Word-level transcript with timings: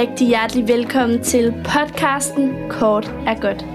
rigtig 0.00 0.28
hjertelig 0.28 0.68
velkommen 0.68 1.22
til 1.22 1.54
podcasten 1.64 2.54
Kort 2.70 3.14
er 3.26 3.40
godt. 3.40 3.66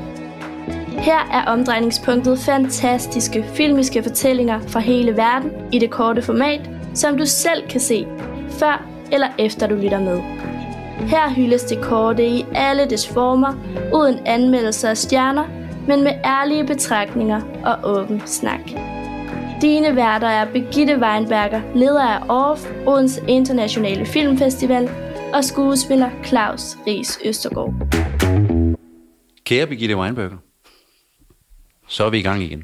Her 0.87 1.29
er 1.33 1.45
omdrejningspunktet 1.45 2.39
fantastiske 2.39 3.45
filmiske 3.53 4.03
fortællinger 4.03 4.59
fra 4.67 4.79
hele 4.79 5.17
verden 5.17 5.51
i 5.71 5.79
det 5.79 5.89
korte 5.89 6.21
format, 6.21 6.69
som 6.93 7.17
du 7.17 7.25
selv 7.25 7.67
kan 7.69 7.79
se, 7.79 8.07
før 8.49 8.85
eller 9.11 9.27
efter 9.39 9.67
du 9.67 9.75
lytter 9.75 9.99
med. 9.99 10.21
Her 11.07 11.29
hyldes 11.29 11.63
det 11.63 11.81
korte 11.81 12.27
i 12.27 12.45
alle 12.55 12.85
dets 12.85 13.07
former, 13.07 13.53
uden 13.93 14.19
anmeldelser 14.25 14.89
af 14.89 14.97
stjerner, 14.97 15.45
men 15.87 16.03
med 16.03 16.11
ærlige 16.25 16.65
betragtninger 16.65 17.41
og 17.65 17.77
åben 17.83 18.21
snak. 18.25 18.61
Dine 19.61 19.95
værter 19.95 20.27
er 20.27 20.45
Begitte 20.45 20.99
Weinberger, 20.99 21.61
leder 21.75 22.03
af 22.03 22.19
ORF, 22.29 22.71
Odense 22.87 23.21
Internationale 23.27 24.05
Filmfestival, 24.05 24.89
og 25.33 25.45
skuespiller 25.45 26.09
Claus 26.25 26.77
Ries 26.87 27.19
Østergaard. 27.25 27.73
Kære 29.45 29.67
Birgitte 29.67 29.97
Weinberger, 29.97 30.37
så 31.87 32.03
er 32.05 32.09
vi 32.09 32.19
i 32.19 32.21
gang 32.21 32.43
igen. 32.43 32.63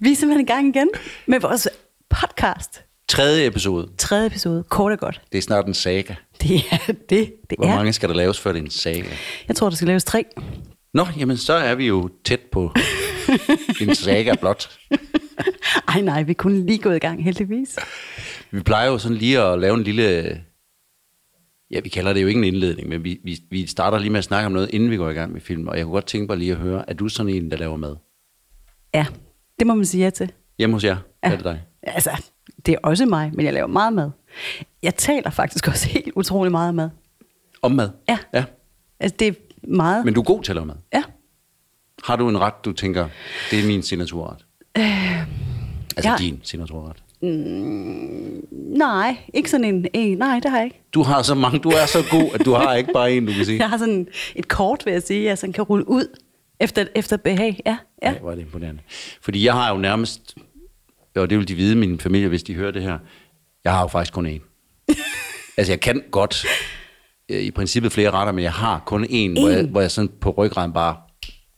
Vi 0.00 0.12
er 0.12 0.16
simpelthen 0.16 0.40
i 0.40 0.50
gang 0.50 0.68
igen 0.68 0.88
med 1.26 1.40
vores 1.40 1.68
podcast. 2.10 2.82
Tredje 3.08 3.46
episode. 3.46 3.88
Tredje 3.98 4.26
episode. 4.26 4.64
Kort 4.68 4.92
og 4.92 4.98
godt. 4.98 5.20
Det 5.32 5.38
er 5.38 5.42
snart 5.42 5.66
en 5.66 5.74
saga. 5.74 6.14
Det 6.42 6.56
er 6.70 6.92
det. 6.92 7.32
Det 7.50 7.58
Hvor 7.58 7.66
er. 7.66 7.76
mange 7.76 7.92
skal 7.92 8.08
der 8.08 8.14
laves, 8.14 8.40
før 8.40 8.52
det 8.52 8.58
er 8.58 8.64
en 8.64 8.70
saga? 8.70 9.08
Jeg 9.48 9.56
tror, 9.56 9.68
der 9.68 9.76
skal 9.76 9.88
laves 9.88 10.04
tre. 10.04 10.24
Nå, 10.94 11.06
jamen 11.18 11.36
så 11.36 11.52
er 11.52 11.74
vi 11.74 11.86
jo 11.86 12.10
tæt 12.24 12.40
på 12.52 12.72
en 13.80 13.94
saga 13.94 14.34
blot. 14.40 14.78
Ej 15.88 16.00
nej, 16.00 16.22
vi 16.22 16.32
kunne 16.34 16.66
lige 16.66 16.78
gå 16.78 16.90
i 16.90 16.98
gang, 16.98 17.24
heldigvis. 17.24 17.78
Vi 18.50 18.60
plejer 18.60 18.88
jo 18.88 18.98
sådan 18.98 19.16
lige 19.16 19.40
at 19.40 19.58
lave 19.58 19.74
en 19.74 19.82
lille... 19.82 20.40
Ja, 21.70 21.80
vi 21.80 21.88
kalder 21.88 22.12
det 22.12 22.22
jo 22.22 22.26
ikke 22.26 22.38
en 22.38 22.44
indledning, 22.44 22.88
men 22.88 23.04
vi, 23.04 23.20
vi, 23.24 23.38
vi 23.50 23.66
starter 23.66 23.98
lige 23.98 24.10
med 24.10 24.18
at 24.18 24.24
snakke 24.24 24.46
om 24.46 24.52
noget, 24.52 24.70
inden 24.72 24.90
vi 24.90 24.96
går 24.96 25.10
i 25.10 25.12
gang 25.12 25.32
med 25.32 25.40
film. 25.40 25.68
Og 25.68 25.76
jeg 25.76 25.84
kunne 25.84 25.92
godt 25.92 26.06
tænke 26.06 26.26
mig 26.26 26.38
lige 26.38 26.52
at 26.52 26.58
høre, 26.58 26.90
er 26.90 26.94
du 26.94 27.08
sådan 27.08 27.34
en, 27.34 27.50
der 27.50 27.56
laver 27.56 27.76
mad? 27.76 27.96
Ja, 28.94 29.06
det 29.58 29.66
må 29.66 29.74
man 29.74 29.84
sige 29.84 30.04
ja 30.04 30.10
til. 30.10 30.32
Hjemme 30.58 30.76
hos 30.76 30.84
jer? 30.84 30.96
Ja. 31.24 31.30
Er 31.30 31.36
det 31.36 31.44
dig? 31.44 31.62
Altså, 31.82 32.22
det 32.66 32.74
er 32.74 32.78
også 32.82 33.06
mig, 33.06 33.30
men 33.34 33.46
jeg 33.46 33.54
laver 33.54 33.66
meget 33.66 33.92
mad. 33.92 34.10
Jeg 34.82 34.94
taler 34.94 35.30
faktisk 35.30 35.68
også 35.68 35.88
helt 35.94 36.12
utrolig 36.16 36.52
meget 36.52 36.74
mad. 36.74 36.90
Om 37.62 37.72
mad? 37.72 37.90
Ja. 38.08 38.18
ja. 38.34 38.44
Altså, 39.00 39.16
det 39.18 39.28
er 39.28 39.32
meget... 39.68 40.04
Men 40.04 40.14
du 40.14 40.20
er 40.20 40.24
god 40.24 40.42
til 40.42 40.52
at 40.52 40.56
lave 40.56 40.66
mad. 40.66 40.76
Ja. 40.94 41.02
Har 42.04 42.16
du 42.16 42.28
en 42.28 42.38
ret, 42.40 42.54
du 42.64 42.72
tænker, 42.72 43.08
det 43.50 43.60
er 43.62 43.66
min 43.66 43.82
signaturret? 43.82 44.44
Øh, 44.78 45.20
altså 45.96 46.10
ja. 46.10 46.16
din 46.18 46.40
signaturret. 46.42 47.02
Nej, 47.22 49.16
ikke 49.34 49.50
sådan 49.50 49.64
en... 49.64 49.86
en 49.94 50.18
nej, 50.18 50.40
det 50.42 50.50
har 50.50 50.58
jeg 50.58 50.64
ikke. 50.64 50.80
Du 50.94 51.02
har 51.02 51.22
så 51.22 51.34
mange, 51.34 51.58
du 51.58 51.68
er 51.68 51.86
så 51.86 52.04
god, 52.10 52.30
at 52.34 52.44
du 52.44 52.52
har 52.52 52.74
ikke 52.74 52.92
bare 52.92 53.12
en, 53.12 53.26
du 53.26 53.32
kan 53.32 53.44
sige. 53.44 53.58
Jeg 53.62 53.70
har 53.70 53.78
sådan 53.78 54.08
et 54.34 54.48
kort, 54.48 54.82
vil 54.86 54.92
jeg 54.92 55.02
sige, 55.02 55.24
jeg 55.24 55.38
sådan 55.38 55.52
kan 55.52 55.64
rulle 55.64 55.88
ud 55.88 56.18
efter, 56.60 56.86
efter 56.94 57.16
behag. 57.16 57.60
Ja, 57.66 57.76
ja. 58.02 58.10
Ja, 58.12 58.18
hvor 58.18 58.30
er 58.30 58.34
det 58.34 58.42
imponerende. 58.42 58.80
Fordi 59.20 59.44
jeg 59.44 59.54
har 59.54 59.72
jo 59.74 59.80
nærmest, 59.80 60.34
og 61.16 61.30
det 61.30 61.38
vil 61.38 61.48
de 61.48 61.54
vide, 61.54 61.76
min 61.76 62.00
familie, 62.00 62.28
hvis 62.28 62.42
de 62.42 62.54
hører 62.54 62.70
det 62.70 62.82
her, 62.82 62.98
jeg 63.64 63.72
har 63.72 63.80
jo 63.80 63.86
faktisk 63.86 64.12
kun 64.12 64.26
én. 64.26 64.40
altså 65.58 65.72
jeg 65.72 65.80
kan 65.80 66.02
godt, 66.10 66.46
øh, 67.28 67.40
i 67.40 67.50
princippet 67.50 67.92
flere 67.92 68.10
retter, 68.10 68.32
men 68.32 68.44
jeg 68.44 68.52
har 68.52 68.82
kun 68.86 69.04
én, 69.04 69.40
hvor 69.40 69.48
jeg, 69.48 69.66
hvor 69.66 69.80
jeg 69.80 69.90
sådan 69.90 70.10
på 70.20 70.30
ryggraden 70.30 70.72
bare, 70.72 70.96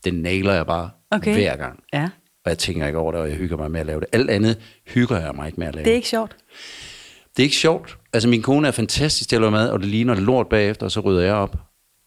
den 0.04 0.14
nailer 0.14 0.52
jeg 0.54 0.66
bare 0.66 0.90
Okay. 1.12 1.34
hver 1.34 1.56
gang. 1.56 1.82
Ja. 1.92 2.08
Og 2.44 2.50
jeg 2.50 2.58
tænker 2.58 2.86
ikke 2.86 2.98
over 2.98 3.12
det, 3.12 3.20
og 3.20 3.28
jeg 3.28 3.36
hygger 3.36 3.56
mig 3.56 3.70
med 3.70 3.80
at 3.80 3.86
lave 3.86 4.00
det. 4.00 4.08
Alt 4.12 4.30
andet 4.30 4.58
hygger 4.86 5.20
jeg 5.20 5.30
mig 5.34 5.46
ikke 5.46 5.60
med 5.60 5.66
at 5.66 5.74
lave. 5.74 5.84
Det 5.84 5.90
er 5.90 5.94
ikke 5.94 6.08
sjovt. 6.08 6.36
Det 7.36 7.42
er 7.42 7.44
ikke 7.44 7.56
sjovt. 7.56 7.98
Altså, 8.12 8.28
min 8.28 8.42
kone 8.42 8.68
er 8.68 8.72
fantastisk 8.72 9.28
til 9.28 9.36
at 9.36 9.42
lave 9.42 9.50
mad, 9.50 9.70
og 9.70 9.80
det 9.80 9.88
ligner 9.88 10.14
lort 10.14 10.48
bagefter, 10.48 10.86
og 10.86 10.92
så 10.92 11.00
rydder 11.00 11.22
jeg 11.22 11.34
op. 11.34 11.56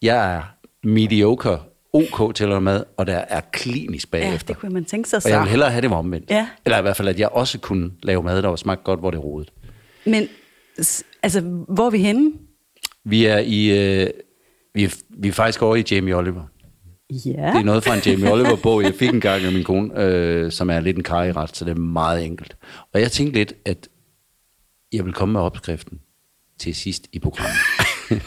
Jeg 0.01 0.35
er 0.35 0.41
mediocre, 0.87 1.59
ok 1.93 2.35
til 2.35 2.43
at 2.43 2.49
lave 2.49 2.61
mad, 2.61 2.83
og 2.97 3.07
der 3.07 3.17
er 3.17 3.41
klinisk 3.51 4.07
Ja, 4.13 4.17
bagefter. 4.17 4.47
det 4.53 4.61
kunne 4.61 4.73
man 4.73 4.85
tænke 4.85 5.09
sig 5.09 5.17
og 5.17 5.29
jeg 5.29 5.35
så. 5.37 5.39
vil 5.39 5.49
hellere 5.49 5.71
have 5.71 5.81
det 5.81 5.91
omvendt. 5.91 6.29
Ja. 6.29 6.47
Eller 6.65 6.77
i 6.77 6.81
hvert 6.81 6.97
fald, 6.97 7.07
at 7.07 7.19
jeg 7.19 7.29
også 7.29 7.59
kunne 7.59 7.91
lave 8.03 8.23
mad, 8.23 8.41
der 8.41 8.49
var 8.49 8.55
smagt 8.55 8.83
godt, 8.83 8.99
hvor 8.99 9.11
det 9.11 9.23
rodet. 9.23 9.51
Men 10.05 10.27
altså, 11.23 11.41
hvor 11.67 11.85
er 11.85 11.89
vi 11.89 11.97
henne? 11.97 12.31
Vi 13.05 13.25
er 13.25 13.37
i... 13.37 13.65
Øh, 14.01 14.09
vi, 14.75 14.83
er, 14.83 14.95
vi 15.09 15.27
er 15.27 15.31
faktisk 15.31 15.61
over 15.61 15.75
i 15.75 15.83
Jamie 15.91 16.15
Oliver. 16.15 16.43
Ja. 17.25 17.31
Det 17.31 17.37
er 17.59 17.63
noget 17.63 17.83
fra 17.83 17.93
en 17.95 18.01
Jamie 18.05 18.31
Oliver-bog, 18.31 18.83
jeg 18.83 18.93
fik 18.95 19.09
engang 19.09 19.43
af 19.43 19.51
min 19.51 19.63
kone, 19.63 20.01
øh, 20.03 20.51
som 20.51 20.69
er 20.69 20.79
lidt 20.79 20.97
en 20.97 21.03
karrieret, 21.03 21.55
så 21.57 21.65
det 21.65 21.71
er 21.71 21.75
meget 21.79 22.25
enkelt. 22.25 22.55
Og 22.93 23.01
jeg 23.01 23.11
tænkte 23.11 23.39
lidt, 23.39 23.53
at 23.65 23.87
jeg 24.93 25.05
vil 25.05 25.13
komme 25.13 25.33
med 25.33 25.41
opskriften 25.41 25.99
til 26.59 26.75
sidst 26.75 27.07
i 27.13 27.19
programmet. 27.19 27.57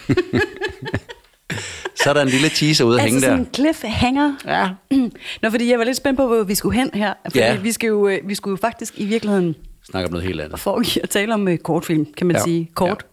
så 2.03 2.11
er 2.11 2.15
der 2.15 2.23
en 2.23 2.29
lille 2.29 2.49
teaser 2.49 2.85
ude 2.85 2.97
at 2.97 3.03
hænge 3.03 3.17
altså 3.17 3.29
der. 3.31 3.37
sådan 3.37 3.47
en 3.47 3.55
cliffhanger. 3.55 4.35
Ja. 4.47 4.69
Nå, 5.43 5.51
fordi 5.51 5.71
jeg 5.71 5.79
var 5.79 5.85
lidt 5.85 5.97
spændt 5.97 6.17
på, 6.17 6.27
hvor 6.27 6.43
vi 6.43 6.55
skulle 6.55 6.79
hen 6.79 6.91
her. 6.95 7.15
Fordi 7.25 7.39
Ja. 7.39 7.57
vi, 7.57 7.73
skal 7.73 7.87
jo, 7.87 8.09
øh, 8.09 8.19
vi 8.29 8.35
skulle 8.35 8.53
jo 8.53 8.57
faktisk 8.61 8.99
i 9.01 9.05
virkeligheden 9.05 9.55
Snakker 9.91 10.09
om 10.09 10.13
noget 10.13 10.27
helt 10.27 10.41
andet. 10.41 10.61
foregive 10.61 11.03
at 11.03 11.11
tale 11.11 11.35
om 11.35 11.47
uh, 11.49 11.57
kortfilm, 11.57 12.07
kan 12.17 12.27
man 12.27 12.37
Ja. 12.37 12.43
sige. 12.43 12.71
Kort 12.75 13.07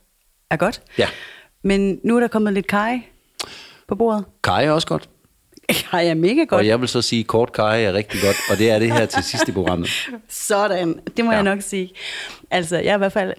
er 0.49 0.57
godt. 0.57 0.81
Ja. 0.97 1.07
Men 1.63 1.99
nu 2.03 2.15
er 2.15 2.19
der 2.19 2.27
kommet 2.27 2.53
lidt 2.53 2.67
kaj 2.67 2.99
på 3.87 3.95
bordet. 3.95 4.25
Kaj 4.43 4.65
er 4.65 4.71
også 4.71 4.87
godt. 4.87 5.09
Kaj 5.91 6.07
er 6.07 6.13
mega 6.13 6.43
godt. 6.43 6.59
Og 6.59 6.67
jeg 6.67 6.81
vil 6.81 6.87
så 6.89 7.01
sige, 7.01 7.23
kort 7.23 7.51
kaj 7.53 7.83
er 7.83 7.93
rigtig 7.93 8.21
godt, 8.21 8.35
og 8.51 8.57
det 8.57 8.71
er 8.71 8.79
det 8.79 8.91
her 8.93 9.05
til 9.05 9.23
sidst 9.23 9.47
i 9.47 9.51
programmet. 9.51 9.89
Sådan, 10.29 10.99
det 11.17 11.25
må 11.25 11.31
Ja. 11.31 11.35
jeg 11.37 11.43
nok 11.43 11.61
sige. 11.61 11.89
Altså, 12.51 12.77
jeg 12.77 12.91
er 12.91 12.95
i 12.95 12.97
hvert 12.97 13.13
fald 13.13 13.33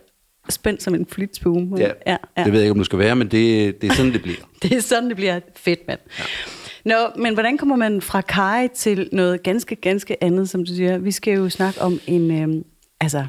spændt 0.49 0.83
som 0.83 0.95
en 0.95 1.07
flytspue. 1.07 1.69
Ja, 1.79 1.91
ja, 2.07 2.17
ja. 2.37 2.45
Det 2.45 2.53
ved 2.53 2.61
jeg 2.61 2.65
ikke, 2.67 2.71
om 2.73 2.79
du 2.79 2.85
skal 2.85 2.99
være, 2.99 3.17
men 3.17 3.29
det, 3.29 3.81
det 3.83 3.91
er 3.91 3.95
sådan, 3.95 4.13
det 4.13 4.23
bliver. 4.23 4.37
Det 4.63 4.73
er 4.73 4.81
sådan, 4.81 5.09
det 5.09 5.17
bliver 5.17 5.41
fedt, 5.57 5.81
mand. 5.89 6.01
Ja. 6.19 6.25
Nå, 6.85 6.97
men 7.23 7.35
hvordan 7.35 7.59
kommer 7.59 7.77
man 7.77 8.01
fra 8.03 8.21
kaj 8.21 8.69
til 8.75 9.09
noget 9.13 9.43
ganske, 9.43 9.75
ganske 9.77 10.25
andet, 10.25 10.49
som 10.51 10.65
du 10.67 10.75
siger? 10.75 10.99
Vi 10.99 11.11
skal 11.13 11.35
jo 11.35 11.49
snakke 11.51 11.83
om 11.83 12.01
en, 12.07 12.31
øhm, 12.43 12.63
altså, 13.01 13.27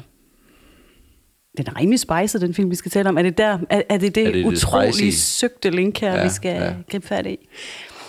den 1.56 1.66
er 1.66 1.80
rimelig 1.80 2.00
spiced, 2.00 2.40
den 2.40 2.54
film, 2.54 2.70
vi 2.70 2.76
skal 2.76 2.90
tale 2.90 3.08
om. 3.08 3.18
Er 3.18 3.22
det 3.22 3.38
der, 3.38 3.58
er, 3.70 3.82
er 3.88 3.96
det 3.98 4.14
det, 4.14 4.22
Er 4.22 4.26
det 4.32 4.34
det 4.34 4.44
utrolig 4.44 4.94
spicy? 4.94 5.18
søgte 5.18 5.70
link 5.70 5.98
her, 6.00 6.14
Ja, 6.16 6.22
vi 6.22 6.28
skal 6.28 6.62
ja. 6.62 6.72
gribe 6.90 7.06
fat 7.06 7.26
i? 7.26 7.48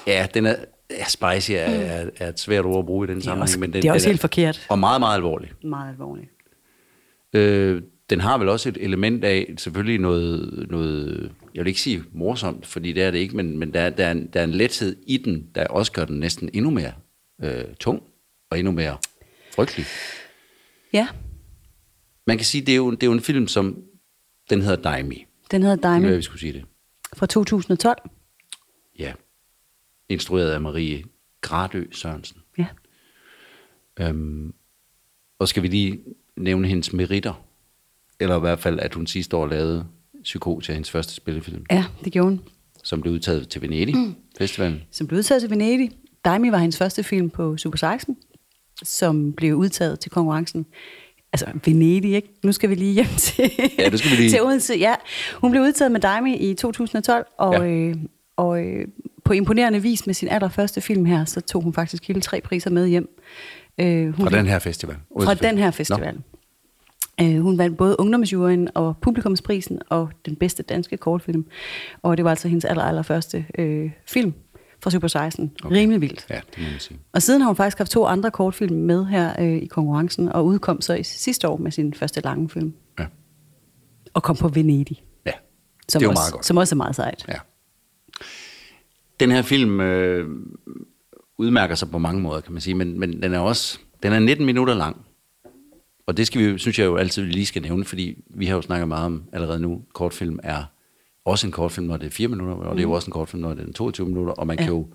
Ja, 0.08 0.28
den 0.34 0.46
er, 0.46 0.56
ja, 0.92 1.06
spicy 1.08 1.52
er, 1.52 1.56
er, 1.58 2.10
er 2.18 2.30
et 2.30 2.40
svært 2.40 2.66
ord 2.66 2.80
at 2.80 2.86
bruge 2.86 3.08
i 3.08 3.12
den 3.14 3.22
sammenhæng. 3.22 3.42
også- 3.44 3.60
men 3.60 3.74
den, 3.74 3.78
Mm. 3.78 3.82
det 3.82 3.88
er 3.90 3.94
også 3.94 4.06
den 4.06 4.12
helt 4.12 4.22
forkert. 4.22 4.66
Og 4.70 4.80
meget, 4.80 5.02
meget 5.02 5.16
alvorlig. 5.16 5.52
Meget 5.64 5.92
alvorligt. 5.92 6.30
Øh, 7.34 7.82
den 8.10 8.20
har 8.22 8.38
vel 8.38 8.50
også 8.50 8.70
et 8.70 8.78
element 8.82 9.24
af 9.24 9.54
selvfølgelig 9.58 10.00
noget, 10.00 10.66
noget, 10.70 11.32
jeg 11.56 11.64
vil 11.64 11.68
ikke 11.68 11.82
sige 11.82 12.04
morsomt, 12.14 12.66
fordi 12.66 12.94
det 12.94 13.04
er 13.04 13.12
det 13.12 13.18
ikke, 13.18 13.36
men, 13.36 13.58
men 13.58 13.74
der, 13.74 13.90
der, 13.90 14.06
er 14.06 14.12
en, 14.12 14.28
der 14.34 14.40
er 14.40 14.44
en 14.44 14.52
lethed 14.52 14.96
i 15.08 15.18
den, 15.18 15.48
der 15.56 15.68
også 15.68 15.92
gør 15.92 16.06
den 16.06 16.20
næsten 16.20 16.50
endnu 16.54 16.70
mere 16.72 16.92
øh, 17.44 17.64
tung 17.80 18.04
og 18.52 18.60
endnu 18.60 18.72
mere 18.72 18.98
frygtelig. 19.56 19.86
Ja, 20.94 21.08
Man 22.28 22.38
kan 22.38 22.46
sige, 22.46 22.62
det 22.66 22.72
er 22.72 22.76
jo, 22.76 22.92
det 22.92 23.04
er 23.04 23.08
jo 23.08 23.14
en 23.14 23.22
film, 23.22 23.48
som 23.48 23.78
den 24.50 24.62
hedder 24.62 24.82
Daimi. 24.92 25.26
den 25.52 25.62
hedder 25.62 25.76
Det 25.76 25.84
var, 25.84 25.90
Diamond 25.98 26.16
vi 26.16 26.22
skulle 26.22 26.40
sige 26.40 26.54
det. 26.54 26.66
fra 27.16 27.26
2012. 27.26 27.98
Ja. 29.00 29.14
Instrueret 30.10 30.50
af 30.52 30.62
Marie 30.62 31.04
Gradø 31.42 31.84
Sørensen. 31.92 32.38
Ja. 32.58 32.66
Øhm, 34.00 34.54
og 35.40 35.48
skal 35.48 35.64
vi 35.64 35.68
lige 35.68 36.00
nævne 36.38 36.68
hendes 36.68 36.94
meritter? 36.94 37.44
Eller 38.20 38.38
i 38.38 38.40
hvert 38.40 38.60
fald, 38.60 38.80
at 38.80 38.94
hun 38.94 39.08
sidste 39.08 39.38
år 39.38 39.48
lavede 39.48 39.86
Psykosia, 40.24 40.74
hendes 40.74 40.92
første 40.92 41.14
spillefilm, 41.14 41.66
ja, 41.72 41.86
det 42.04 42.14
gjorde 42.14 42.30
hun. 42.30 42.42
som 42.84 43.02
blev 43.02 43.14
udtaget 43.14 43.50
til 43.50 43.62
Venedig 43.62 43.96
mm. 43.98 44.16
Festivalen. 44.38 44.82
Som 44.92 45.08
blev 45.08 45.18
udtaget 45.18 45.42
til 45.42 45.50
Venedig. 45.50 45.92
Daimi 46.26 46.52
var 46.52 46.58
hendes 46.58 46.78
første 46.78 47.04
film 47.04 47.30
på 47.30 47.58
Super 47.58 47.78
16, 47.78 48.18
som 48.84 49.34
blev 49.34 49.56
udtaget 49.56 50.00
til 50.00 50.12
konkurrencen. 50.12 50.66
Altså 51.34 51.48
Venedig, 51.66 52.14
ikke? 52.16 52.30
Nu 52.44 52.52
skal 52.52 52.70
vi 52.70 52.76
lige 52.76 52.94
hjem 52.94 53.06
til, 53.18 53.52
Ja, 53.80 53.90
nu 53.90 53.98
skal 53.98 54.12
vi 54.12 54.16
lige- 54.16 54.30
til 54.30 54.42
Odense. 54.44 54.74
Ja, 54.74 54.96
hun 55.36 55.52
blev 55.52 55.64
udtaget 55.64 55.92
med 55.92 56.00
Daimi 56.02 56.38
i 56.38 56.54
2012, 56.54 57.26
og, 57.38 57.54
ja. 57.54 57.66
øh, 57.66 57.96
og 58.36 58.66
øh, 58.66 58.88
på 59.28 59.34
imponerende 59.34 59.82
vis 59.82 60.06
med 60.06 60.14
sin 60.14 60.28
allerførste 60.28 60.82
film 60.82 61.06
her, 61.06 61.26
så 61.26 61.42
tog 61.42 61.62
hun 61.64 61.74
faktisk 61.74 62.08
hele 62.08 62.22
tre 62.22 62.42
priser 62.42 62.70
med 62.70 62.88
hjem. 62.88 63.20
Øh, 63.78 64.04
hun 64.16 64.28
Fra 64.30 64.38
den 64.38 64.46
her 64.46 64.60
festival. 64.60 64.96
fra 65.24 65.34
den 65.34 65.58
her 65.58 65.72
festival. 65.72 66.18
Øh, 67.22 67.40
hun 67.42 67.58
vandt 67.58 67.78
både 67.78 67.96
ungdomsjuryen 68.00 68.70
og 68.76 68.98
publikumsprisen 69.02 69.80
og 69.90 70.10
den 70.26 70.36
bedste 70.36 70.64
danske 70.64 70.98
kortfilm. 70.98 71.46
Og 72.02 72.18
det 72.18 72.24
var 72.26 72.30
altså 72.30 72.48
hendes 72.48 72.66
aller, 72.66 72.84
allerførste 72.84 73.46
øh, 73.58 73.92
film 74.08 74.34
fra 74.84 74.90
Super 74.92 75.08
16. 75.08 75.52
Okay. 75.64 75.76
Rimelig 75.76 76.02
vildt. 76.02 76.26
Ja, 76.30 76.36
det 76.56 76.64
må 76.64 76.70
man 76.72 76.80
sige. 76.80 77.00
Og 77.14 77.22
siden 77.22 77.42
har 77.42 77.48
hun 77.50 77.56
faktisk 77.56 77.78
haft 77.78 77.92
to 77.92 78.06
andre 78.06 78.32
kortfilm 78.32 78.76
med 78.76 79.06
her 79.06 79.34
øh, 79.40 79.56
i 79.56 79.66
konkurrencen, 79.66 80.30
og 80.30 80.46
udkom 80.46 80.82
så 80.82 80.94
i 80.94 81.04
sidste 81.04 81.48
år 81.50 81.58
med 81.58 81.72
sin 81.72 81.94
første 81.94 82.22
lange 82.22 82.50
film. 82.50 82.74
Ja, 83.00 83.06
Og 84.14 84.24
kom 84.24 84.36
på 84.36 84.48
Venedig, 84.48 85.04
ja. 85.26 85.32
som, 85.90 86.00
det 86.00 86.06
er 86.06 86.10
også, 86.10 86.20
meget 86.20 86.34
godt. 86.34 86.46
som 86.46 86.58
også 86.58 86.76
er 86.76 86.78
meget 86.78 86.96
sejt. 86.96 87.26
Ja. 87.28 87.34
Den 89.20 89.32
her 89.32 89.42
film 89.42 89.82
øh, 89.82 90.30
udmærker 91.38 91.76
sig 91.76 91.92
på 91.92 91.98
mange 91.98 92.22
måder, 92.22 92.42
kan 92.42 92.54
man 92.54 92.62
sige, 92.62 92.76
men, 92.76 93.00
men 93.00 93.22
den 93.22 93.34
er 93.34 93.40
også 93.40 93.80
den 94.04 94.14
er 94.14 94.20
19 94.20 94.46
minutter 94.46 94.74
lang. 94.74 94.98
og 96.06 96.18
det 96.18 96.28
skal 96.28 96.42
vi, 96.42 96.58
synes 96.58 96.80
jeg 96.80 96.86
jo 96.86 96.96
altid 96.96 97.24
lige 97.24 97.46
skal 97.46 97.62
nævne, 97.62 97.86
fordi 97.86 98.18
vi 98.30 98.46
har 98.46 98.56
jo 98.56 98.62
snakket 98.62 98.88
meget 98.88 99.06
om 99.06 99.24
allerede 99.34 99.60
nu, 99.60 99.82
kortfilm 99.94 100.40
er 100.44 100.64
også 101.26 101.48
en 101.48 101.52
kortfilm, 101.52 101.88
når 101.88 101.98
det 101.98 102.06
er 102.06 102.12
4 102.12 102.28
minutter, 102.28 102.54
og 102.54 102.76
det 102.76 102.80
er 102.80 102.88
jo 102.88 102.92
også 102.92 103.08
en 103.08 103.12
kortfilm, 103.12 103.42
når 103.42 103.54
det 103.54 103.70
er 103.70 103.74
22 103.74 104.08
minutter, 104.08 104.34
og 104.34 104.48
man, 104.48 104.60
ja. 104.60 104.64
kan 104.64 104.74
jo, 104.74 104.88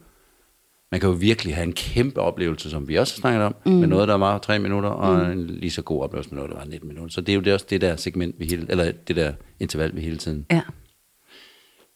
man 0.91 1.01
kan 1.01 1.09
jo 1.09 1.15
virkelig 1.15 1.55
have 1.55 1.67
en 1.67 1.73
kæmpe 1.73 2.21
oplevelse, 2.21 2.71
som 2.71 2.89
vi 2.89 2.97
også 2.97 3.15
har 3.15 3.21
snakket 3.21 3.43
om, 3.43 3.55
mm. 3.67 3.73
med 3.73 3.89
noget, 3.89 4.09
der 4.09 4.15
var 4.15 4.39
3 4.39 4.59
minutter, 4.59 4.89
og 4.89 5.27
mm. 5.27 5.33
en 5.33 5.47
lige 5.47 5.71
så 5.71 5.83
god 5.83 6.03
oplevelse 6.03 6.31
med 6.31 6.37
noget, 6.37 6.51
der 6.51 6.59
var 6.59 6.65
19 6.65 6.89
minutter. 6.89 7.13
Så 7.13 7.21
det 7.21 7.33
er 7.33 7.35
jo 7.35 7.41
det, 7.41 7.53
også 7.53 7.67
det 7.71 7.81
der 7.81 7.97
segment, 7.97 8.35
vi 8.39 8.47
hele, 8.47 8.67
eller 8.69 8.93
det 9.09 9.17
der 9.17 9.33
interval, 9.61 9.97
vi 9.97 10.01
hele 10.01 10.17
tiden. 10.17 10.47
Ja. 10.51 10.63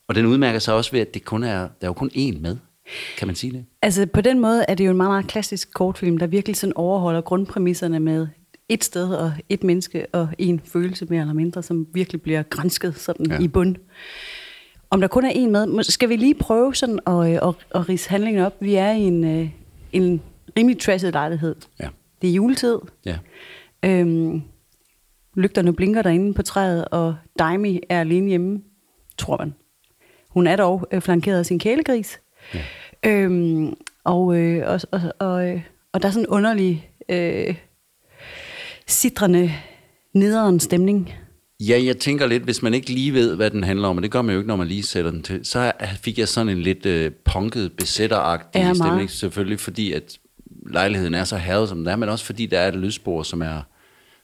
Og 0.09 0.15
den 0.15 0.27
udmærker 0.27 0.59
sig 0.59 0.75
også 0.75 0.93
ved, 0.93 1.01
at 1.01 1.15
det 1.15 1.25
kun 1.25 1.43
er, 1.43 1.59
der 1.59 1.69
er 1.81 1.87
jo 1.87 1.93
kun 1.93 2.11
én 2.15 2.41
med. 2.41 2.57
Kan 3.19 3.29
man 3.29 3.35
sige 3.35 3.53
det? 3.53 3.65
Altså 3.83 4.07
på 4.07 4.21
den 4.21 4.41
måde 4.41 4.65
er 4.69 4.75
det 4.75 4.87
jo 4.87 4.91
en 4.91 4.97
meget, 4.97 5.11
meget 5.11 5.27
klassisk 5.27 5.75
kortfilm, 5.75 6.19
der 6.19 6.27
virkelig 6.27 6.57
sådan 6.57 6.73
overholder 6.77 7.21
grundpræmisserne 7.21 8.01
med 8.01 8.27
et 8.69 8.85
sted 8.85 9.15
og 9.15 9.33
et 9.49 9.65
menneske 9.65 10.07
og 10.13 10.29
en 10.39 10.61
følelse 10.65 11.07
mere 11.11 11.21
eller 11.21 11.35
mindre, 11.35 11.63
som 11.63 11.87
virkelig 11.95 12.23
bliver 12.23 12.43
grænsket 12.43 12.99
sådan 12.99 13.27
Ja. 13.31 13.39
i 13.41 13.49
bund. 13.49 13.77
Om 14.91 15.01
der 15.01 15.09
kun 15.09 15.25
er 15.25 15.31
en 15.31 15.53
med, 15.53 15.83
skal 15.83 16.09
vi 16.09 16.17
lige 16.17 16.35
prøve 16.35 16.75
sådan 16.75 16.99
at, 17.07 17.13
øh, 17.13 17.49
at, 17.49 17.55
at 17.75 17.89
rise 17.89 18.11
handlingen 18.11 18.43
op. 18.45 18.55
Vi 18.61 18.75
er 18.75 18.91
i 18.93 19.01
en, 19.01 19.25
øh, 19.25 19.51
en 19.93 20.23
rimelig 20.59 20.79
trashet 20.81 21.13
lejlighed. 21.13 21.55
Ja. 21.81 21.89
Det 22.23 22.31
er 22.31 22.35
juletid. 22.35 22.79
Ja. 23.07 23.19
Øhm, 23.83 24.43
lygterne 25.37 25.73
blinker 25.73 26.03
derinde 26.03 26.35
på 26.35 26.43
træet, 26.43 26.85
og 26.85 27.17
Daimi 27.39 27.81
er 27.89 28.01
alene 28.01 28.29
hjemme, 28.29 28.61
tror 29.19 29.37
man. 29.37 29.55
Hun 30.37 30.47
er 30.47 30.57
dog 30.57 30.89
øh, 30.93 31.01
flankeret 31.01 31.39
af 31.39 31.47
sin 31.47 31.59
kælegris. 31.59 32.21
Ja. 32.55 32.61
Øhm, 33.11 33.75
og, 34.05 34.37
øh, 34.39 34.69
og, 34.69 34.81
og, 34.93 35.01
og, 35.19 35.49
øh, 35.49 35.61
og 35.93 36.03
der 36.03 36.09
er 36.09 36.13
sådan 36.13 36.25
en 36.25 36.29
underlig, 36.29 36.91
øh, 37.09 37.55
sidrende, 38.87 39.53
nederen 40.15 40.61
stemning. 40.61 41.13
Ja, 41.61 41.81
jeg 41.85 41.97
tænker 41.97 42.27
lidt, 42.27 42.43
hvis 42.43 42.63
man 42.63 42.75
ikke 42.75 42.91
lige 42.91 43.13
ved, 43.15 43.37
hvad 43.37 43.51
den 43.51 43.65
handler 43.65 43.89
om, 43.89 43.97
og 43.97 44.03
det 44.03 44.11
gør 44.11 44.23
man 44.23 44.33
jo 44.33 44.39
ikke, 44.39 44.49
når 44.49 44.57
man 44.57 44.67
lige 44.67 44.83
sætter 44.83 45.11
den 45.11 45.23
til, 45.23 45.45
så 45.45 45.73
fik 46.03 46.19
jeg 46.19 46.29
sådan 46.29 46.49
en 46.49 46.63
lidt 46.63 46.87
øh, 46.87 47.11
punket, 47.25 47.73
besætteragtig 47.73 48.59
Ja, 48.59 48.65
meget. 48.65 48.77
stemning, 48.77 49.11
selvfølgelig 49.11 49.61
fordi, 49.61 49.93
at 49.93 50.19
lejligheden 50.71 51.15
er 51.15 51.25
så 51.25 51.37
herret, 51.37 51.69
som 51.69 51.79
den 51.79 51.87
er, 51.87 51.97
men 51.97 52.09
også 52.09 52.25
fordi, 52.25 52.47
der 52.47 52.59
er 52.59 52.69
et 52.69 52.77
lydspor, 52.77 53.23
som 53.23 53.43
er, 53.43 53.61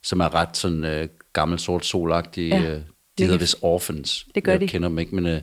som 0.03 0.21
er 0.21 0.35
ret 0.35 0.57
sådan 0.57 0.85
øh, 0.85 1.09
gammel 1.33 1.59
sort 1.59 1.87
solagtig. 1.87 2.49
Ja, 2.49 2.59
øh, 2.59 2.65
de 2.65 2.83
det 3.19 3.27
hedder 3.27 3.39
vist 3.39 3.57
Orphans. 3.63 4.27
det 4.35 4.45
gør 4.45 4.53
jeg 4.53 4.61
de. 4.61 4.69
kender 4.69 4.89
dem 4.89 4.99
ikke, 4.99 5.15
men 5.15 5.27
øh, 5.27 5.41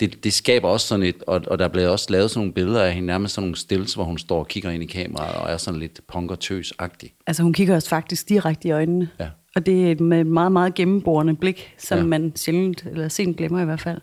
det, 0.00 0.24
det 0.24 0.32
skaber 0.32 0.68
også 0.68 0.86
sådan 0.86 1.02
et, 1.06 1.22
og, 1.26 1.40
og 1.46 1.58
der 1.58 1.64
er 1.64 1.68
blevet 1.68 1.88
også 1.90 2.06
lavet 2.10 2.30
sådan 2.30 2.38
nogle 2.40 2.52
billeder 2.52 2.82
af 2.84 2.94
hende, 2.94 3.06
nærmest 3.06 3.34
sådan 3.34 3.46
nogle 3.46 3.56
stills, 3.56 3.94
hvor 3.94 4.04
hun 4.04 4.18
står 4.18 4.38
og 4.38 4.48
kigger 4.48 4.70
ind 4.70 4.82
i 4.82 4.86
kameraet, 4.86 5.34
og 5.36 5.50
er 5.50 5.56
sådan 5.56 5.80
lidt 5.80 6.00
punk 6.08 6.30
og 6.30 6.38
tøs-agtig. 6.40 7.14
Altså 7.26 7.42
hun 7.42 7.52
kigger 7.52 7.76
os 7.76 7.88
faktisk 7.88 8.28
direkte 8.28 8.68
i 8.68 8.70
øjnene. 8.70 9.08
Ja. 9.20 9.28
Og 9.56 9.66
det 9.66 9.90
er 9.90 10.02
med 10.02 10.20
et 10.20 10.26
meget, 10.26 10.52
meget 10.52 10.74
gennemborende 10.74 11.36
blik, 11.36 11.74
som 11.78 11.98
Ja. 11.98 12.04
man 12.04 12.32
sjældent, 12.36 12.86
eller 12.90 13.08
sent 13.08 13.36
glemmer 13.36 13.62
i 13.62 13.64
hvert 13.64 13.80
fald. 13.80 14.00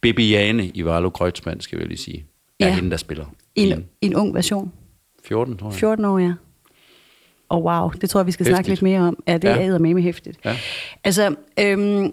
Bibiane 0.00 0.66
i 0.74 0.84
Valo 0.84 1.10
Kreutzmann, 1.10 1.60
skal 1.60 1.78
vi 1.78 1.84
lige 1.84 1.98
sige, 1.98 2.24
er 2.60 2.66
Ja. 2.66 2.74
hende, 2.74 2.90
der 2.90 2.96
spiller. 2.96 3.24
En, 3.54 3.84
en 4.00 4.14
ung 4.14 4.34
version. 4.34 4.72
14, 5.24 5.56
tror 5.56 5.66
jeg. 5.70 5.74
14 5.74 6.04
år, 6.04 6.18
ja. 6.18 6.32
Og 7.48 7.64
wow, 7.64 7.90
det 8.00 8.10
tror 8.10 8.20
jeg, 8.20 8.26
vi 8.26 8.32
skal 8.32 8.44
Hæftigt. 8.46 8.56
snakke 8.56 8.68
lidt 8.68 8.82
mere 8.82 9.00
om. 9.00 9.22
Ja, 9.28 9.34
det 9.38 9.44
Ja. 9.48 9.62
er 9.62 9.78
med 9.78 10.02
hæftigt. 10.02 10.38
Ja. 10.44 10.56
Altså, 11.04 11.34
øhm, 11.60 12.12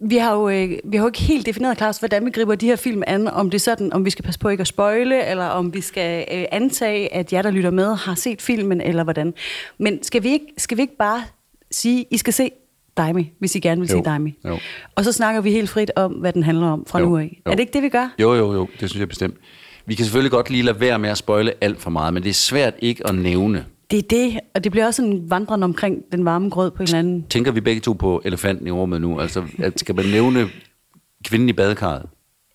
vi 0.00 0.16
har, 0.16 0.34
jo, 0.34 0.48
øh, 0.48 0.70
vi 0.84 0.96
har 0.96 1.04
jo 1.04 1.08
ikke 1.08 1.20
helt 1.20 1.46
defineret, 1.46 1.76
Claus, 1.78 1.98
hvordan 1.98 2.26
vi 2.26 2.30
griber 2.30 2.54
de 2.54 2.66
her 2.66 2.76
film 2.76 3.02
an. 3.06 3.28
Om 3.28 3.50
det 3.50 3.58
er 3.58 3.60
sådan, 3.60 3.92
om 3.92 4.04
vi 4.04 4.10
skal 4.10 4.24
passe 4.24 4.40
på 4.40 4.48
ikke 4.48 4.60
at 4.60 4.66
spoile, 4.66 5.26
eller 5.26 5.44
om 5.44 5.74
vi 5.74 5.80
skal 5.80 6.24
øh, 6.34 6.44
antage, 6.52 7.14
at 7.14 7.32
jer, 7.32 7.42
der 7.42 7.50
lytter 7.50 7.70
med, 7.70 7.94
har 7.96 8.14
set 8.14 8.42
filmen, 8.42 8.80
eller 8.80 9.04
hvordan. 9.04 9.34
Men 9.78 10.02
skal 10.02 10.22
vi 10.22 10.28
ikke, 10.28 10.46
skal 10.58 10.76
vi 10.76 10.82
ikke 10.82 10.96
bare 10.96 11.22
sige, 11.70 12.06
I 12.10 12.16
skal 12.16 12.32
se 12.32 12.50
Daimi, 12.96 13.32
hvis 13.38 13.54
I 13.54 13.60
gerne 13.60 13.80
vil 13.80 13.90
Jo, 13.90 13.96
se 13.98 14.02
Daimi. 14.04 14.38
jo. 14.48 14.58
Og 14.94 15.04
så 15.04 15.12
snakker 15.12 15.40
vi 15.40 15.50
helt 15.50 15.70
frit 15.70 15.90
om, 15.96 16.12
hvad 16.12 16.32
den 16.32 16.42
handler 16.42 16.66
om 16.66 16.84
fra 16.86 16.98
Jo, 16.98 17.04
nu 17.08 17.16
af. 17.16 17.40
jo. 17.46 17.50
Er 17.52 17.54
det 17.56 17.60
ikke 17.60 17.72
det, 17.72 17.82
vi 17.82 17.88
gør? 17.88 18.14
Jo, 18.18 18.34
jo, 18.34 18.52
jo, 18.52 18.68
det 18.80 18.90
synes 18.90 19.00
jeg 19.00 19.08
bestemt. 19.08 19.34
Vi 19.86 19.94
kan 19.94 20.04
selvfølgelig 20.04 20.30
godt 20.30 20.50
lige 20.50 20.62
lade 20.62 20.80
være 20.80 20.98
med 20.98 21.10
at 21.10 21.18
spoile 21.18 21.52
alt 21.60 21.80
for 21.80 21.90
meget, 21.90 22.14
men 22.14 22.22
det 22.22 22.28
er 22.30 22.34
svært 22.34 22.74
ikke 22.78 23.06
at 23.06 23.14
nævne. 23.14 23.64
Det 23.90 23.98
er 23.98 24.02
det, 24.10 24.40
og 24.54 24.64
det 24.64 24.72
bliver 24.72 24.86
også 24.86 25.02
en 25.02 25.30
vandrende 25.30 25.64
omkring 25.64 26.02
den 26.12 26.24
varme 26.24 26.50
grød 26.50 26.70
på 26.70 26.82
en 26.82 26.86
eller 26.86 26.98
anden 26.98 27.26
Tænker 27.30 27.52
vi 27.52 27.60
begge 27.60 27.80
to 27.80 27.92
på 27.92 28.22
elefanten 28.24 28.66
i 28.66 28.70
rummet 28.70 29.00
nu? 29.00 29.20
Altså, 29.20 29.44
at 29.58 29.80
skal 29.80 29.94
man 29.94 30.04
nævne 30.04 30.48
kvinden 31.24 31.48
i 31.48 31.52
badekarret? 31.52 32.06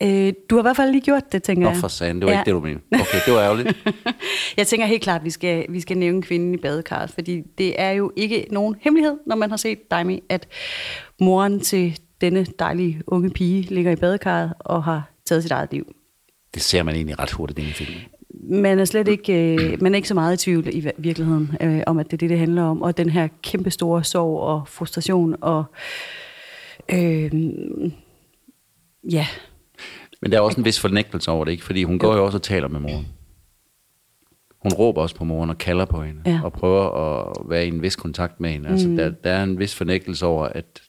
Øh, 0.03 0.33
du 0.49 0.55
har 0.55 0.61
i 0.61 0.65
hvert 0.65 0.75
fald 0.75 0.91
lige 0.91 1.01
gjort 1.01 1.31
det, 1.31 1.43
tænker 1.43 1.63
Nå, 1.63 1.69
jeg. 1.69 1.77
for 1.77 1.87
sanden, 1.87 2.21
det 2.21 2.25
var 2.25 2.33
ja. 2.33 2.39
ikke 2.39 2.45
det, 2.45 2.53
du 2.53 2.59
mente. 2.59 2.85
Okay, 2.91 3.19
det 3.25 3.33
var 3.33 3.41
ærgerligt. 3.41 3.87
jeg 4.57 4.67
tænker 4.67 4.85
helt 4.85 5.03
klart, 5.03 5.21
at 5.21 5.25
vi 5.25 5.29
skal, 5.29 5.65
vi 5.69 5.79
skal 5.79 5.97
nævne 5.97 6.21
kvinden 6.21 6.53
i 6.53 6.57
badekarret, 6.57 7.09
fordi 7.09 7.41
det 7.57 7.81
er 7.81 7.91
jo 7.91 8.11
ikke 8.15 8.45
nogen 8.51 8.75
hemmelighed, 8.81 9.17
når 9.27 9.35
man 9.35 9.49
har 9.49 9.57
set 9.57 9.91
Daimi, 9.91 10.23
at 10.29 10.47
moren 11.19 11.59
til 11.59 11.99
denne 12.21 12.45
dejlige 12.59 13.01
unge 13.07 13.29
pige 13.29 13.61
ligger 13.61 13.91
i 13.91 13.95
badekarret 13.95 14.53
og 14.59 14.83
har 14.83 15.11
taget 15.25 15.43
sit 15.43 15.51
eget 15.51 15.71
liv. 15.71 15.95
Det 16.53 16.61
ser 16.61 16.83
man 16.83 16.95
egentlig 16.95 17.19
ret 17.19 17.31
hurtigt 17.31 17.59
i 17.59 17.71
filmen. 17.71 18.01
Man 18.49 18.79
er 18.79 18.85
slet 18.85 19.07
ikke, 19.07 19.53
øh, 19.53 19.81
man 19.81 19.93
er 19.93 19.95
ikke 19.95 20.07
så 20.07 20.13
meget 20.13 20.33
i 20.41 20.45
tvivl 20.45 20.67
i 20.67 20.79
vir- 20.79 20.91
virkeligheden 20.97 21.51
øh, 21.61 21.81
om, 21.87 21.99
at 21.99 22.05
det 22.05 22.13
er 22.13 22.17
det, 22.17 22.29
det 22.29 22.39
handler 22.39 22.63
om. 22.63 22.81
Og 22.81 22.97
den 22.97 23.09
her 23.09 23.27
kæmpe 23.43 23.71
store 23.71 24.03
sorg 24.03 24.39
og 24.39 24.67
frustration 24.67 25.35
og... 25.41 25.63
Øh, 26.91 27.31
ja, 29.11 29.27
Men 30.21 30.31
der 30.31 30.37
er 30.37 30.41
også 30.41 30.59
en 30.61 30.65
vis 30.65 30.79
fornægtelse 30.79 31.31
over 31.31 31.45
det, 31.45 31.51
ikke? 31.51 31.63
Fordi 31.63 31.83
hun 31.83 31.99
går 31.99 32.15
jo 32.15 32.25
også 32.25 32.37
og 32.37 32.41
taler 32.41 32.67
med 32.67 32.79
moren. 32.79 33.07
Hun 34.63 34.73
råber 34.73 35.01
også 35.01 35.15
på 35.15 35.23
moren 35.23 35.49
og 35.49 35.57
kalder 35.57 35.85
på 35.85 36.01
hende, 36.01 36.21
Ja. 36.25 36.39
og 36.43 36.53
prøver 36.53 36.81
at 36.91 37.49
være 37.49 37.65
i 37.65 37.67
en 37.67 37.81
vis 37.81 37.95
kontakt 37.95 38.39
med 38.39 38.49
hende. 38.49 38.69
Altså, 38.69 38.87
der, 38.87 39.09
der 39.09 39.31
er 39.31 39.43
en 39.43 39.59
vis 39.59 39.75
fornægtelse 39.75 40.25
over, 40.25 40.45
at... 40.45 40.81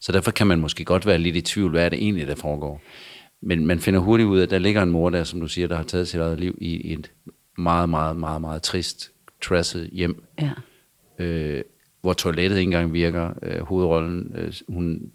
Så 0.00 0.12
derfor 0.12 0.30
kan 0.30 0.46
man 0.46 0.58
måske 0.60 0.84
godt 0.84 1.06
være 1.06 1.18
lidt 1.18 1.36
i 1.36 1.40
tvivl, 1.40 1.70
hvad 1.70 1.84
er 1.84 1.88
det 1.88 1.98
egentlig, 1.98 2.26
der 2.26 2.34
foregår. 2.34 2.80
Men 3.46 3.66
man 3.66 3.80
finder 3.80 4.00
hurtigt 4.00 4.26
ud 4.26 4.38
af, 4.38 4.42
at 4.42 4.50
der 4.50 4.58
ligger 4.58 4.82
en 4.82 4.90
mor 4.90 5.10
der, 5.10 5.24
som 5.24 5.40
du 5.40 5.48
siger, 5.48 5.68
der 5.68 5.76
har 5.76 5.82
taget 5.82 6.08
sit 6.08 6.20
eget 6.20 6.40
liv 6.40 6.58
i 6.60 6.92
et 6.92 7.12
meget, 7.58 7.88
meget, 7.88 8.16
meget, 8.16 8.40
meget 8.40 8.62
trist, 8.62 9.12
trasset 9.42 9.90
hjem, 9.92 10.24
ja. 10.40 10.50
øh, 11.18 11.64
hvor 12.00 12.12
toilettet 12.12 12.58
ikke 12.58 12.68
engang 12.68 12.92
virker. 12.92 13.32
Øh, 13.42 13.60
hovedrollen, 13.60 14.32
øh, 14.34 14.52
hun 14.68 15.10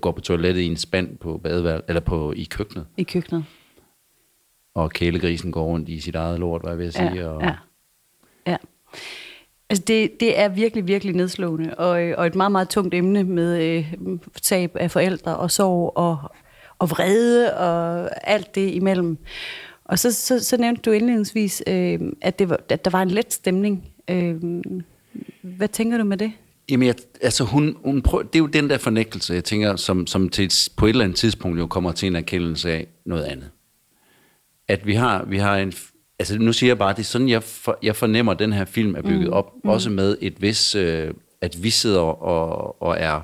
går 0.00 0.12
på 0.12 0.20
toilettet 0.20 0.62
i 0.62 0.66
en 0.66 0.76
spand 0.76 1.18
på 1.18 1.38
badeværel, 1.38 1.82
eller 1.88 2.00
på, 2.00 2.32
i 2.32 2.44
køkkenet 2.44 2.86
i 2.96 3.02
køkkenet. 3.02 3.44
og 4.74 4.90
kælegrisen 4.90 5.52
går 5.52 5.64
rundt 5.64 5.88
i 5.88 6.00
sit 6.00 6.14
eget 6.14 6.40
lort, 6.40 6.62
var 6.62 6.68
jeg 6.68 6.78
ved 6.78 6.86
at 6.86 6.94
sige. 6.94 7.14
Ja, 7.14 7.28
og, 7.28 7.42
ja. 7.42 7.54
ja. 8.46 8.56
Altså 9.70 9.84
det, 9.86 10.20
det 10.20 10.38
er 10.38 10.48
virkelig, 10.48 10.86
virkelig 10.86 11.14
nedslående, 11.14 11.74
og, 11.74 12.02
øh, 12.02 12.14
og 12.18 12.26
et 12.26 12.34
meget, 12.34 12.52
meget 12.52 12.68
tungt 12.68 12.94
emne 12.94 13.24
med 13.24 13.62
øh, 13.62 13.92
tab 14.42 14.76
af 14.76 14.90
forældre 14.90 15.36
og 15.36 15.50
sorg 15.50 15.92
og, 15.96 16.18
og 16.78 16.90
vrede 16.90 17.56
og 17.56 18.10
alt 18.30 18.54
det 18.54 18.74
imellem. 18.74 19.18
Og 19.84 19.98
så, 19.98 20.12
så, 20.12 20.44
så 20.44 20.56
nævnte 20.56 20.82
du 20.82 20.90
indledningsvis, 20.90 21.62
øh, 21.66 22.00
at, 22.20 22.38
det 22.38 22.48
var, 22.48 22.60
at 22.68 22.84
der 22.84 22.90
var 22.90 23.02
en 23.02 23.10
let 23.10 23.32
stemning. 23.32 23.88
Øh, 24.10 24.36
hvad 25.42 25.68
tænker 25.68 25.98
du 25.98 26.04
med 26.04 26.16
det? 26.16 26.32
Jamen, 26.70 26.86
jeg, 26.86 26.94
altså 27.22 27.44
hun, 27.44 27.76
hun 27.84 28.02
prøver, 28.02 28.22
det 28.22 28.34
er 28.34 28.38
jo 28.38 28.46
den 28.46 28.70
der 28.70 28.78
fornægtelse, 28.78 29.34
jeg 29.34 29.44
tænker, 29.44 29.76
som, 29.76 30.06
som 30.06 30.28
til 30.28 30.52
på 30.76 30.86
et 30.86 30.90
eller 30.90 31.04
andet 31.04 31.18
tidspunkt 31.18 31.58
jo 31.58 31.66
kommer 31.66 31.92
til 31.92 32.06
en 32.06 32.16
erkendelse 32.16 32.72
af 32.72 32.86
noget 33.06 33.24
andet. 33.24 33.50
At 34.68 34.86
vi 34.86 34.94
har, 34.94 35.24
vi 35.24 35.38
har 35.38 35.56
en, 35.56 35.72
altså 36.18 36.38
nu 36.38 36.52
siger 36.52 36.70
jeg 36.70 36.78
bare, 36.78 36.92
det 36.92 36.98
er 36.98 37.02
sådan, 37.02 37.28
jeg, 37.28 37.42
for, 37.42 37.78
jeg 37.82 37.96
fornemmer, 37.96 38.32
at 38.32 38.38
den 38.38 38.52
her 38.52 38.64
film 38.64 38.94
er 38.94 39.02
bygget 39.02 39.30
op, 39.30 39.52
mm. 39.64 39.70
også 39.70 39.90
med 39.90 40.16
et 40.20 40.42
vis, 40.42 40.74
øh, 40.74 41.14
at 41.40 41.62
vi 41.62 41.70
sidder 41.70 42.00
og, 42.00 42.82
og 42.82 42.96
er, 42.98 43.20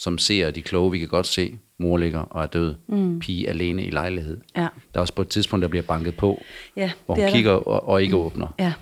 som 0.00 0.18
ser 0.18 0.50
de 0.50 0.62
kloge, 0.62 0.90
vi 0.90 0.98
kan 0.98 1.08
godt 1.08 1.26
se, 1.26 1.58
mor 1.82 1.96
ligger 1.96 2.18
og 2.20 2.42
er 2.42 2.46
død, 2.46 2.74
mm. 2.88 3.18
pige 3.18 3.48
alene 3.48 3.84
i 3.84 3.90
lejlighed. 3.90 4.40
Ja. 4.56 4.60
Der 4.60 4.68
er 4.94 5.00
også 5.00 5.14
på 5.14 5.22
et 5.22 5.28
tidspunkt, 5.28 5.62
der 5.62 5.68
bliver 5.68 5.82
banket 5.82 6.16
på, 6.16 6.42
Ja, 6.76 6.90
hvor 7.06 7.14
hun 7.14 7.24
er 7.24 7.30
kigger 7.30 7.52
og, 7.52 7.88
og 7.88 8.02
ikke 8.02 8.16
åbner. 8.16 8.54
Ja, 8.58 8.72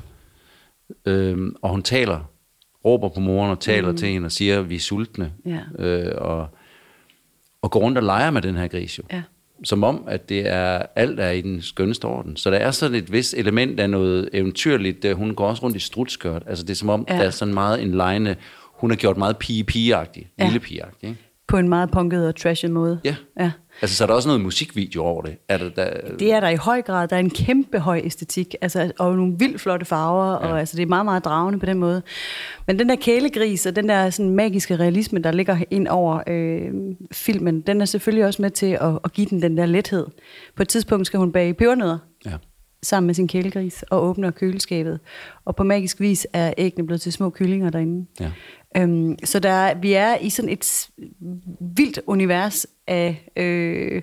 Øhm, 1.06 1.54
og 1.62 1.70
hun 1.70 1.82
taler, 1.82 2.30
råber 2.84 3.08
på 3.08 3.20
moren 3.20 3.50
og 3.50 3.60
taler 3.60 3.90
mm. 3.90 3.96
til 3.96 4.08
hende 4.08 4.26
og 4.26 4.32
siger, 4.32 4.60
vi 4.60 4.74
er 4.74 4.78
sultne. 4.78 5.32
Ja. 5.46 5.84
Øh, 5.84 6.14
og, 6.18 6.48
og 7.62 7.70
går 7.70 7.80
rundt 7.80 7.98
og 7.98 8.04
leger 8.04 8.30
med 8.30 8.42
den 8.42 8.56
her 8.56 8.68
gris 8.68 8.98
jo. 8.98 9.02
ja. 9.12 9.22
Som 9.64 9.84
om, 9.84 10.04
at 10.08 10.28
det 10.28 10.48
er, 10.48 10.82
alt 10.96 11.20
er 11.20 11.30
i 11.30 11.40
den 11.40 11.62
skønneste 11.62 12.04
orden. 12.04 12.36
Så 12.36 12.50
der 12.50 12.56
er 12.56 12.70
sådan 12.70 12.94
et 12.96 13.12
vis 13.12 13.34
element 13.34 13.80
af 13.80 13.90
noget 13.90 14.28
eventyrligt. 14.32 15.14
Hun 15.14 15.34
går 15.34 15.48
også 15.48 15.62
rundt 15.62 15.76
i 15.76 15.80
strutskørt. 15.80 16.42
Altså 16.46 16.64
det 16.64 16.70
er 16.70 16.74
som 16.76 16.88
om, 16.88 17.06
Ja. 17.08 17.14
der 17.16 17.22
er 17.22 17.30
sådan 17.30 17.54
meget 17.54 17.82
en 17.82 17.90
lejne. 17.94 18.36
Hun 18.62 18.90
har 18.90 18.96
gjort 18.96 19.16
meget 19.16 19.36
pige-pige-agtig. 19.38 20.30
Ja. 20.38 20.44
Lille 20.44 20.60
pige-agtig, 20.60 21.08
ikke? 21.08 21.20
På 21.50 21.56
en 21.56 21.68
meget 21.68 21.90
punket 21.90 22.28
og 22.28 22.36
trashy 22.36 22.66
måde. 22.66 23.00
Ja. 23.04 23.16
ja. 23.40 23.50
Altså, 23.82 23.96
så 23.96 24.04
er 24.04 24.06
der 24.06 24.14
også 24.14 24.28
noget 24.28 24.40
musikvideo 24.40 25.04
over 25.04 25.22
det. 25.22 25.36
Er 25.48 25.58
der, 25.58 25.68
der, 25.70 26.16
Det 26.18 26.32
er 26.32 26.40
der 26.40 26.48
i 26.48 26.56
høj 26.56 26.82
grad. 26.82 27.08
Der 27.08 27.16
er 27.16 27.20
en 27.20 27.30
kæmpe 27.30 27.78
høj 27.78 28.00
æstetik, 28.04 28.54
altså, 28.60 28.92
og 28.98 29.16
nogle 29.16 29.34
vildt 29.38 29.60
flotte 29.60 29.86
farver, 29.86 30.30
ja. 30.32 30.36
og 30.36 30.58
altså, 30.60 30.76
det 30.76 30.82
er 30.82 30.86
meget, 30.86 31.04
meget 31.04 31.24
dragende 31.24 31.58
på 31.58 31.66
den 31.66 31.78
måde. 31.78 32.02
Men 32.66 32.78
den 32.78 32.88
der 32.88 32.96
kælegris 32.96 33.66
og 33.66 33.76
den 33.76 33.88
der 33.88 34.10
sådan, 34.10 34.34
magiske 34.34 34.76
realisme, 34.76 35.18
der 35.18 35.32
ligger 35.32 35.56
ind 35.70 35.88
over 35.88 36.20
øh, 36.26 36.70
filmen, 37.12 37.60
den 37.60 37.80
er 37.80 37.84
selvfølgelig 37.84 38.26
også 38.26 38.42
med 38.42 38.50
til 38.50 38.78
at, 38.80 38.98
at 39.04 39.12
give 39.12 39.26
den 39.26 39.42
den 39.42 39.56
der 39.56 39.66
lethed. 39.66 40.06
På 40.56 40.62
et 40.62 40.68
tidspunkt 40.68 41.06
skal 41.06 41.18
hun 41.18 41.32
bage 41.32 41.54
pebernødder, 41.54 41.98
ja. 42.26 42.32
Sammen 42.82 43.06
med 43.06 43.14
sin 43.14 43.28
kælegris 43.28 43.82
og 43.82 44.04
åbner 44.04 44.30
køleskabet. 44.30 45.00
Og 45.44 45.56
på 45.56 45.62
magisk 45.64 46.00
vis 46.00 46.26
er 46.32 46.54
æggene 46.58 46.86
blevet 46.86 47.00
til 47.00 47.12
små 47.12 47.30
kyllinger 47.30 47.70
derinde. 47.70 48.06
Ja. 48.20 48.30
Øhm, 48.76 49.16
så 49.24 49.38
der, 49.38 49.50
er- 49.50 49.74
vi 49.78 49.92
er 49.92 50.16
i 50.16 50.30
sådan 50.30 50.48
et 50.50 50.88
vildt 51.76 51.98
univers 52.06 52.66
af, 52.86 53.30
øh, 53.36 54.02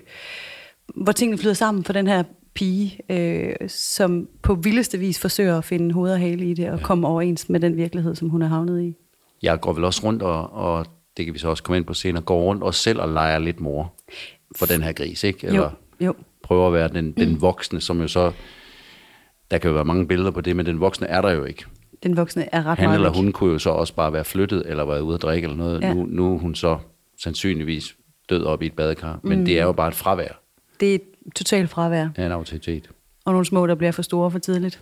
hvor 0.96 1.12
tingene 1.12 1.38
flyder 1.38 1.54
sammen 1.54 1.84
for 1.84 1.92
den 1.92 2.06
her 2.06 2.22
pige, 2.54 2.98
øh, 3.10 3.54
som 3.68 4.28
på 4.42 4.54
vildeste 4.54 4.98
vis 4.98 5.18
forsøger 5.20 5.58
at 5.58 5.64
finde 5.64 5.94
hoved 5.94 6.12
og 6.12 6.18
hale 6.20 6.50
i 6.50 6.54
det 6.54 6.70
og 6.70 6.78
ja. 6.78 6.84
komme 6.84 7.08
overens 7.08 7.48
med 7.48 7.60
den 7.60 7.76
virkelighed, 7.76 8.14
som 8.14 8.28
hun 8.28 8.42
er 8.42 8.46
havnet 8.48 8.82
i. 8.82 8.94
Jeg 9.42 9.60
går 9.60 9.72
vel 9.72 9.84
også 9.84 10.00
rundt, 10.04 10.22
og, 10.22 10.52
og 10.52 10.86
det 11.16 11.24
kan 11.24 11.34
vi 11.34 11.38
så 11.38 11.48
også 11.48 11.62
komme 11.62 11.76
ind 11.76 11.84
på 11.84 11.94
senere, 11.94 12.22
går 12.22 12.40
rundt 12.42 12.62
og 12.62 12.74
selv 12.74 13.00
og 13.00 13.08
leger 13.08 13.38
lidt 13.38 13.60
mor 13.60 13.92
for 14.56 14.66
den 14.66 14.82
her 14.82 14.92
gris, 14.92 15.24
ikke? 15.24 15.46
Eller 15.46 15.62
Jo, 16.00 16.06
jo. 16.06 16.14
prøver 16.42 16.66
at 16.66 16.72
være 16.72 16.88
den, 16.88 17.12
den 17.12 17.40
voksne, 17.40 17.80
som 17.80 18.00
jo 18.00 18.08
så... 18.08 18.32
Der 19.50 19.58
kan 19.58 19.68
jo 19.68 19.74
være 19.74 19.84
mange 19.84 20.06
billeder 20.08 20.30
på 20.30 20.40
det, 20.40 20.56
men 20.56 20.66
den 20.66 20.80
voksne 20.80 21.06
er 21.06 21.20
der 21.22 21.30
jo 21.30 21.44
ikke. 21.44 21.64
Den 22.02 22.16
voksne 22.16 22.54
er 22.54 22.66
ret 22.66 22.78
Han 22.78 22.90
eller 22.94 23.08
væk. 23.10 23.16
hun 23.16 23.32
kunne 23.32 23.52
jo 23.52 23.58
så 23.58 23.70
også 23.70 23.94
bare 23.94 24.12
være 24.12 24.24
flyttet, 24.24 24.62
eller 24.66 24.84
været 24.84 25.00
ude 25.00 25.14
at 25.14 25.22
drikke 25.22 25.44
eller 25.46 25.56
noget. 25.56 25.80
Ja. 25.82 25.86
Ja. 25.88 25.94
Nu, 25.94 26.06
nu 26.06 26.34
er 26.34 26.38
hun 26.38 26.54
så 26.54 26.78
sandsynligvis 27.22 27.96
død 28.30 28.44
op 28.44 28.62
i 28.62 28.66
et 28.66 28.72
badekar, 28.72 29.20
men 29.22 29.46
det 29.46 29.58
er 29.60 29.64
jo 29.64 29.72
bare 29.72 29.88
et 29.88 29.94
fravær 29.94 30.40
Det 30.80 30.90
er 30.90 30.94
et 30.94 31.02
totalt 31.36 31.70
fravær. 31.70 32.08
af 32.16 32.26
en 32.26 32.32
autoritet. 32.32 32.90
Og 33.24 33.32
nogle 33.32 33.46
små, 33.46 33.66
der 33.66 33.74
bliver 33.74 33.92
for 33.92 34.02
store 34.02 34.30
for 34.30 34.38
tidligt. 34.38 34.80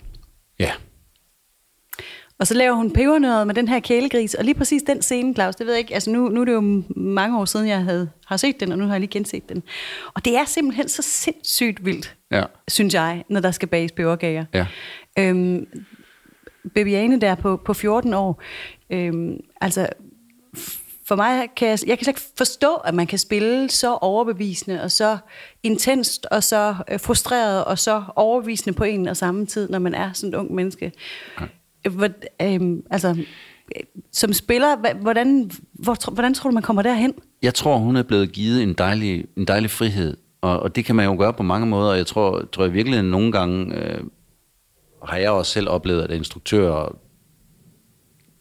Ja, 0.59 0.71
Og 2.39 2.47
så 2.47 2.55
laver 2.55 2.75
hun 2.75 2.91
pebernøret 2.91 3.47
med 3.47 3.55
den 3.55 3.69
her 3.69 3.81
kælegris, 3.81 4.35
og 4.35 4.45
lige 4.45 4.55
præcis 4.55 4.83
den 4.83 5.03
scene, 5.03 5.35
Claus, 5.35 5.57
det 5.57 5.67
ved 5.67 5.73
jeg 5.73 5.81
ikke, 5.81 5.95
altså 5.95 6.11
nu, 6.11 6.29
nu 6.29 6.41
er 6.41 6.45
det 6.45 6.53
jo 6.53 6.83
mange 6.97 7.39
år 7.39 7.45
siden, 7.45 7.69
jeg 7.69 7.85
havde, 7.85 8.11
har 8.27 8.37
set 8.37 8.61
den, 8.61 8.73
og 8.73 8.79
nu 8.79 8.85
har 8.85 8.93
jeg 8.93 9.01
lige 9.01 9.11
genset 9.11 9.49
den. 9.49 9.63
Og 10.15 10.25
det 10.25 10.37
er 10.37 10.45
simpelthen 10.45 10.89
så 10.89 11.03
sindssygt 11.03 11.85
vildt, 11.85 12.17
ja, 12.31 12.45
synes 12.69 12.95
jeg, 12.95 13.25
når 13.31 13.41
der 13.41 13.51
skal 13.51 13.69
bages 13.69 13.93
peberkager. 13.93 14.45
ja. 14.55 14.67
Øhm, 15.19 15.67
Babyane 16.75 17.21
der 17.21 17.35
på, 17.35 17.57
på 17.57 17.75
14 17.75 18.15
år, 18.15 18.43
øhm, 18.91 19.41
altså 19.61 19.89
for 21.09 21.17
mig 21.17 21.49
kan 21.57 21.69
jeg, 21.69 21.79
jeg 21.87 21.99
kan 21.99 22.05
slet 22.05 22.09
ikke 22.09 22.29
forstå, 22.37 22.75
at 22.75 22.95
man 22.95 23.07
kan 23.07 23.19
spille 23.19 23.71
så 23.71 23.95
overbevisende 23.95 24.83
og 24.83 24.91
så 24.91 25.19
intenst 25.63 26.27
og 26.31 26.45
så 26.45 26.75
øh, 26.91 27.01
frustreret 27.01 27.65
og 27.65 27.79
så 27.79 28.03
overbevisende 28.17 28.77
på 28.77 28.85
en 28.85 29.09
og 29.09 29.17
samme 29.17 29.47
tid, 29.47 29.69
når 29.69 29.79
man 29.79 29.95
er 29.95 30.13
sådan 30.13 30.29
et 30.29 30.35
ung 30.35 30.55
menneske. 30.55 30.93
Ja. 31.41 31.47
Hvor, 31.91 32.09
øhm, 32.43 32.83
altså, 32.91 33.17
som 34.13 34.33
spiller, 34.33 34.95
hvordan, 35.01 35.51
hvor, 35.73 36.13
hvordan 36.13 36.35
tror 36.35 36.51
du, 36.51 36.55
man 36.55 36.63
kommer 36.63 36.83
derhen? 36.83 37.15
Jeg 37.43 37.55
tror, 37.55 37.79
hun 37.79 37.97
er 37.97 38.03
blevet 38.03 38.33
givet 38.33 38.63
en 38.63 38.73
dejlig, 38.73 39.25
en 39.37 39.45
dejlig 39.45 39.71
frihed, 39.71 40.17
og, 40.41 40.61
og 40.61 40.77
det 40.77 40.85
kan 40.85 40.97
man 40.97 41.05
jo 41.05 41.17
gøre 41.19 41.33
på 41.33 41.43
mange 41.43 41.67
måder, 41.67 41.91
og 41.91 41.97
jeg 41.97 42.07
tror, 42.07 42.49
tror 42.53 42.65
jeg 42.65 42.73
virkelig, 42.73 42.99
at 42.99 43.05
nogle 43.05 43.33
gange 43.33 43.75
øh, 43.75 44.01
har 45.05 45.17
jeg 45.17 45.31
også 45.31 45.53
selv 45.53 45.69
oplevet, 45.69 46.03
at 46.03 46.11
instruktører 46.11 46.97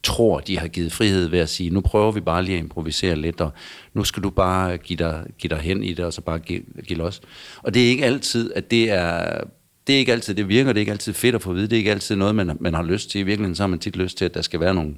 tror, 0.05 0.39
de 0.39 0.59
har 0.59 0.67
givet 0.67 0.91
frihed 0.91 1.27
ved 1.27 1.39
at 1.39 1.49
sige, 1.49 1.69
nu 1.69 1.81
prøver 1.81 2.11
vi 2.11 2.19
bare 2.19 2.43
lige 2.43 2.57
at 2.57 2.63
improvisere 2.63 3.15
lidt, 3.15 3.41
og 3.41 3.51
nu 3.93 4.03
skal 4.03 4.23
du 4.23 4.29
bare 4.29 4.77
give 4.77 4.97
dig, 4.97 5.25
give 5.37 5.49
dig 5.49 5.57
hen 5.57 5.83
i 5.83 5.93
det, 5.93 6.05
og 6.05 6.13
så 6.13 6.21
bare 6.21 6.39
give, 6.39 6.61
give 6.87 6.99
los. 6.99 7.21
Og 7.63 7.73
det 7.73 7.85
er 7.85 7.87
ikke 7.87 8.05
altid, 8.05 8.53
at 8.53 8.71
det 8.71 8.91
er... 8.91 9.43
Det 9.87 9.95
er 9.95 9.99
ikke 9.99 10.11
altid, 10.11 10.35
det 10.35 10.49
virker, 10.49 10.73
det 10.73 10.79
er 10.79 10.81
ikke 10.81 10.91
altid 10.91 11.13
fedt 11.13 11.35
at 11.35 11.41
få 11.41 11.49
at 11.49 11.55
vide, 11.55 11.67
det 11.67 11.73
er 11.73 11.77
ikke 11.77 11.91
altid 11.91 12.15
noget, 12.15 12.35
man, 12.35 12.57
man 12.59 12.73
har 12.73 12.83
lyst 12.83 13.09
til. 13.09 13.21
I 13.21 13.23
virkeligheden 13.23 13.55
så 13.55 13.63
har 13.63 13.67
man 13.67 13.79
tit 13.79 13.95
lyst 13.95 14.17
til, 14.17 14.25
at 14.25 14.33
der 14.33 14.41
skal 14.41 14.59
være 14.59 14.73
nogle, 14.73 14.95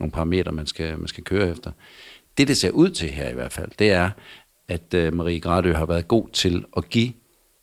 nogle 0.00 0.12
parametre, 0.12 0.52
man 0.52 0.66
skal, 0.66 0.98
man 0.98 1.08
skal 1.08 1.24
køre 1.24 1.50
efter. 1.50 1.70
Det, 2.38 2.48
det 2.48 2.56
ser 2.56 2.70
ud 2.70 2.90
til 2.90 3.08
her 3.08 3.28
i 3.28 3.34
hvert 3.34 3.52
fald, 3.52 3.70
det 3.78 3.90
er, 3.90 4.10
at 4.68 4.94
øh, 4.94 5.14
Marie 5.14 5.40
Gradø 5.40 5.72
har 5.72 5.86
været 5.86 6.08
god 6.08 6.28
til 6.32 6.64
at 6.76 6.88
give 6.88 7.12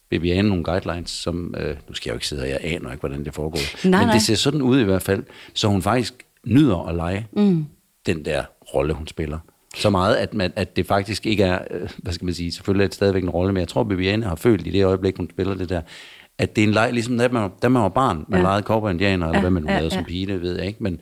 Bibiane 0.10 0.50
nogle 0.50 0.64
guidelines, 0.64 1.12
som, 1.12 1.56
øh, 1.58 1.76
nu 1.88 1.94
skal 1.94 2.10
jeg 2.10 2.14
jo 2.14 2.16
ikke 2.16 2.28
sidde 2.28 2.42
her, 2.42 2.50
jeg 2.50 2.60
aner 2.64 2.92
ikke, 2.92 3.00
hvordan 3.00 3.26
det 3.26 3.34
foregår. 3.34 3.88
Nej, 3.88 4.00
men 4.00 4.08
nej. 4.08 4.14
det 4.14 4.22
ser 4.22 4.36
sådan 4.36 4.62
ud 4.62 4.80
i 4.80 4.84
hvert 4.84 5.02
fald, 5.02 5.24
så 5.54 5.68
hun 5.68 5.82
faktisk 5.82 6.14
nyder 6.46 6.88
at 6.88 6.96
lege 6.96 7.28
mm. 7.34 7.66
den 8.06 8.26
der 8.26 8.44
rolle, 8.74 8.94
hun 8.94 9.08
spiller. 9.08 9.40
Så 9.76 9.90
meget, 9.90 10.16
at, 10.16 10.34
man, 10.34 10.54
at 10.56 10.76
det 10.76 10.88
faktisk 10.88 11.26
ikke 11.26 11.44
er, 11.44 11.60
øh, 11.72 11.90
hvad 11.98 12.14
skal 12.14 12.26
man 12.26 12.34
sige, 12.34 12.52
selvfølgelig 12.52 12.84
er 12.84 12.88
det 12.88 12.96
stadigvæk 12.96 13.24
en 13.24 13.30
rolle, 13.30 13.54
men 13.54 13.60
jeg 13.60 13.68
tror, 13.68 13.84
Bibiane 13.84 14.26
har 14.26 14.36
følt 14.36 14.68
i 14.68 14.70
det 14.70 14.86
øjeblik, 14.86 15.18
hun 15.18 15.30
spiller 15.30 15.54
det 15.54 15.70
der, 15.70 15.82
at 16.38 16.56
det 16.56 16.64
er 16.64 16.68
en 16.68 16.74
leg, 16.74 16.94
ligesom 16.94 17.18
da 17.18 17.28
man, 17.30 17.52
da 17.62 17.70
man 17.70 17.82
var 17.82 17.90
barn, 17.90 18.26
man 18.28 18.40
Ja. 18.40 18.46
legede 18.46 18.62
cowboy 18.64 18.92
indianer, 18.92 19.26
eller 19.26 19.38
Ja, 19.38 19.42
hvad 19.42 19.50
man 19.52 19.64
nu 19.64 19.70
ja, 19.70 19.76
lavede 19.76 19.92
som 19.92 20.00
ja. 20.00 20.06
pige, 20.06 20.28
det 20.28 20.42
ved 20.42 20.56
jeg 20.58 20.66
ikke, 20.68 20.84
men 20.84 21.00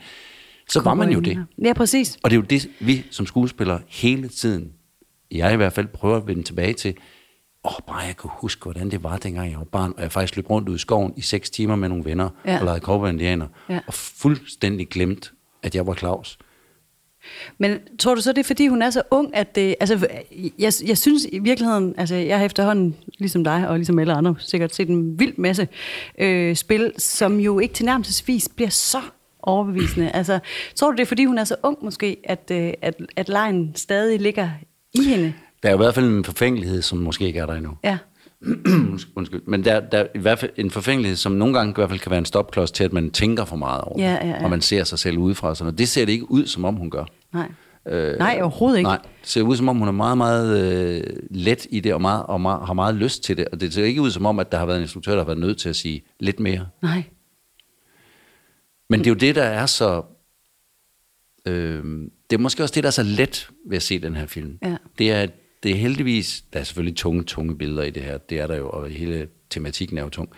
så 0.70 0.82
var 0.82 0.94
man 0.94 1.12
jo 1.12 1.20
det. 1.20 1.46
Ja, 1.64 1.74
præcis. 1.74 2.18
Og 2.24 2.30
det 2.30 2.36
er 2.36 2.40
jo 2.40 2.46
det, 2.50 2.68
vi 2.80 3.06
som 3.12 3.26
skuespillere 3.26 3.80
hele 3.88 4.28
tiden, 4.28 4.72
jeg 5.32 5.54
i 5.54 5.56
hvert 5.56 5.74
fald 5.74 5.88
prøver 5.88 6.18
at 6.18 6.28
vende 6.28 6.44
tilbage 6.44 6.74
til, 6.74 6.94
åh, 7.64 7.72
bare 7.88 7.98
jeg 8.00 8.18
kunne 8.18 8.32
huske, 8.34 8.64
hvordan 8.64 8.90
det 8.92 9.04
var, 9.04 9.18
dengang 9.18 9.50
jeg 9.52 9.58
var 9.58 9.64
barn, 9.66 9.94
og 9.98 10.02
jeg 10.04 10.12
faktisk 10.12 10.36
løb 10.36 10.50
rundt 10.50 10.70
ud 10.70 10.76
i 10.76 10.80
skoven 10.80 11.14
i 11.18 11.22
seks 11.22 11.50
timer 11.50 11.76
med 11.76 11.90
nogle 11.90 12.06
venner, 12.06 12.30
Ja. 12.46 12.60
og 12.60 12.66
legede 12.66 12.80
cowboy 12.80 13.10
indianer, 13.10 13.48
ja. 13.70 13.80
og 13.88 13.94
fuldstændig 13.94 14.90
glemt, 14.90 15.34
at 15.64 15.76
jeg 15.76 15.88
var 15.88 15.94
Claus. 15.94 16.38
Men 17.58 17.80
tror 18.00 18.16
du 18.16 18.22
så, 18.22 18.32
det 18.32 18.40
er 18.40 18.44
fordi, 18.44 18.68
hun 18.68 18.82
er 18.82 18.90
så 18.90 19.02
ung, 19.12 19.36
at 19.36 19.56
det... 19.56 19.76
Altså, 19.80 20.08
jeg, 20.60 20.74
jeg 20.86 20.98
synes 20.98 21.26
i 21.32 21.40
virkeligheden... 21.40 21.94
Altså, 21.98 22.16
jeg 22.16 22.38
har 22.38 22.46
efterhånden, 22.46 22.96
ligesom 23.20 23.44
dig 23.44 23.68
og 23.68 23.78
ligesom 23.78 24.00
alle 24.00 24.14
andre, 24.14 24.36
sikkert 24.40 24.76
set 24.76 24.90
en 24.90 25.20
vild 25.20 25.34
masse 25.38 25.68
øh, 26.20 26.56
spil, 26.56 26.92
som 26.98 27.40
jo 27.40 27.60
ikke 27.60 27.74
tilnærmelsesvis 27.74 28.50
bliver 28.56 28.70
så 28.70 29.02
overbevisende. 29.44 30.12
Altså, 30.12 30.40
tror 30.76 30.92
du, 30.92 30.98
det 30.98 31.02
er 31.02 31.08
fordi, 31.08 31.26
hun 31.26 31.38
er 31.38 31.44
så 31.44 31.56
ung 31.64 31.78
måske, 31.82 32.18
at, 32.24 32.52
øh, 32.52 32.74
at, 32.82 32.96
at 33.16 33.30
lejen 33.30 33.72
stadig 33.76 34.20
ligger 34.20 34.50
i 34.94 35.04
hende? 35.04 35.34
Der 35.64 35.70
er 35.70 35.74
jo 35.74 35.78
i 35.78 35.84
hvert 35.84 35.96
fald 35.96 36.06
en 36.06 36.24
forfængelighed, 36.24 36.82
som 36.82 36.98
måske 36.98 37.26
ikke 37.26 37.40
er 37.40 37.46
der 37.46 37.54
endnu. 37.54 37.78
Ja. 37.84 37.98
Undskyld. 39.16 39.42
Men 39.48 39.66
der, 39.66 39.80
der 39.80 39.98
er 39.98 40.08
i 40.16 40.20
hvert 40.20 40.40
fald 40.40 40.52
en 40.56 40.72
forfængelighed, 40.72 41.16
som 41.16 41.32
nogle 41.32 41.54
gange 41.54 41.72
i 41.72 41.74
hvert 41.76 41.90
fald 41.90 42.00
kan 42.00 42.10
være 42.10 42.18
en 42.20 42.26
stopklods 42.26 42.72
til, 42.72 42.84
at 42.84 42.94
man 42.94 43.12
tænker 43.12 43.46
for 43.46 43.56
meget 43.56 43.82
over 43.82 44.02
Ja, 44.04 44.12
ja, 44.14 44.28
ja. 44.28 44.44
og 44.44 44.50
man 44.50 44.62
ser 44.62 44.84
sig 44.84 45.00
selv 45.00 45.18
udefra. 45.18 45.50
og 45.50 45.58
Sådan. 45.58 45.66
noget. 45.66 45.78
det 45.80 45.90
ser 45.90 46.06
det 46.06 46.12
ikke 46.12 46.32
ud, 46.32 46.46
som 46.46 46.66
om 46.66 46.76
hun 46.76 46.90
gør. 46.90 47.06
Nej. 47.34 47.52
Øh, 47.88 48.18
Nej, 48.20 48.40
overhovedet 48.42 48.78
ikke. 48.78 48.88
Nej, 48.88 48.98
det 49.22 49.30
ser 49.30 49.42
ud 49.42 49.56
som 49.56 49.70
om, 49.70 49.78
hun 49.78 49.88
er 49.88 49.92
meget, 49.92 50.18
meget 50.18 50.62
øh, 50.98 51.04
let 51.30 51.68
i 51.70 51.80
det, 51.80 51.94
og, 51.94 52.02
meget, 52.02 52.26
og 52.26 52.42
meget, 52.42 52.66
har 52.68 52.74
meget 52.74 52.96
lyst 52.96 53.24
til 53.24 53.38
det. 53.38 53.48
Og 53.52 53.62
det 53.62 53.74
ser 53.74 53.84
ikke 53.86 54.02
ud 54.02 54.12
som 54.12 54.26
om, 54.26 54.40
at 54.40 54.52
der 54.52 54.58
har 54.58 54.66
været 54.66 54.78
en 54.78 54.84
instruktør, 54.84 55.12
der 55.12 55.20
har 55.20 55.26
været 55.26 55.40
nødt 55.40 55.58
til 55.58 55.70
at 55.70 55.76
sige 55.76 56.02
lidt 56.20 56.40
mere. 56.40 56.68
Nej. 56.82 57.04
Men 58.90 59.00
det 59.00 59.08
er 59.08 59.12
jo 59.12 59.16
det, 59.16 59.36
der 59.36 59.44
er 59.44 59.66
så... 59.66 60.04
Øh, 61.48 61.84
det 62.30 62.38
er 62.38 62.42
måske 62.42 62.64
også 62.64 62.76
det, 62.76 62.84
der 62.84 62.88
er 62.88 62.92
så 62.92 63.04
let 63.04 63.50
ved 63.70 63.78
at 63.78 63.84
se 63.84 64.00
den 64.00 64.16
her 64.16 64.26
film. 64.26 64.58
Ja. 64.64 64.76
Det 64.98 65.12
er, 65.12 65.28
det 65.64 65.72
er 65.72 65.76
heldigvis... 65.76 66.44
Der 66.54 66.60
er 66.60 66.64
selvfølgelig 66.64 66.98
tunge, 66.98 67.24
tunge 67.24 67.58
billeder 67.58 67.84
i 67.84 67.90
det 67.90 68.04
her. 68.04 68.18
Det 68.18 68.40
er 68.40 68.48
der 68.48 68.56
jo, 68.56 68.70
og 68.70 68.90
hele 68.90 69.28
tematikken 69.50 69.98
er 69.98 70.02
jo 70.02 70.10
tung. 70.10 70.30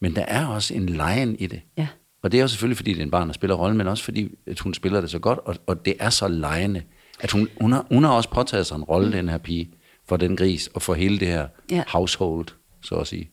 Men 0.00 0.16
der 0.16 0.22
er 0.22 0.46
også 0.46 0.74
en 0.74 0.86
lejen 0.88 1.36
i 1.38 1.46
det. 1.46 1.60
Ja. 1.76 1.86
Og 2.22 2.32
det 2.32 2.38
er 2.38 2.42
jo 2.42 2.48
selvfølgelig, 2.48 2.76
fordi 2.76 2.92
det 2.92 2.98
er 2.98 3.02
en 3.04 3.10
barn, 3.10 3.26
der 3.26 3.32
spiller 3.34 3.56
rollen, 3.56 3.78
men 3.78 3.86
også 3.86 4.04
fordi, 4.04 4.28
at 4.46 4.58
hun 4.58 4.74
spiller 4.74 5.00
det 5.00 5.10
så 5.10 5.18
godt, 5.18 5.38
og, 5.38 5.56
og 5.66 5.84
det 5.84 5.94
er 6.00 6.10
så 6.10 6.28
lejende, 6.28 6.82
at 7.20 7.30
hun, 7.30 7.48
hun, 7.60 7.72
har, 7.72 7.86
hun 7.90 8.04
har 8.04 8.10
også 8.12 8.30
påtaget 8.30 8.66
sig 8.66 8.76
en 8.76 8.84
rolle, 8.84 9.12
den 9.12 9.28
her 9.28 9.38
pige, 9.38 9.70
for 10.08 10.16
den 10.16 10.36
gris, 10.36 10.66
og 10.66 10.82
for 10.82 10.94
hele 10.94 11.18
det 11.18 11.28
her 11.28 11.46
Ja. 11.70 11.82
household, 11.88 12.46
så 12.82 12.94
at 12.94 13.06
sige. 13.06 13.30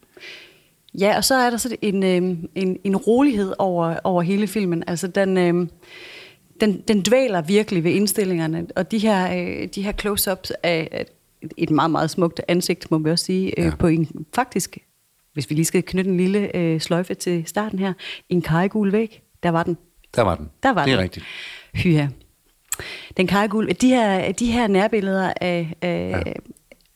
Ja, 1.00 1.18
og 1.18 1.24
så 1.24 1.36
er 1.36 1.50
der 1.50 1.58
så 1.58 1.76
en, 1.82 2.04
øh, 2.04 2.38
en, 2.56 2.78
en 2.84 2.96
rolighed 2.96 3.54
over, 3.60 4.00
over 4.04 4.22
hele 4.22 4.48
filmen. 4.48 4.84
Altså, 4.88 5.08
den, 5.08 5.38
øh, 5.38 5.68
den, 6.62 6.82
den 6.88 7.02
dvæler 7.02 7.42
virkelig 7.42 7.84
ved 7.84 7.92
indstillingerne, 7.92 8.68
og 8.76 8.92
de 8.92 8.98
her, 8.98 9.38
øh, 9.38 9.68
de 9.76 9.82
her 9.82 9.92
close-ups 10.02 10.52
af 10.64 11.06
et 11.58 11.70
meget, 11.70 11.92
meget 11.92 12.10
smukt 12.10 12.42
ansigt, 12.48 12.92
må 12.92 12.98
vi 12.98 13.12
også 13.12 13.26
sige, 13.26 13.60
øh, 13.60 13.66
Ja. 13.66 13.76
på 13.80 13.88
en 13.88 14.26
faktisk, 14.36 14.78
hvis 15.34 15.50
vi 15.50 15.56
lige 15.56 15.66
skal 15.66 15.84
knytte 15.84 16.10
en 16.12 16.18
lille 16.18 16.56
øh, 16.56 16.82
sløjfe 16.82 17.14
til 17.14 17.44
starten 17.48 17.80
her, 17.80 17.94
en 18.30 18.42
kajegul 18.42 18.92
væg, 18.92 19.22
der 19.44 19.50
var 19.50 19.64
den. 19.64 19.78
Der 20.16 20.22
var 20.22 20.36
den. 20.36 20.50
Der 20.64 20.70
var 20.74 20.84
det 20.86 20.92
er 20.92 20.96
den. 20.96 21.04
rigtigt. 21.04 21.26
Hyha. 21.74 22.08
Den 23.18 23.28
kajegul, 23.28 23.70
de 23.82 23.88
her, 23.88 24.32
de 24.32 24.52
her 24.52 24.68
nærbilleder 24.68 25.34
af... 25.42 25.74
af 25.82 26.24
ja. 26.26 26.34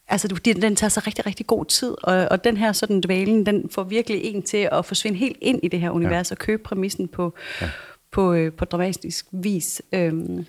Altså, 0.07 0.27
du- 0.27 0.35
de- 0.35 0.53
den 0.53 0.75
tager 0.75 0.89
sig 0.89 1.07
rigtig, 1.07 1.25
rigtig 1.25 1.47
god 1.47 1.65
tid, 1.65 1.95
og, 2.03 2.27
og 2.31 2.43
den 2.43 2.57
her 2.57 2.71
sådan 2.71 3.01
dvalen, 3.01 3.45
den 3.45 3.69
får 3.69 3.83
virkelig 3.83 4.23
en 4.23 4.41
til 4.43 4.69
at 4.71 4.85
forsvinde 4.85 5.17
helt 5.17 5.37
ind 5.41 5.59
i 5.63 5.67
det 5.67 5.79
her 5.79 5.89
univers, 5.91 6.31
ja. 6.31 6.33
og 6.33 6.37
købe 6.37 6.63
præmissen 6.63 7.07
på, 7.07 7.33
ja. 7.61 7.69
på, 8.11 8.33
øh, 8.33 8.53
på 8.53 8.65
dramatisk 8.65 9.25
vis. 9.31 9.81
Øhm, 9.93 10.45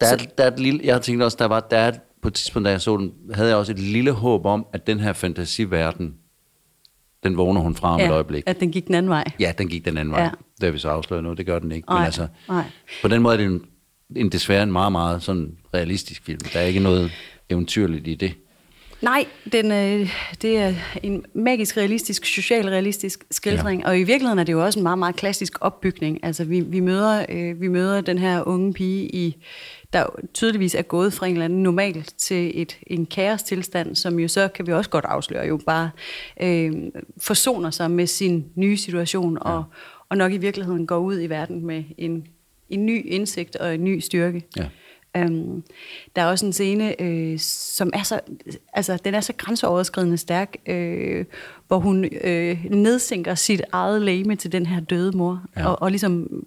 Der 0.00 0.06
er, 0.06 0.16
der 0.38 0.44
er 0.44 0.48
et 0.50 0.60
lille, 0.60 0.80
jeg 0.84 0.94
har 0.94 1.00
tænkt 1.00 1.22
også, 1.22 1.36
der 1.40 1.46
var, 1.46 1.60
der 1.60 1.76
er, 1.78 1.88
et- 1.88 2.00
på 2.26 2.28
et 2.28 2.34
tidspunkt, 2.34 2.66
da 2.66 2.70
jeg 2.70 2.80
så 2.80 2.96
den, 2.96 3.12
havde 3.34 3.48
jeg 3.48 3.56
også 3.56 3.72
et 3.72 3.78
lille 3.78 4.12
håb 4.12 4.46
om, 4.46 4.66
at 4.72 4.86
den 4.86 5.00
her 5.00 5.12
fantasiverden, 5.12 6.14
den 7.24 7.36
vågner 7.36 7.60
hun 7.60 7.74
fra 7.74 7.94
om 7.94 8.00
et 8.00 8.10
øjeblik. 8.10 8.44
at 8.46 8.60
den 8.60 8.72
gik 8.72 8.86
den 8.86 8.94
anden 8.94 9.10
vej. 9.10 9.24
Ja, 9.40 9.52
den 9.58 9.68
gik 9.68 9.84
den 9.84 9.98
anden 9.98 10.12
vej. 10.12 10.20
Ja. 10.20 10.24
Ja. 10.24 10.30
Det 10.60 10.62
har 10.62 10.70
vi 10.70 10.78
så 10.78 10.88
afsløret 10.88 11.24
nu, 11.24 11.32
det 11.32 11.46
gør 11.46 11.58
den 11.58 11.72
ikke. 11.72 11.88
Nej, 11.88 11.98
Men 11.98 12.04
altså, 12.04 12.26
nej. 12.48 12.64
på 13.02 13.08
den 13.08 13.22
måde 13.22 13.34
er 13.34 13.36
det 13.36 13.46
en, 13.46 13.62
en 14.16 14.32
desværre 14.32 14.62
en 14.62 14.72
meget, 14.72 14.92
meget 14.92 15.22
sådan 15.22 15.56
realistisk 15.74 16.24
film. 16.24 16.40
Der 16.52 16.60
er 16.60 16.64
ikke 16.64 16.80
noget 16.80 17.12
eventyrligt 17.50 18.08
i 18.08 18.14
det. 18.14 18.34
Nej, 19.02 19.26
den, 19.52 19.72
øh, 19.72 20.10
det 20.42 20.58
er 20.58 20.74
en 21.02 21.24
magisk 21.34 21.76
realistisk, 21.76 22.24
socialrealistisk 22.24 23.24
skildring, 23.30 23.82
ja. 23.82 23.88
og 23.88 23.98
i 23.98 24.02
virkeligheden 24.02 24.38
er 24.38 24.44
det 24.44 24.52
jo 24.52 24.64
også 24.64 24.78
en 24.78 24.82
meget, 24.82 24.98
meget 24.98 25.16
klassisk 25.16 25.52
opbygning. 25.60 26.20
Altså 26.22 26.44
vi, 26.44 26.60
vi, 26.60 26.80
møder, 26.80 27.26
øh, 27.28 27.60
vi 27.60 27.68
møder 27.68 28.00
den 28.00 28.18
her 28.18 28.48
unge 28.48 28.72
pige, 28.72 29.14
i, 29.14 29.36
der 29.92 30.06
tydeligvis 30.34 30.74
er 30.74 30.82
gået 30.82 31.12
fra 31.12 31.26
en 31.26 31.32
eller 31.32 31.44
anden 31.44 31.62
normal 31.62 32.02
til 32.18 32.62
et, 32.62 32.78
en 32.86 33.06
kaostilstand, 33.06 33.94
som 33.94 34.18
jo 34.18 34.28
så, 34.28 34.48
kan 34.48 34.66
vi 34.66 34.72
også 34.72 34.90
godt 34.90 35.04
afsløre, 35.04 35.46
jo 35.46 35.60
bare 35.66 35.90
øh, 36.42 36.72
forsoner 37.18 37.70
sig 37.70 37.90
med 37.90 38.06
sin 38.06 38.44
nye 38.54 38.76
situation, 38.76 39.38
ja. 39.44 39.50
og, 39.50 39.64
og 40.08 40.16
nok 40.16 40.32
i 40.32 40.38
virkeligheden 40.38 40.86
går 40.86 40.98
ud 40.98 41.20
i 41.20 41.26
verden 41.26 41.66
med 41.66 41.84
en, 41.98 42.26
en 42.70 42.86
ny 42.86 43.06
indsigt 43.06 43.56
og 43.56 43.74
en 43.74 43.84
ny 43.84 43.98
styrke. 43.98 44.42
Ja. 44.56 44.68
Øhm, 45.16 45.62
der 46.16 46.22
er 46.22 46.26
også 46.26 46.46
en 46.46 46.52
scene, 46.52 47.02
øh, 47.02 47.38
som 47.38 47.90
er 47.94 48.02
så, 48.02 48.20
altså, 48.72 48.98
den 49.04 49.14
er 49.14 49.20
så 49.20 49.32
grænseoverskridende 49.36 50.16
stærk, 50.16 50.56
øh, 50.66 51.24
hvor 51.68 51.78
hun 51.78 52.04
øh, 52.04 52.64
nedsænker 52.70 53.34
sit 53.34 53.62
eget 53.72 54.02
læme 54.02 54.36
til 54.36 54.52
den 54.52 54.66
her 54.66 54.80
døde 54.80 55.16
mor, 55.16 55.42
ja. 55.56 55.68
og, 55.68 55.82
og 55.82 55.90
ligesom 55.90 56.44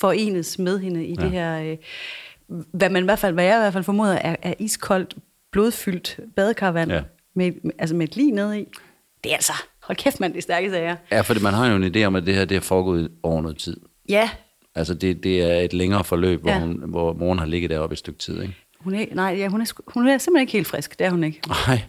forenes 0.00 0.58
med 0.58 0.78
hende 0.78 1.06
i 1.06 1.14
ja. 1.18 1.22
det 1.22 1.30
her, 1.30 1.62
øh, 1.62 1.76
hvad 2.48 2.90
man 2.90 3.02
i 3.02 3.04
hvert 3.04 3.18
fald, 3.18 3.34
hvad 3.34 3.44
jeg 3.44 3.56
i 3.56 3.60
hvert 3.60 3.72
fald 3.72 3.84
formoder, 3.84 4.14
er, 4.14 4.36
er 4.42 4.54
iskoldt, 4.58 5.16
blodfyldt 5.52 6.20
badekarvand, 6.36 6.92
ja. 6.92 7.02
med, 7.34 7.52
altså 7.78 7.94
med 7.96 8.08
et 8.08 8.16
lig 8.16 8.32
nede 8.32 8.60
i. 8.60 8.64
Det 9.24 9.32
er 9.32 9.36
altså, 9.36 9.52
hold 9.82 9.98
kæft 9.98 10.20
mand, 10.20 10.32
det 10.32 10.38
er 10.38 10.42
stærke 10.42 10.70
sager. 10.70 10.96
Ja, 11.10 11.20
for 11.20 11.42
man 11.42 11.54
har 11.54 11.70
jo 11.70 11.76
en 11.76 11.96
idé 11.96 12.04
om, 12.04 12.16
at 12.16 12.26
det 12.26 12.34
her 12.34 12.44
det 12.44 12.56
er 12.56 12.60
foregået 12.60 13.10
over 13.22 13.42
noget 13.42 13.58
tid. 13.58 13.76
Ja, 14.08 14.30
Altså 14.74 14.94
det, 14.94 15.24
det 15.24 15.42
er 15.42 15.60
et 15.60 15.72
længere 15.72 16.04
forløb, 16.04 16.46
ja. 16.46 16.58
hvor, 16.58 16.66
hun, 16.66 16.82
hvor 16.86 17.12
moren 17.12 17.38
har 17.38 17.46
ligget 17.46 17.70
deroppe 17.70 17.92
et 17.92 17.98
stykke 17.98 18.18
tid, 18.18 18.42
ikke? 18.42 18.54
Hun 18.80 18.94
er, 18.94 19.06
nej, 19.12 19.34
ja, 19.38 19.48
hun, 19.48 19.60
er, 19.60 19.72
hun 19.86 20.08
er 20.08 20.18
simpelthen 20.18 20.42
ikke 20.42 20.52
helt 20.52 20.66
frisk, 20.66 20.98
det 20.98 21.06
er 21.06 21.10
hun 21.10 21.24
ikke. 21.24 21.40
Nej, 21.48 21.82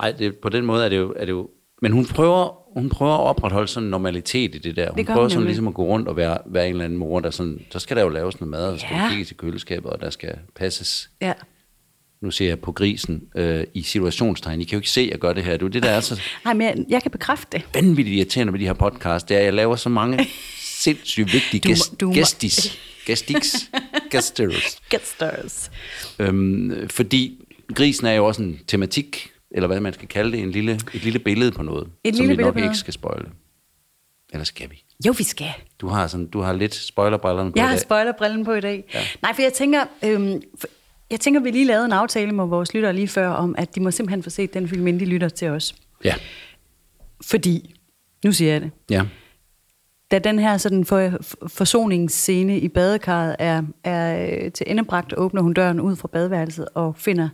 nej 0.00 0.12
det, 0.12 0.36
på 0.36 0.48
den 0.48 0.64
måde 0.64 0.84
er 0.84 0.88
det, 0.88 0.96
jo, 0.96 1.14
er 1.16 1.24
det 1.24 1.32
jo... 1.32 1.50
Men 1.82 1.92
hun 1.92 2.06
prøver, 2.06 2.63
hun 2.74 2.88
prøver 2.88 3.14
at 3.14 3.20
opretholde 3.20 3.68
sådan 3.68 3.84
en 3.84 3.90
normalitet 3.90 4.54
i 4.54 4.58
det 4.58 4.76
der. 4.76 4.90
Hun 4.90 4.98
det 4.98 5.06
prøver 5.06 5.28
sådan 5.28 5.44
ligesom 5.44 5.68
at 5.68 5.74
gå 5.74 5.84
rundt 5.84 6.08
og 6.08 6.16
være, 6.16 6.38
være 6.46 6.66
en 6.66 6.70
eller 6.70 6.84
anden 6.84 6.98
mor, 6.98 7.20
der 7.20 7.30
sådan... 7.30 7.60
Så 7.70 7.78
skal 7.78 7.96
der 7.96 8.02
jo 8.02 8.08
laves 8.08 8.40
noget 8.40 8.50
mad, 8.50 8.66
og 8.66 8.72
der 8.72 8.78
skal 8.78 8.96
ja. 8.96 9.08
kigges 9.08 9.30
i 9.30 9.34
køleskabet, 9.34 9.90
og 9.90 10.00
der 10.00 10.10
skal 10.10 10.38
passes. 10.54 11.10
Ja. 11.20 11.32
Nu 12.20 12.30
ser 12.30 12.48
jeg 12.48 12.60
på 12.60 12.72
grisen 12.72 13.22
øh, 13.34 13.64
i 13.74 13.82
situationstegn. 13.82 14.60
I 14.60 14.64
kan 14.64 14.76
jo 14.76 14.78
ikke 14.78 14.90
se, 14.90 15.00
at 15.00 15.10
jeg 15.10 15.18
gør 15.18 15.32
det 15.32 15.44
her. 15.44 15.56
Du, 15.56 15.66
det 15.66 15.82
der 15.82 15.90
er 15.90 16.00
så... 16.00 16.20
Nej, 16.44 16.54
men 16.54 16.66
jeg, 16.66 16.76
jeg 16.88 17.02
kan 17.02 17.10
bekræfte 17.10 17.58
det. 17.58 17.66
Vanvittigt 17.74 18.16
irriterende 18.16 18.50
med 18.50 18.60
de 18.60 18.66
her 18.66 18.72
podcast, 18.72 19.28
det 19.28 19.34
er, 19.34 19.38
at 19.38 19.44
jeg 19.44 19.54
laver 19.54 19.76
så 19.76 19.88
mange 19.88 20.26
sindssygt 20.84 21.32
vigtige 21.32 21.60
du, 21.60 21.68
gæst, 21.68 22.00
du, 22.00 22.12
gæstis, 22.12 22.78
gæstiks, 23.06 23.70
gæsters. 24.10 24.78
Gæsters. 24.88 25.70
Øhm, 26.18 26.88
fordi 26.88 27.46
grisen 27.74 28.06
er 28.06 28.12
jo 28.12 28.26
også 28.26 28.42
en 28.42 28.60
tematik, 28.66 29.30
eller 29.54 29.66
hvad 29.66 29.80
man 29.80 29.92
skal 29.92 30.08
kalde 30.08 30.32
det, 30.32 30.40
en 30.40 30.50
lille, 30.50 30.72
et 30.94 31.04
lille 31.04 31.18
billede 31.18 31.52
på 31.52 31.62
noget, 31.62 31.88
et 32.04 32.16
som 32.16 32.28
vi 32.28 32.36
nok 32.36 32.56
ikke 32.58 32.74
skal 32.74 32.92
spoile. 32.94 33.26
Eller 34.32 34.44
skal 34.44 34.70
vi? 34.70 34.84
Jo, 35.06 35.14
vi 35.18 35.24
skal. 35.24 35.50
Du 35.80 35.88
har, 35.88 36.06
sådan, 36.06 36.26
du 36.26 36.40
har 36.40 36.52
lidt 36.52 36.74
spoilerbrillerne 36.74 37.52
på 37.52 37.56
Jeg 37.56 37.64
i 37.64 37.66
dag. 37.66 37.72
har 37.72 37.78
spoilerbrillen 37.78 38.44
på 38.44 38.52
i 38.52 38.60
dag. 38.60 38.84
Ja. 38.94 39.00
Nej, 39.22 39.34
for 39.34 39.42
jeg 39.42 39.52
tænker, 39.52 39.84
øhm, 40.04 40.42
for, 40.58 40.68
jeg 41.10 41.20
tænker, 41.20 41.40
vi 41.40 41.50
lige 41.50 41.64
lavede 41.64 41.84
en 41.84 41.92
aftale 41.92 42.32
med 42.32 42.46
vores 42.46 42.74
lyttere 42.74 42.92
lige 42.92 43.08
før, 43.08 43.28
om 43.28 43.54
at 43.58 43.74
de 43.74 43.80
må 43.80 43.90
simpelthen 43.90 44.22
få 44.22 44.30
set 44.30 44.54
den 44.54 44.68
film, 44.68 44.86
inden 44.86 45.00
de 45.00 45.04
lytter 45.06 45.28
til 45.28 45.48
os. 45.48 45.74
Ja. 46.04 46.14
Fordi, 47.22 47.74
nu 48.24 48.32
siger 48.32 48.52
jeg 48.52 48.60
det, 48.60 48.70
Ja. 48.90 49.02
da 50.10 50.18
den 50.18 50.38
her 50.38 50.56
sådan 50.56 50.84
for, 50.84 51.10
forsoningsscene 51.48 52.58
i 52.58 52.68
badekarret 52.68 53.36
er, 53.38 53.62
er 53.84 54.28
øh, 54.44 54.52
til 54.52 54.66
endebragt, 54.70 55.14
åbner 55.16 55.42
hun 55.42 55.52
døren 55.52 55.80
ud 55.80 55.96
fra 55.96 56.08
badeværelset 56.08 56.68
og 56.74 56.96
finder 56.96 57.28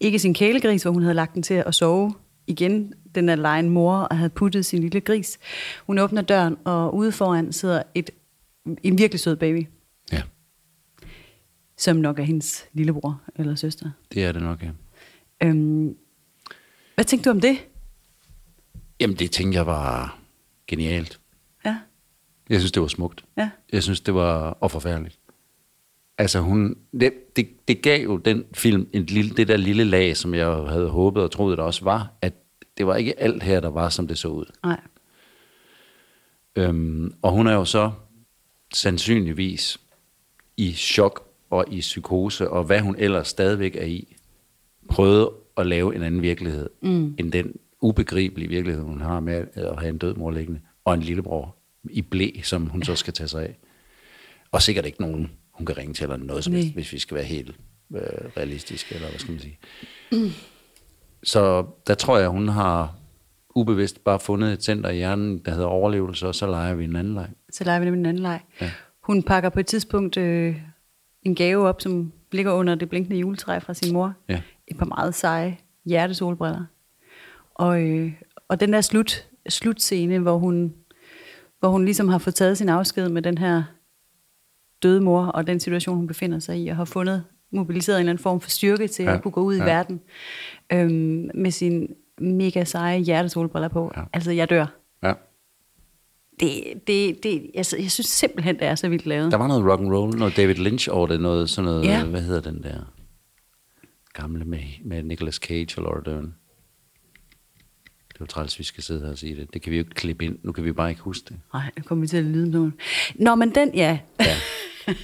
ikke 0.00 0.18
sin 0.18 0.34
kælegris, 0.34 0.82
hvor 0.82 0.90
hun 0.92 1.02
havde 1.02 1.14
lagt 1.14 1.34
den 1.34 1.42
til 1.42 1.54
at 1.54 1.74
sove. 1.74 2.14
Igen, 2.46 2.92
den 3.14 3.26
lejen 3.38 3.68
mor 3.70 3.96
og 3.96 4.16
havde 4.16 4.30
puttet 4.30 4.66
sin 4.66 4.80
lille 4.80 5.00
gris. 5.00 5.38
Hun 5.86 5.98
åbner 5.98 6.22
døren, 6.22 6.56
og 6.64 6.94
ude 6.94 7.12
foran 7.12 7.52
sidder 7.52 7.82
et, 7.94 8.10
en 8.82 8.98
virkelig 8.98 9.20
sød 9.20 9.36
baby, 9.36 9.66
ja, 10.12 10.22
som 11.78 11.96
nok 11.96 12.18
er 12.18 12.22
hendes 12.22 12.64
lillebror 12.72 13.20
eller 13.36 13.54
søster. 13.54 13.90
det 14.14 14.24
er 14.24 14.32
det 14.32 14.42
nok, 14.42 14.62
ja. 14.62 14.70
Øhm, 15.42 15.96
hvad 16.94 17.04
tænkte 17.04 17.30
du 17.30 17.34
om 17.34 17.40
det? 17.40 17.56
Jamen, 19.00 19.16
det 19.16 19.30
tænkte 19.30 19.56
jeg 19.56 19.66
var 19.66 20.18
genialt. 20.66 21.20
Ja, 21.64 21.76
Jeg 22.48 22.60
synes, 22.60 22.72
det 22.72 22.82
var 22.82 22.88
smukt. 22.88 23.24
ja, 23.36 23.50
Jeg 23.72 23.82
synes, 23.82 24.00
det 24.00 24.14
var 24.14 24.50
og 24.50 24.70
forfærdeligt. 24.70 25.18
Altså 26.18 26.40
hun, 26.40 26.76
det, 27.00 27.36
det, 27.36 27.68
det 27.68 27.82
gav 27.82 28.02
jo 28.02 28.16
den 28.16 28.44
film 28.54 28.88
et 28.92 29.10
lille, 29.10 29.30
det 29.30 29.48
der 29.48 29.56
lille 29.56 29.84
lag, 29.84 30.16
som 30.16 30.34
jeg 30.34 30.46
havde 30.46 30.88
håbet 30.88 31.22
og 31.22 31.30
troet, 31.30 31.58
der 31.58 31.64
også 31.64 31.84
var, 31.84 32.12
at 32.22 32.32
det 32.78 32.86
var 32.86 32.96
ikke 32.96 33.20
alt 33.20 33.42
her, 33.42 33.60
der 33.60 33.70
var, 33.70 33.88
som 33.88 34.08
det 34.08 34.18
så 34.18 34.28
ud. 34.28 34.44
nej. 34.64 34.80
Øhm, 36.56 37.14
og 37.22 37.32
hun 37.32 37.46
er 37.46 37.52
jo 37.52 37.64
så 37.64 37.92
sandsynligvis 38.74 39.78
i 40.56 40.72
chok 40.72 41.28
og 41.50 41.64
i 41.70 41.80
psykose, 41.80 42.50
og 42.50 42.64
hvad 42.64 42.80
hun 42.80 42.96
ellers 42.98 43.28
stadigvæk 43.28 43.76
er 43.76 43.84
i, 43.84 44.16
prøvet 44.88 45.28
at 45.56 45.66
lave 45.66 45.94
en 45.94 46.02
anden 46.02 46.22
virkelighed, 46.22 46.68
mm. 46.82 47.14
end 47.18 47.32
den 47.32 47.54
ubegribelige 47.80 48.48
virkelighed, 48.48 48.82
hun 48.82 49.00
har 49.00 49.20
med 49.20 49.46
at 49.54 49.78
have 49.78 49.88
en 49.88 49.98
død 49.98 50.14
mor 50.14 50.30
liggende, 50.30 50.60
og 50.84 50.94
en 50.94 51.00
lillebror 51.00 51.56
i 51.90 52.02
blæ, 52.02 52.30
som 52.42 52.66
hun 52.66 52.82
så 52.82 52.94
skal 52.94 53.12
tage 53.12 53.28
sig 53.28 53.42
af. 53.42 53.58
Og 54.52 54.62
sikkert 54.62 54.86
ikke 54.86 55.00
nogen, 55.00 55.30
hun 55.54 55.66
kan 55.66 55.78
ringe 55.78 55.94
til, 55.94 56.04
eller 56.04 56.16
noget 56.16 56.44
som 56.44 56.52
helst, 56.52 56.74
hvis 56.74 56.92
vi 56.92 56.98
skal 56.98 57.14
være 57.14 57.24
helt 57.24 57.56
øh, 57.94 58.00
realistiske, 58.36 58.94
eller 58.94 59.08
hvad 59.08 59.18
skal 59.18 59.32
man 59.32 59.40
sige. 59.40 59.58
Mm. 60.12 60.30
Så 61.22 61.66
der 61.86 61.94
tror 61.94 62.18
jeg, 62.18 62.28
hun 62.28 62.48
har 62.48 62.94
ubevidst 63.54 64.04
bare 64.04 64.20
fundet 64.20 64.52
et 64.52 64.64
center 64.64 64.90
i 64.90 64.96
hjernen, 64.96 65.38
der 65.38 65.50
hedder 65.50 65.66
overlevelse, 65.66 66.26
og 66.26 66.34
så 66.34 66.46
leger 66.46 66.74
vi 66.74 66.84
en 66.84 66.96
anden 66.96 67.14
leg. 67.14 67.28
Så 67.52 67.64
leger 67.64 67.78
vi 67.78 67.84
nemlig 67.84 68.00
en 68.00 68.06
anden 68.06 68.22
leg. 68.22 68.40
Ja. 68.60 68.70
Hun 69.02 69.22
pakker 69.22 69.48
på 69.48 69.60
et 69.60 69.66
tidspunkt 69.66 70.16
øh, 70.16 70.56
en 71.22 71.34
gave 71.34 71.68
op, 71.68 71.80
som 71.80 72.12
ligger 72.32 72.52
under 72.52 72.74
det 72.74 72.88
blinkende 72.88 73.18
juletræ 73.18 73.58
fra 73.58 73.74
sin 73.74 73.92
mor. 73.92 74.14
Ja. 74.28 74.40
Et 74.68 74.78
par 74.78 74.86
meget 74.86 75.14
seje 75.14 75.58
hjertesolbriller. 75.84 76.64
Og, 77.54 77.82
øh, 77.82 78.12
og 78.48 78.60
den 78.60 78.72
der 78.72 78.80
slut, 78.80 79.28
slutscene, 79.48 80.18
hvor 80.18 80.38
hun, 80.38 80.74
hvor 81.60 81.68
hun 81.68 81.84
ligesom 81.84 82.08
har 82.08 82.18
fået 82.18 82.34
taget 82.34 82.58
sin 82.58 82.68
afsked 82.68 83.08
med 83.08 83.22
den 83.22 83.38
her 83.38 83.62
døde 84.82 85.00
mor, 85.00 85.26
og 85.26 85.46
den 85.46 85.60
situation, 85.60 85.96
hun 85.96 86.06
befinder 86.06 86.38
sig 86.38 86.58
i, 86.58 86.68
og 86.68 86.76
har 86.76 86.84
fundet 86.84 87.24
mobiliseret 87.52 87.96
en 87.96 88.00
eller 88.00 88.10
anden 88.12 88.22
form 88.22 88.40
for 88.40 88.50
styrke 88.50 88.88
til 88.88 89.04
Ja. 89.04 89.14
at 89.14 89.22
kunne 89.22 89.32
gå 89.32 89.40
ud 89.42 89.54
i 89.54 89.58
Ja. 89.58 89.64
verden 89.64 90.00
øhm, 90.72 91.30
med 91.34 91.50
sin 91.50 91.88
mega 92.18 92.64
seje 92.64 92.98
hjertesolbriller 92.98 93.68
på. 93.68 93.92
Ja. 93.96 94.02
Altså, 94.12 94.30
jeg 94.30 94.50
dør. 94.50 94.66
Ja. 95.02 95.12
Det, 96.40 96.64
det, 96.86 97.22
det, 97.22 97.50
altså, 97.54 97.76
jeg 97.76 97.90
synes 97.90 98.06
simpelthen, 98.06 98.54
det 98.58 98.66
er 98.66 98.74
så 98.74 98.88
vildt 98.88 99.06
lavet. 99.06 99.32
Der 99.32 99.38
var 99.38 99.46
noget 99.46 99.64
rock 99.64 99.80
and 99.80 99.92
roll, 99.92 100.18
noget 100.18 100.36
David 100.36 100.54
Lynch 100.54 100.88
over 100.92 101.06
det, 101.06 101.20
noget 101.20 101.50
sådan 101.50 101.64
noget, 101.70 101.84
Ja. 101.84 102.04
hvad 102.04 102.22
hedder 102.22 102.40
den 102.40 102.62
der 102.62 102.92
gamle 104.12 104.44
med, 104.44 104.60
med 104.84 105.02
Nicolas 105.02 105.34
Cage 105.34 105.68
og 105.78 105.82
Laura 105.82 106.00
Dern. 106.00 106.34
Det 108.14 108.20
er 108.20 108.24
jo 108.24 108.26
træls, 108.26 108.58
vi 108.58 108.64
skal 108.64 108.82
sidde 108.82 109.00
her 109.00 109.10
og 109.10 109.18
sige 109.18 109.36
det. 109.36 109.54
Det 109.54 109.62
kan 109.62 109.70
vi 109.70 109.76
jo 109.76 109.80
ikke 109.80 109.94
klippe 109.94 110.24
ind. 110.24 110.38
Nu 110.42 110.52
kan 110.52 110.64
vi 110.64 110.72
bare 110.72 110.90
ikke 110.90 111.02
huske 111.02 111.24
det. 111.28 111.36
Nej, 111.54 111.70
nu 111.76 111.82
kommer 111.82 112.02
vi 112.02 112.08
til 112.08 112.16
at 112.16 112.24
lyde 112.24 112.50
noget. 112.50 112.72
Nå, 113.14 113.34
men 113.34 113.54
den, 113.54 113.74
ja. 113.74 113.98
Ja. 114.20 114.36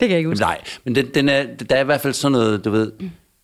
det 0.00 0.08
kan 0.08 0.10
jeg 0.10 0.18
ikke 0.18 0.28
Jamen, 0.28 0.30
huske. 0.32 0.42
nej, 0.42 0.60
men 0.84 0.94
den, 0.94 1.06
den 1.14 1.28
er, 1.28 1.42
der 1.56 1.76
er 1.76 1.80
i 1.80 1.84
hvert 1.84 2.00
fald 2.00 2.12
sådan 2.12 2.32
noget, 2.32 2.64
du 2.64 2.70
ved, 2.70 2.92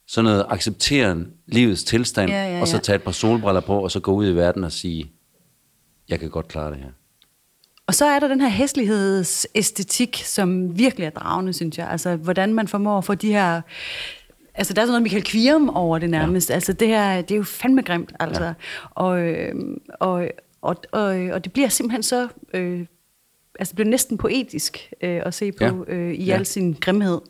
sådan 0.06 0.24
noget 0.24 0.46
accepteren 0.48 1.28
livets 1.46 1.84
tilstand, 1.84 2.30
Ja, 2.30 2.54
ja, 2.54 2.60
og 2.60 2.68
så 2.68 2.76
ja. 2.76 2.80
tage 2.80 2.96
et 2.96 3.02
par 3.02 3.12
solbriller 3.12 3.60
på, 3.60 3.82
og 3.82 3.90
så 3.90 4.00
gå 4.00 4.12
ud 4.12 4.28
i 4.28 4.32
verden 4.32 4.64
og 4.64 4.72
sige, 4.72 5.10
jeg 6.08 6.20
kan 6.20 6.30
godt 6.30 6.48
klare 6.48 6.70
det 6.70 6.78
her. 6.78 6.90
Og 7.86 7.94
så 7.94 8.04
er 8.04 8.18
der 8.20 8.28
den 8.28 8.40
her 8.40 8.48
hæslighedsæstetik, 8.48 10.22
som 10.24 10.78
virkelig 10.78 11.06
er 11.06 11.10
dragende, 11.10 11.52
synes 11.52 11.78
jeg. 11.78 11.88
Altså, 11.88 12.16
hvordan 12.16 12.54
man 12.54 12.68
formår 12.68 12.98
at 12.98 13.04
få 13.04 13.14
de 13.14 13.32
her... 13.32 13.60
Altså, 14.60 14.74
der 14.74 14.80
er 14.82 14.86
sådan 14.86 14.92
noget 14.92 15.02
Michael 15.02 15.24
Kvirum 15.24 15.68
over 15.68 15.98
det 15.98 16.10
nærmest. 16.10 16.50
Ja. 16.50 16.54
Altså, 16.54 16.72
det 16.72 16.88
her, 16.88 17.22
det 17.22 17.30
er 17.30 17.36
jo 17.36 17.42
fandme 17.42 17.82
grimt, 17.82 18.12
altså. 18.20 18.44
Ja. 18.44 18.52
Og, 18.90 19.20
øh, 19.20 19.54
og, 20.00 20.28
og, 20.62 20.76
og, 20.92 21.02
og 21.32 21.44
det 21.44 21.52
bliver 21.52 21.68
simpelthen 21.68 22.02
så... 22.02 22.28
Øh, 22.54 22.80
altså, 23.58 23.72
det 23.72 23.74
bliver 23.76 23.88
næsten 23.88 24.18
poetisk 24.18 24.92
øh, 25.02 25.20
at 25.24 25.34
se 25.34 25.52
på 25.52 25.64
Ja. 25.64 25.94
øh, 25.94 26.14
i 26.14 26.24
Ja. 26.24 26.34
al 26.34 26.46
sin 26.46 26.76
grimhed. 26.80 27.20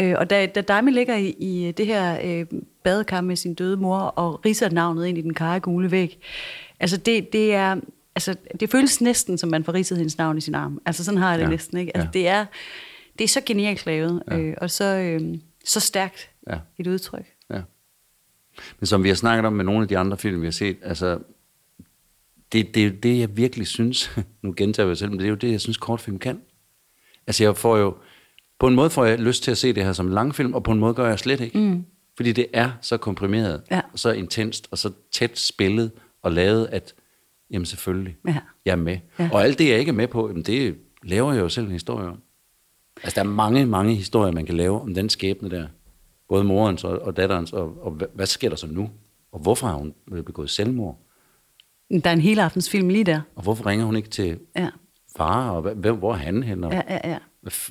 Øh, 0.00 0.14
og 0.18 0.30
da, 0.30 0.46
da 0.46 0.60
Daimi 0.60 0.90
ligger 0.90 1.16
i, 1.16 1.28
i 1.28 1.72
det 1.76 1.86
her 1.86 2.18
øh, 2.24 2.46
badekar 2.84 3.20
med 3.20 3.36
sin 3.36 3.54
døde 3.54 3.76
mor 3.76 3.98
og 3.98 4.44
riser 4.44 4.70
navnet 4.70 5.06
ind 5.06 5.18
i 5.18 5.22
den 5.22 5.34
karre 5.34 5.60
gule 5.60 5.90
væg, 5.90 6.18
altså 6.80 6.96
det, 6.96 7.32
det 7.32 7.54
er... 7.54 7.76
Altså, 8.14 8.34
det 8.60 8.70
føles 8.70 9.00
næsten, 9.00 9.38
som 9.38 9.50
man 9.50 9.64
får 9.64 9.74
ridset 9.74 9.98
hendes 9.98 10.18
navn 10.18 10.38
i 10.38 10.40
sin 10.40 10.54
arm. 10.54 10.80
Altså, 10.86 11.04
sådan 11.04 11.18
har 11.20 11.30
jeg 11.30 11.38
det 11.38 11.44
Ja. 11.44 11.50
næsten, 11.50 11.78
ikke? 11.78 11.96
Altså, 11.96 12.08
Ja. 12.14 12.18
det, 12.18 12.28
er, 12.28 12.44
det 13.18 13.24
er 13.24 13.28
så 13.28 13.40
genialt 13.46 13.86
lavet, 13.86 14.22
ja. 14.30 14.38
øh, 14.38 14.54
og 14.60 14.70
så, 14.70 14.84
øh, 14.84 15.20
så 15.64 15.80
stærkt 15.80 16.30
Ja. 16.50 16.58
et 16.78 16.86
udtryk. 16.86 17.26
Ja. 17.50 17.62
Men 18.80 18.86
som 18.86 19.04
vi 19.04 19.08
har 19.08 19.14
snakket 19.16 19.46
om 19.46 19.52
med 19.52 19.64
nogle 19.64 19.82
af 19.82 19.88
de 19.88 19.98
andre 19.98 20.16
film, 20.18 20.40
vi 20.40 20.46
har 20.46 20.50
set, 20.52 20.76
altså, 20.82 21.18
det, 22.52 22.74
det 22.74 23.02
det, 23.02 23.18
jeg 23.18 23.36
virkelig 23.36 23.66
synes, 23.66 24.16
nu 24.42 24.54
gentager 24.56 24.86
jeg 24.86 24.96
selv, 24.96 25.10
men 25.10 25.18
det 25.18 25.24
er 25.24 25.30
jo 25.30 25.34
det, 25.34 25.50
jeg 25.52 25.60
synes, 25.60 25.76
kortfilm 25.76 26.18
kan. 26.18 26.40
Altså, 27.26 27.44
jeg 27.44 27.56
får 27.56 27.76
jo, 27.76 27.96
på 28.58 28.68
en 28.68 28.74
måde 28.74 28.90
får 28.90 29.04
jeg 29.04 29.18
lyst 29.18 29.42
til 29.42 29.50
at 29.50 29.58
se 29.58 29.72
det 29.72 29.84
her 29.84 29.92
som 29.92 30.08
langfilm, 30.08 30.54
og 30.54 30.62
på 30.62 30.72
en 30.72 30.78
måde 30.78 30.94
gør 30.94 31.08
jeg 31.08 31.18
slet 31.18 31.40
ikke. 31.40 31.58
Mm. 31.58 31.84
Fordi 32.16 32.32
det 32.32 32.46
er 32.52 32.70
så 32.80 32.96
komprimeret, 32.96 33.62
Ja. 33.70 33.80
og 33.92 33.98
så 33.98 34.10
intenst, 34.12 34.68
og 34.70 34.78
så 34.78 34.90
tæt 35.12 35.38
spillet 35.38 35.90
og 36.22 36.32
lavet, 36.32 36.66
at 36.66 36.94
jamen 37.50 37.66
selvfølgelig, 37.66 38.16
Ja. 38.28 38.36
jeg 38.64 38.72
er 38.72 38.76
med. 38.76 38.98
Ja. 39.18 39.30
Og 39.32 39.42
alt 39.44 39.58
det, 39.58 39.68
jeg 39.68 39.78
ikke 39.78 39.88
er 39.88 39.94
med 39.94 40.08
på, 40.08 40.28
jamen 40.28 40.42
det 40.42 40.76
laver 41.02 41.32
jeg 41.32 41.40
jo 41.40 41.48
selv 41.48 41.66
en 41.66 41.72
historie 41.72 42.08
om. 42.08 42.18
Altså, 43.02 43.14
der 43.14 43.28
er 43.28 43.32
mange, 43.32 43.66
mange 43.66 43.94
historier, 43.94 44.32
man 44.32 44.46
kan 44.46 44.56
lave 44.56 44.80
om 44.80 44.94
den 44.94 45.08
skæbne 45.08 45.50
der. 45.50 45.66
Både 46.32 46.44
morens 46.44 46.84
og, 46.84 46.98
og 46.98 47.16
datterens, 47.16 47.52
og, 47.52 47.84
og 47.84 47.90
hvad, 47.90 48.06
hvad 48.14 48.26
sker 48.26 48.48
der 48.48 48.56
så 48.56 48.66
nu? 48.66 48.90
Og 49.32 49.40
hvorfor 49.40 49.66
har 49.66 49.74
hun 49.74 49.94
begået 50.26 50.50
selvmord? 50.50 50.98
Der 51.90 52.10
er 52.10 52.14
en 52.14 52.20
hele 52.20 52.42
aftens 52.42 52.70
film 52.70 52.88
lige 52.88 53.04
der. 53.04 53.20
Og 53.36 53.42
hvorfor 53.42 53.66
ringer 53.66 53.86
hun 53.86 53.96
ikke 53.96 54.08
til 54.08 54.38
Ja, 54.56 54.68
far? 55.16 55.50
Og 55.50 55.74
hvem, 55.74 55.96
hvor 55.96 56.12
er 56.12 56.16
han 56.16 56.42
hen? 56.42 56.64
Og 56.64 56.72
ja, 56.72 56.82
ja. 56.88 57.10
ja. 57.10 57.18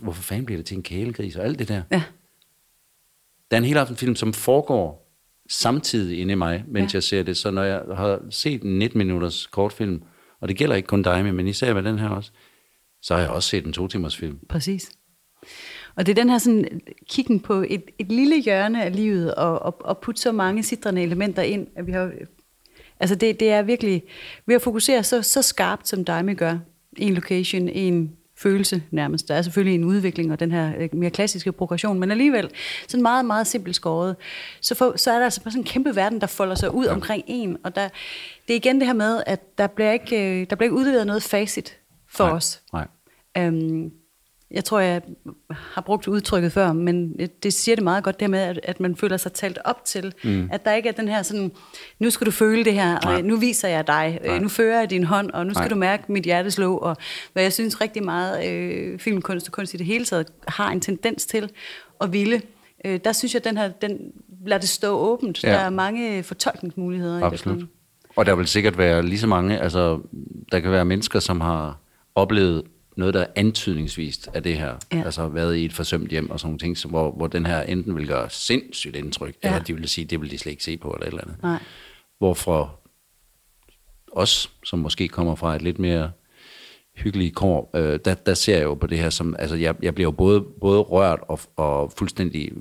hvorfor 0.02 0.21
fanden 0.24 0.45
bliver 0.45 0.58
det 0.60 0.65
til 0.65 0.78
en 0.78 0.84
kælegris? 0.84 1.36
Og 1.36 1.45
alt 1.45 1.60
det 1.60 1.67
der. 1.67 1.82
ja. 1.91 2.04
Der 3.52 3.58
er 3.58 3.62
en 3.62 3.65
hele 3.67 3.80
aften 3.80 3.95
film, 3.95 4.15
som 4.15 4.34
foregår 4.34 5.12
samtidig 5.50 6.19
inde 6.19 6.32
i 6.32 6.36
mig, 6.36 6.63
mens 6.67 6.93
Ja. 6.93 6.95
jeg 6.97 7.04
ser 7.04 7.24
det. 7.24 7.38
Så 7.38 7.52
når 7.52 7.63
jeg 7.63 7.82
har 7.95 8.21
set 8.30 8.62
en 8.63 8.80
19 8.80 8.97
minutters 8.97 9.47
kortfilm, 9.47 10.04
og 10.39 10.47
det 10.47 10.58
gælder 10.58 10.76
ikke 10.76 10.88
kun 10.88 11.02
dig, 11.02 11.36
men 11.36 11.47
især 11.47 11.74
med 11.74 11.84
den 11.84 12.00
her 12.00 12.10
også, 12.10 12.32
så 13.02 13.13
har 13.15 13.21
jeg 13.21 13.30
også 13.32 13.50
set 13.50 13.65
en 13.65 13.74
to 13.74 13.88
timers 13.88 14.17
film. 14.17 14.39
Præcis. 14.50 14.91
Og 15.96 16.06
det 16.06 16.12
er 16.12 16.22
den 16.22 16.30
her 16.30 16.38
sådan, 16.38 16.82
kiggen 17.10 17.40
på 17.40 17.66
et, 17.68 17.84
et 18.00 18.12
lille 18.12 18.42
hjørne 18.42 18.84
af 18.84 18.96
livet, 18.96 19.36
og, 19.36 19.62
og, 19.62 19.78
og 19.80 19.98
putte 19.98 20.22
så 20.22 20.32
mange 20.32 20.64
sidrende 20.64 21.02
elementer 21.04 21.42
ind, 21.42 21.68
at 21.76 21.88
vi 21.88 21.92
har, 21.92 22.12
altså 23.00 23.16
det, 23.16 23.40
det 23.40 23.52
er 23.52 23.62
virkelig, 23.62 24.04
ved 24.46 24.56
at 24.56 24.62
fokusere 24.62 25.04
så, 25.04 25.22
så 25.22 25.42
skarpt, 25.42 25.88
som 25.88 26.06
Daimi 26.06 26.34
gør, 26.34 26.58
en 26.98 27.14
location, 27.14 27.70
en 27.70 28.16
følelse 28.42 28.84
nærmest. 28.92 29.28
Der 29.28 29.36
er 29.36 29.42
selvfølgelig 29.42 29.76
en 29.76 29.84
udvikling 29.84 30.32
og 30.32 30.40
den 30.40 30.52
her 30.52 30.74
øh, 30.78 30.90
mere 30.94 31.10
klassiske 31.10 31.52
progression, 31.52 32.00
men 32.00 32.12
alligevel 32.12 32.50
sådan 32.88 33.02
meget, 33.02 33.26
meget 33.26 33.48
simpelt 33.48 33.76
skåret. 33.76 34.16
Så, 34.62 34.76
for, 34.76 34.98
så 34.98 35.12
er 35.12 35.18
der 35.18 35.24
altså 35.24 35.44
bare 35.44 35.52
sådan 35.52 35.62
en 35.62 35.66
kæmpe 35.66 35.96
verden, 35.96 36.22
der 36.22 36.28
folder 36.28 36.56
sig 36.56 36.74
ud 36.74 36.86
omkring 36.86 37.24
en, 37.28 37.58
og 37.64 37.76
der, 37.76 37.90
det 38.48 38.54
er 38.54 38.58
igen 38.58 38.80
det 38.80 38.88
her 38.88 38.94
med, 38.94 39.24
at 39.26 39.58
der 39.58 39.68
bliver 39.68 39.92
ikke, 39.92 40.42
øh, 40.42 40.50
der 40.50 40.56
bliver 40.56 40.66
ikke 40.66 40.76
udleveret 40.76 41.08
noget 41.08 41.24
facit 41.24 41.78
for 42.10 42.26
Nej, 42.26 42.34
os. 42.34 42.62
Nej. 42.74 42.88
Øhm, 43.38 43.92
jeg 44.54 44.66
tror, 44.66 44.80
jeg 44.80 45.02
har 45.50 45.82
brugt 45.82 46.08
udtrykket 46.08 46.52
før, 46.52 46.74
men 46.74 47.20
det 47.44 47.54
siger 47.54 47.76
det 47.76 47.84
meget 47.84 48.04
godt, 48.04 48.20
det 48.20 48.26
her 48.26 48.30
med, 48.30 48.40
at, 48.40 48.60
at 48.64 48.80
man 48.80 48.96
føler 48.96 49.18
sig 49.18 49.34
talt 49.34 49.60
op 49.66 49.86
til. 49.86 50.14
Mm. 50.24 50.50
At 50.52 50.66
der 50.66 50.74
ikke 50.74 50.90
er 50.90 50.94
den 50.94 51.08
her 51.08 51.22
sådan, 51.22 51.52
nu 52.00 52.10
skal 52.10 52.26
du 52.26 52.32
føle 52.32 52.66
det 52.66 52.74
her, 52.74 53.00
Nej. 53.06 53.16
og 53.16 53.24
nu 53.24 53.38
viser 53.38 53.68
jeg 53.68 53.88
dig, 53.88 54.20
Nej. 54.26 54.36
øh, 54.36 54.42
nu 54.42 54.48
fører 54.48 54.80
jeg 54.80 54.90
din 54.90 55.04
hånd, 55.04 55.32
og 55.32 55.46
nu 55.46 55.54
skal 55.54 55.62
Nej. 55.62 55.70
du 55.70 55.76
mærke 55.76 56.12
mit 56.12 56.24
hjertes 56.24 56.54
slå, 56.54 56.78
og 56.78 56.98
hvad 57.34 57.44
jeg 57.44 57.54
synes 57.54 57.82
rigtig 57.82 58.04
meget, 58.04 58.50
øh, 58.52 59.00
filmkunst 59.00 59.48
og 59.48 59.52
kunst 59.52 59.74
i 59.74 59.78
det 59.78 59.86
hele 59.86 60.06
taget 60.06 60.28
har 60.48 60.72
en 60.72 60.82
tendens 60.82 61.26
til 61.26 61.50
at 62.02 62.14
ville. 62.14 62.42
Øh, 62.86 63.00
der 63.04 63.12
synes 63.12 63.34
jeg, 63.34 63.40
at 63.40 63.46
den 63.46 63.58
her, 63.58 63.70
den 63.70 63.98
lader 64.46 64.60
det 64.60 64.70
stå 64.70 64.98
åbent. 64.98 65.44
Ja. 65.44 65.50
Der 65.52 65.58
er 65.58 65.70
mange 65.70 66.24
fortolkningsmuligheder. 66.24 67.20
i 67.20 67.22
Absolut. 67.22 67.60
det. 67.60 67.68
Og 68.16 68.26
der 68.26 68.36
vil 68.36 68.48
sikkert 68.48 68.78
være 68.78 69.04
lige 69.06 69.20
så 69.20 69.28
mange, 69.28 69.60
altså 69.60 70.00
der 70.52 70.60
kan 70.60 70.72
være 70.72 70.86
mennesker, 70.86 71.20
som 71.20 71.42
har 71.42 71.78
oplevet 72.16 72.64
noget, 73.02 73.14
der 73.14 73.22
er 73.22 73.28
antydningsvist 73.36 74.30
af 74.34 74.44
det 74.44 74.58
her. 74.58 74.76
Ja. 74.94 75.04
Altså 75.06 75.28
været 75.28 75.56
i 75.56 75.66
et 75.66 75.74
forsømt 75.74 76.10
hjem 76.10 76.30
og 76.32 76.40
sådan 76.40 76.48
nogle 76.48 76.76
ting, 76.76 76.90
hvor, 76.90 77.12
hvor 77.12 77.28
den 77.28 77.46
her 77.46 77.62
enten 77.62 77.96
vil 77.96 78.08
gøre 78.08 78.30
sindssygt 78.30 78.96
indtryk, 78.96 79.36
Ja. 79.44 79.50
eller 79.50 79.64
de 79.64 79.76
vil 79.76 79.90
sige, 79.90 80.06
det 80.06 80.22
vil 80.22 80.32
de 80.32 80.38
slet 80.38 80.52
ikke 80.52 80.64
se 80.64 80.78
på, 80.78 80.90
eller 80.90 81.08
et 81.08 81.12
eller 81.12 81.24
andet. 81.24 81.44
Nej. 81.44 81.60
Hvorfor 82.18 82.80
os, 84.12 84.52
som 84.66 84.80
måske 84.80 85.08
kommer 85.08 85.36
fra 85.36 85.56
et 85.56 85.62
lidt 85.62 85.80
mere 85.80 86.12
hyggelige 86.96 87.32
kår, 87.32 87.72
øh, 87.76 88.00
der, 88.06 88.14
der 88.14 88.34
ser 88.34 88.56
jeg 88.58 88.64
jo 88.64 88.74
på 88.74 88.88
det 88.88 88.98
her 88.98 89.10
som, 89.10 89.36
altså 89.40 89.56
jeg, 89.56 89.76
jeg 89.82 89.96
bliver 89.96 90.08
jo 90.08 90.12
både, 90.12 90.42
både 90.62 90.80
rørt 90.80 91.20
og, 91.28 91.40
og 91.56 91.92
fuldstændig, 91.98 92.52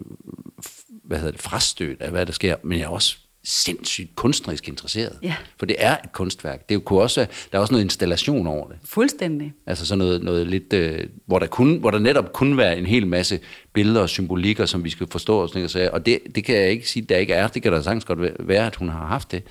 hvad 1.05 1.19
hedder 1.19 1.33
det, 1.33 1.41
frastødt 1.41 2.03
af, 2.03 2.11
hvad 2.11 2.27
der 2.27 2.33
sker, 2.33 2.57
men 2.63 2.79
jeg 2.79 2.85
er 2.85 2.89
også 2.89 3.19
sindssygt 3.45 4.17
kunstnerisk 4.17 4.69
interesseret. 4.69 5.19
Ja. 5.23 5.35
For 5.59 5.67
det 5.67 5.77
er 5.79 5.97
et 6.05 6.13
kunstværk. 6.13 6.69
Det 6.69 6.85
kunne 6.85 7.01
også, 7.01 7.21
der 7.53 7.59
er 7.59 7.61
også 7.61 7.73
noget 7.75 7.85
installation 7.85 8.47
over 8.47 8.69
det. 8.69 8.77
Fuldstændig. 8.85 9.53
Altså 9.67 9.87
sådan 9.87 9.99
noget, 9.99 10.23
noget 10.23 10.47
lidt, 10.47 10.73
øh, 10.73 10.99
hvor, 11.27 11.39
der 11.39 11.47
kun, 11.47 11.77
hvor 11.77 11.91
der 11.91 11.99
netop 11.99 12.33
kunne 12.33 12.57
være 12.57 12.79
en 12.79 12.87
hel 12.87 13.07
masse 13.07 13.41
billeder 13.73 14.01
og 14.01 14.09
symbolikker, 14.09 14.67
som 14.67 14.85
vi 14.85 14.91
skal 14.91 15.07
forstå 15.11 15.39
og 15.39 15.49
sådan 15.49 15.69
noget. 15.75 15.91
Og 15.91 16.07
det, 16.07 16.19
det 16.35 16.45
kan 16.45 16.57
jeg 16.57 16.71
ikke 16.71 16.89
sige, 16.91 17.03
der 17.03 17.17
ikke 17.17 17.35
er. 17.35 17.49
Det 17.49 17.63
kan 17.63 17.73
der 17.73 17.83
sagtens 17.83 18.05
godt 18.05 18.19
væ- 18.19 18.37
være, 18.39 18.67
at 18.67 18.77
hun 18.77 18.89
har 18.89 19.07
haft 19.07 19.33
det. 19.33 19.43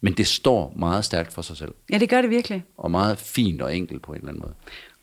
Men 0.00 0.12
det 0.12 0.26
står 0.26 0.74
meget 0.76 1.04
stærkt 1.04 1.32
for 1.32 1.42
sig 1.42 1.56
selv. 1.56 1.74
Ja, 1.92 1.98
det 1.98 2.08
gør 2.08 2.20
det 2.20 2.30
virkelig. 2.30 2.64
Og 2.78 2.90
meget 2.90 3.18
fint 3.18 3.62
og 3.62 3.76
enkelt 3.76 4.02
på 4.02 4.12
en 4.12 4.18
eller 4.18 4.28
anden 4.28 4.42
måde. 4.42 4.54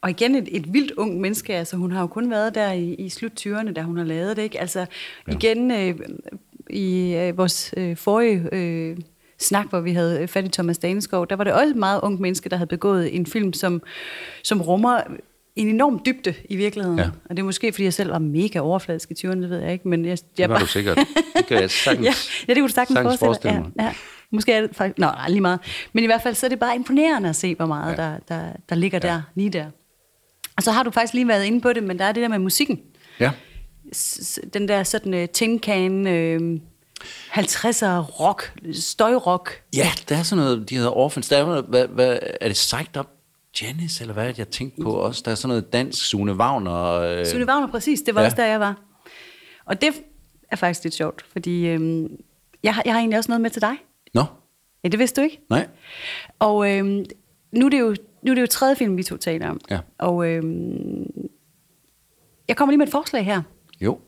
Og 0.02 0.10
igen 0.10 0.36
et, 0.36 0.48
et 0.52 0.74
vildt 0.74 0.91
ung 0.91 1.20
menneske, 1.22 1.56
altså 1.56 1.76
hun 1.78 1.91
har 1.91 2.02
jo 2.02 2.08
kun 2.08 2.30
været 2.32 2.56
der 2.56 2.72
i, 2.72 2.94
i 2.94 3.10
slut 3.10 3.32
20'erne, 3.48 3.72
da 3.74 3.82
hun 3.82 3.98
har 3.98 4.04
lavet 4.04 4.38
det, 4.38 4.44
ikke? 4.44 4.60
Altså 4.60 4.80
ja. 5.28 5.34
igen 5.34 5.72
øh, 5.72 6.00
i 6.69 7.13
øh, 7.13 7.38
vores 7.38 7.74
øh, 7.78 7.97
forrige 7.97 8.50
øh, 8.52 8.97
snak, 9.39 9.69
hvor 9.69 9.80
vi 9.80 9.91
havde 9.91 10.28
fat 10.28 10.45
i 10.45 10.50
Thomas 10.50 10.78
Daneskov, 10.78 11.28
der 11.28 11.36
var 11.36 11.43
det 11.43 11.54
også 11.54 11.69
et 11.69 11.76
meget 11.76 12.00
ung 12.04 12.21
menneske, 12.21 12.50
der 12.50 12.56
havde 12.56 12.67
begået 12.67 13.15
en 13.15 13.26
film, 13.26 13.54
som, 13.54 13.82
som 14.43 14.62
rummer 14.62 15.00
en 15.56 15.67
enorm 15.67 16.02
dybde 16.06 16.34
i 16.50 16.56
virkeligheden. 16.56 17.00
Ja. 17.00 17.06
Og 17.06 17.30
det 17.30 17.39
er 17.39 17.43
måske, 17.43 17.71
fordi 17.71 17.84
jeg 17.84 17.93
selv 17.93 18.12
var 18.12 18.19
mega 18.19 18.60
overfladisk 18.60 19.12
i 19.12 19.13
20'erne, 19.13 19.41
det 19.41 19.50
ved 19.50 19.60
jeg 19.60 19.74
ikke, 19.74 19.88
men 19.88 20.06
jeg, 20.06 20.10
jeg 20.10 20.19
Det 20.38 20.50
var 20.50 20.60
du 20.60 20.65
sikkert. 20.65 20.97
Det 21.38 21.45
kan 21.47 21.62
jeg 21.62 21.71
sagtens, 21.86 22.06
ja, 22.06 22.13
ja, 22.47 22.54
det 22.54 22.62
kunne 22.62 22.67
du 22.67 22.74
sagtens, 22.74 22.95
sagtens 22.97 23.19
forestille, 23.19 23.54
forestille. 23.54 23.74
Ja, 23.80 23.84
ja. 23.84 23.93
Måske 24.32 24.54
er 24.54 24.62
det 24.62 24.76
faktisk... 24.76 24.97
Nå, 24.97 25.06
nej, 25.06 25.30
lige 25.30 25.41
meget. 25.41 25.60
Men 25.93 26.04
i 26.04 26.08
hvert 26.08 26.21
fald, 26.21 26.36
så 26.36 26.45
er 26.45 26.50
det 26.50 26.60
bare 26.60 26.76
imponerende 26.76 27.30
at 27.30 27.36
se, 27.36 27.56
hvor 27.56 27.65
meget 27.65 27.97
ja. 27.97 28.04
der, 28.04 28.17
der, 28.28 28.43
der 28.69 28.76
ligger 28.76 29.00
ja. 29.04 29.08
der, 29.08 29.21
lige 29.36 29.50
der. 29.50 29.65
Og 30.58 30.63
så 30.63 30.71
har 30.71 30.84
du 30.84 30.91
faktisk 30.91 31.13
lige 31.13 31.28
været 31.28 31.45
inde 31.45 31.62
på 31.62 31.74
det, 31.74 31.84
men 31.84 32.00
der 32.00 32.06
er 32.06 32.12
det 32.12 32.21
der 32.21 32.30
med 32.30 32.39
musikken. 32.39 32.80
Ja. 33.19 33.32
Den 34.54 34.67
der 34.67 34.84
sådan 34.84 35.13
uh, 35.13 35.25
tin 35.34 35.60
can, 35.60 36.01
uh, 36.01 36.60
50'er 37.32 37.86
rock, 38.19 38.54
støjrock. 38.73 39.62
ja, 39.75 39.88
der 40.10 40.17
er 40.17 40.23
sådan 40.23 40.43
noget, 40.43 40.69
de 40.69 40.75
hedder 40.75 40.97
Orphans. 40.97 41.30
Der 41.30 41.38
er, 41.38 41.45
noget, 41.45 41.65
hvad, 41.65 41.88
hvad, 41.88 42.19
er 42.41 42.47
det 42.47 42.54
Psyched 42.54 42.97
Up 42.97 43.08
Janice, 43.62 44.01
eller 44.01 44.13
hvad 44.13 44.23
er 44.23 44.27
det, 44.27 44.39
jeg 44.39 44.47
tænkte 44.49 44.82
på 44.82 44.91
også? 44.93 45.21
Der 45.25 45.32
er 45.32 45.36
sådan 45.36 45.49
noget 45.49 45.73
dansk, 45.73 46.06
Sune 46.06 46.34
Wagner. 46.34 46.84
Øh, 46.91 47.25
Sune 47.25 47.45
Wagner, 47.45 47.67
præcis, 47.67 48.01
det 48.01 48.15
var 48.15 48.21
Ja. 48.21 48.25
også 48.27 48.38
der, 48.38 48.45
jeg 48.45 48.60
var. 48.60 48.80
Og 49.65 49.82
det 49.82 49.93
er 50.51 50.56
faktisk 50.56 50.84
lidt 50.84 50.93
sjovt, 50.93 51.25
fordi 51.32 51.67
øhm, 51.67 52.08
jeg, 52.63 52.75
har, 52.75 52.82
jeg 52.86 52.93
har 52.93 52.99
egentlig 52.99 53.17
også 53.17 53.32
noget 53.32 53.41
med 53.41 53.49
til 53.49 53.62
dig. 53.62 53.73
Nå, 54.13 54.23
Ja, 54.84 54.89
det 54.89 54.99
vidste 54.99 55.21
du 55.21 55.23
ikke? 55.23 55.39
nej. 55.49 55.67
Og 56.39 56.71
øhm, 56.71 57.06
nu, 57.51 57.65
er 57.65 57.69
det 57.69 57.80
jo, 57.80 57.95
nu 58.23 58.32
er 58.32 58.36
det 58.36 58.41
jo 58.41 58.47
tredje 58.47 58.75
film, 58.75 58.97
vi 58.97 59.04
to 59.04 59.17
taler 59.17 59.49
om. 59.49 59.60
Ja. 59.69 59.80
Og 59.97 60.27
øhm, 60.27 61.06
jeg 62.47 62.56
kommer 62.58 62.71
lige 62.71 62.77
med 62.77 62.88
et 62.88 62.91
forslag 62.91 63.25
her. 63.25 63.41
Jo. 63.82 64.00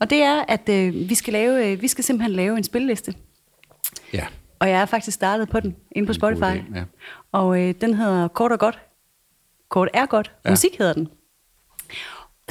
Og 0.00 0.10
det 0.10 0.22
er, 0.22 0.44
at 0.48 0.68
øh, 0.68 0.94
vi, 0.94 1.14
skal 1.14 1.32
lave, 1.32 1.72
øh, 1.72 1.82
vi 1.82 1.88
skal 1.88 2.04
simpelthen 2.04 2.32
lave 2.32 2.56
en 2.56 2.64
spilleliste. 2.64 3.14
Ja. 4.12 4.26
Og 4.58 4.68
jeg 4.68 4.80
er 4.80 4.86
faktisk 4.86 5.14
startet 5.14 5.48
på 5.48 5.60
den 5.60 5.76
inde 5.90 6.06
på 6.06 6.12
Spotify. 6.12 6.42
idé, 6.42 6.78
ja. 6.78 6.84
Og 7.32 7.60
øh, 7.60 7.74
den 7.80 7.94
hedder 7.94 8.28
Kort 8.28 8.52
og 8.52 8.58
Godt. 8.58 8.78
Kort 9.68 9.88
er 9.94 10.06
godt. 10.06 10.32
Ja. 10.44 10.50
Musik 10.50 10.78
hedder 10.78 10.92
den. 10.92 11.08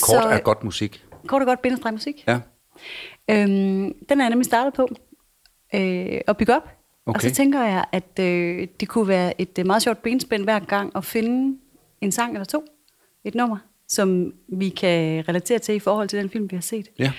Kort 0.02 0.34
er 0.34 0.40
godt 0.40 0.64
musik. 0.64 1.06
Kort 1.28 1.42
og 1.42 1.46
godt 1.46 1.62
bindestreg 1.62 1.94
musik. 1.94 2.24
Ja. 2.28 2.40
Øhm, 3.30 3.94
den 4.10 4.20
er 4.20 4.24
jeg 4.24 4.30
nemlig 4.30 4.46
startet 4.46 4.74
på 4.74 4.90
øh, 5.76 6.22
at 6.28 6.38
bygge 6.38 6.56
op. 6.56 6.78
Okay. 7.06 7.16
Og 7.16 7.22
så 7.22 7.36
tænker 7.36 7.64
jeg, 7.64 7.86
at 7.92 8.20
øh, 8.20 8.68
det 8.80 8.88
kunne 8.88 9.08
være 9.08 9.42
et 9.42 9.60
øh, 9.60 9.66
meget 9.66 9.82
sjovt 9.82 10.02
benspænd 10.02 10.44
hver 10.44 10.60
gang 10.60 10.92
at 10.96 11.06
finde 11.06 11.58
en 12.02 12.12
sang 12.12 12.34
eller 12.34 12.46
to, 12.46 12.66
et 13.24 13.36
nummer, 13.36 13.58
som 13.92 14.34
vi 14.60 14.70
kan 14.70 15.30
relatere 15.30 15.60
til 15.60 15.76
i 15.76 15.80
forhold 15.80 16.08
til 16.08 16.20
den 16.20 16.30
film, 16.30 16.52
vi 16.52 16.56
har 16.56 16.62
set. 16.62 16.88
Ja. 17.00 17.12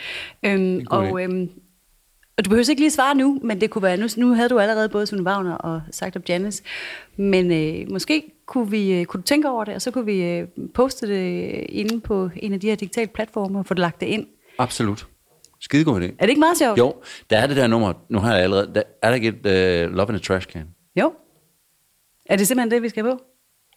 Øhm, 0.43 0.87
og, 0.91 1.23
øhm, 1.23 1.51
og 2.39 2.45
du 2.45 2.51
behøver 2.51 2.71
ikke 2.71 2.83
lige 2.83 2.91
svare 2.91 3.15
nu, 3.15 3.41
men 3.43 3.61
det 3.61 3.71
kunne 3.71 3.83
være, 3.83 3.97
nu, 3.97 4.07
nu 4.17 4.35
havde 4.35 4.49
du 4.49 4.59
allerede 4.59 4.89
både 4.89 5.07
Sune 5.07 5.23
Wagner 5.23 5.55
og 5.55 5.83
sagt 5.91 6.17
op 6.17 6.29
Janice, 6.29 6.63
men 7.17 7.53
øh, 7.53 7.91
måske 7.91 8.33
kunne, 8.47 8.71
vi, 8.71 8.93
øh, 8.93 9.05
kunne 9.05 9.21
du 9.21 9.27
tænke 9.27 9.49
over 9.49 9.65
det, 9.65 9.75
og 9.75 9.83
så 9.83 9.91
kunne 9.91 10.07
vi 10.07 10.23
øh, 10.23 10.49
poste 10.75 11.07
det 11.07 11.51
inde 11.69 12.01
på 12.01 12.31
en 12.37 12.53
af 12.53 12.61
de 12.61 12.69
her 12.69 12.77
digitale 12.77 13.09
platforme 13.15 13.59
og 13.59 13.67
få 13.67 13.75
det 13.75 13.81
lagt 13.81 14.01
det 14.01 14.07
ind. 14.07 14.27
Absolut. 14.59 15.07
Skidegod 15.61 16.01
idé. 16.01 16.05
Er 16.05 16.21
det 16.21 16.29
ikke 16.29 16.41
meget 16.41 16.59
sjovt? 16.59 16.79
Jo, 16.79 16.95
der 17.31 17.39
er 17.39 17.47
det 17.47 17.57
der 17.57 17.67
nummer, 17.67 17.93
nu 18.09 18.19
har 18.19 18.35
jeg 18.35 18.43
allerede, 18.43 18.75
der, 18.75 18.83
er 19.03 19.09
der 19.09 19.15
ikke 19.15 19.29
et 19.29 19.87
uh, 19.87 19.97
Love 19.97 20.09
in 20.09 20.15
a 20.15 20.19
Trash 20.19 20.47
Can? 20.49 20.69
Jo. 20.97 21.13
Er 22.27 22.37
det 22.37 22.47
simpelthen 22.47 22.71
det, 22.71 22.83
vi 22.83 22.89
skal 22.89 23.05
på? 23.05 23.19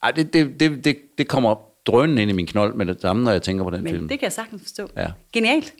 Ej, 0.03 0.11
det, 0.11 0.33
det, 0.33 0.59
det, 0.59 0.85
det, 0.85 0.97
det 1.17 1.27
kommer 1.27 1.49
op 1.49 1.74
drønen 1.85 2.17
ind 2.17 2.31
i 2.31 2.33
min 2.33 2.47
knold 2.47 2.73
med 2.73 2.85
det 2.85 3.01
samme, 3.01 3.23
når 3.23 3.31
jeg 3.31 3.41
tænker 3.41 3.63
på 3.63 3.69
den 3.69 3.83
Men 3.83 3.93
film. 3.93 4.07
det 4.07 4.19
kan 4.19 4.23
jeg 4.25 4.33
sagtens 4.33 4.61
forstå. 4.61 4.89
Ja. 4.97 5.07
Genialt. 5.33 5.73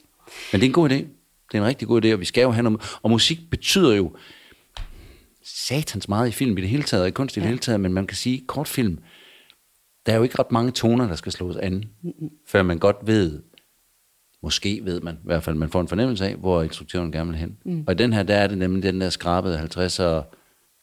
Men 0.52 0.62
det 0.62 0.66
er 0.66 0.70
en 0.70 0.74
god 0.74 0.90
idé. 0.90 0.96
Det 1.52 1.54
er 1.54 1.58
en 1.58 1.66
rigtig 1.66 1.88
god 1.88 2.06
idé, 2.06 2.14
og 2.14 2.20
vi 2.20 2.26
skal 2.26 2.42
jo 2.42 2.52
have 2.52 2.64
noget... 2.64 2.98
Og 3.02 3.10
musik 3.10 3.50
betyder 3.52 3.96
jo 3.96 4.16
satans 5.44 6.10
meget 6.10 6.28
i 6.28 6.32
film 6.32 6.58
i 6.58 6.62
det 6.62 6.70
hele 6.70 6.84
taget, 6.84 7.02
og 7.02 7.08
i 7.08 7.12
kunst 7.12 7.38
i 7.38 7.40
det 7.40 7.48
hele 7.48 7.60
taget, 7.60 7.80
men 7.80 7.94
man 7.94 8.08
kan 8.08 8.18
sige, 8.18 8.44
kortfilm, 8.48 9.00
der 10.06 10.14
er 10.14 10.18
jo 10.18 10.24
ikke 10.24 10.40
ret 10.40 10.52
mange 10.52 10.72
toner, 10.72 11.08
der 11.08 11.16
skal 11.16 11.32
slås 11.32 11.56
an, 11.56 11.74
mm-hmm. 11.74 12.30
før 12.48 12.64
man 12.64 12.80
godt 12.80 12.98
ved, 13.02 13.42
måske 14.44 14.82
ved 14.84 15.02
man, 15.02 15.16
i 15.16 15.26
hvert 15.26 15.44
fald 15.44 15.56
man 15.56 15.70
får 15.70 15.82
en 15.82 15.88
fornemmelse 15.88 16.26
af, 16.26 16.36
hvor 16.36 16.64
instruktøren 16.64 17.12
gerne 17.12 17.30
vil 17.30 17.40
hen. 17.40 17.58
Mm. 17.66 17.84
Og 17.88 17.94
i 17.94 17.96
den 17.96 18.14
her, 18.14 18.24
der 18.24 18.36
er 18.36 18.48
det 18.48 18.58
nemlig 18.58 18.84
den 18.84 19.02
der 19.02 19.10
skrabede 19.10 19.60
50'er 19.60 20.24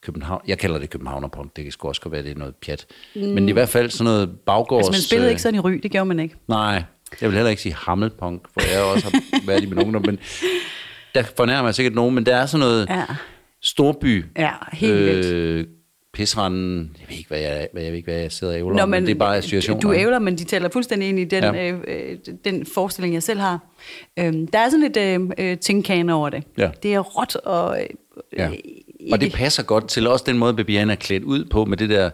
København, 0.02 0.40
jeg 0.46 0.58
kalder 0.58 0.78
det 0.78 0.90
Københavnerpunk, 0.90 1.56
det 1.56 1.64
kan 1.64 1.72
sgu 1.72 1.88
også 1.88 2.00
godt 2.00 2.12
være, 2.12 2.22
det 2.22 2.30
er 2.30 2.34
noget 2.38 2.54
pjat. 2.66 2.86
Mm. 3.16 3.20
Men 3.22 3.48
i 3.48 3.52
hvert 3.52 3.68
fald 3.68 3.90
sådan 3.90 4.04
noget 4.04 4.30
baggårds... 4.46 4.78
Altså, 4.86 4.92
man 4.92 5.00
spillede 5.02 5.26
øh, 5.26 5.30
ikke 5.30 5.42
sådan 5.42 5.54
i 5.54 5.58
ry, 5.60 5.70
det 5.82 5.90
gjorde 5.90 6.04
man 6.06 6.20
ikke. 6.20 6.34
Nej, 6.48 6.82
jeg 7.20 7.28
vil 7.28 7.32
heller 7.36 7.50
ikke 7.50 7.62
sige 7.62 7.74
hammelpunk, 7.74 8.42
for 8.52 8.60
jeg 8.74 8.82
også 8.82 9.04
har 9.10 9.22
været 9.48 9.62
i 9.62 9.66
min 9.66 9.78
ungdom, 9.78 10.02
men 10.06 10.18
der 11.14 11.22
fornærmer 11.36 11.68
jeg 11.68 11.74
sikkert 11.74 11.94
nogen, 11.94 12.14
men 12.14 12.26
der 12.26 12.36
er 12.36 12.46
sådan 12.46 12.60
noget 12.66 12.86
Ja. 12.90 13.04
storby, 13.62 14.24
Ja, 14.38 14.50
helt 14.72 14.94
vildt. 14.94 15.26
øh, 15.26 15.66
pisranden, 16.12 16.96
jeg 17.00 17.06
ved 17.08 17.16
ikke, 17.16 17.28
hvad 17.28 17.38
jeg, 17.40 17.68
hvad 17.72 17.82
jeg, 17.82 17.92
ved 17.92 17.96
ikke, 17.96 18.12
hvad 18.12 18.20
jeg 18.20 18.32
sidder 18.32 18.52
og 18.52 18.58
ævler 18.58 18.76
Nå, 18.76 18.82
om, 18.82 18.88
men 18.88 19.02
det 19.06 19.10
er 19.10 19.18
bare 19.18 19.36
associationer. 19.36 19.80
Du 19.80 19.92
ævler, 19.94 20.18
men 20.18 20.38
de 20.38 20.44
taler 20.44 20.68
fuldstændig 20.72 21.08
ind 21.08 21.18
i 21.18 21.24
den, 21.24 21.44
Ja. 21.44 21.70
øh, 21.72 21.80
øh, 21.88 22.16
den 22.44 22.66
forestilling, 22.66 23.14
jeg 23.14 23.22
selv 23.22 23.40
har. 23.40 23.58
Øhm, 24.18 24.46
der 24.46 24.58
er 24.58 24.68
sådan 24.70 24.80
lidt 24.80 24.96
øh, 24.96 25.50
øh, 25.50 25.58
tingkan 25.58 26.08
over 26.10 26.30
det. 26.30 26.44
Ja. 26.58 26.70
Det 26.82 26.94
er 26.94 26.98
råt 27.00 27.36
og... 27.36 27.80
Øh, 27.80 27.86
Ja. 28.36 28.50
Øh, 29.02 29.08
Og 29.12 29.20
det 29.20 29.26
ikke- 29.26 29.36
passer 29.36 29.62
godt 29.62 29.88
til 29.88 30.06
også 30.06 30.24
den 30.28 30.38
måde, 30.38 30.54
Bibiana 30.54 30.92
er 30.92 30.96
klædt 30.96 31.22
ud 31.24 31.44
på, 31.44 31.64
med 31.64 31.76
det 31.76 31.88
der 31.90 32.10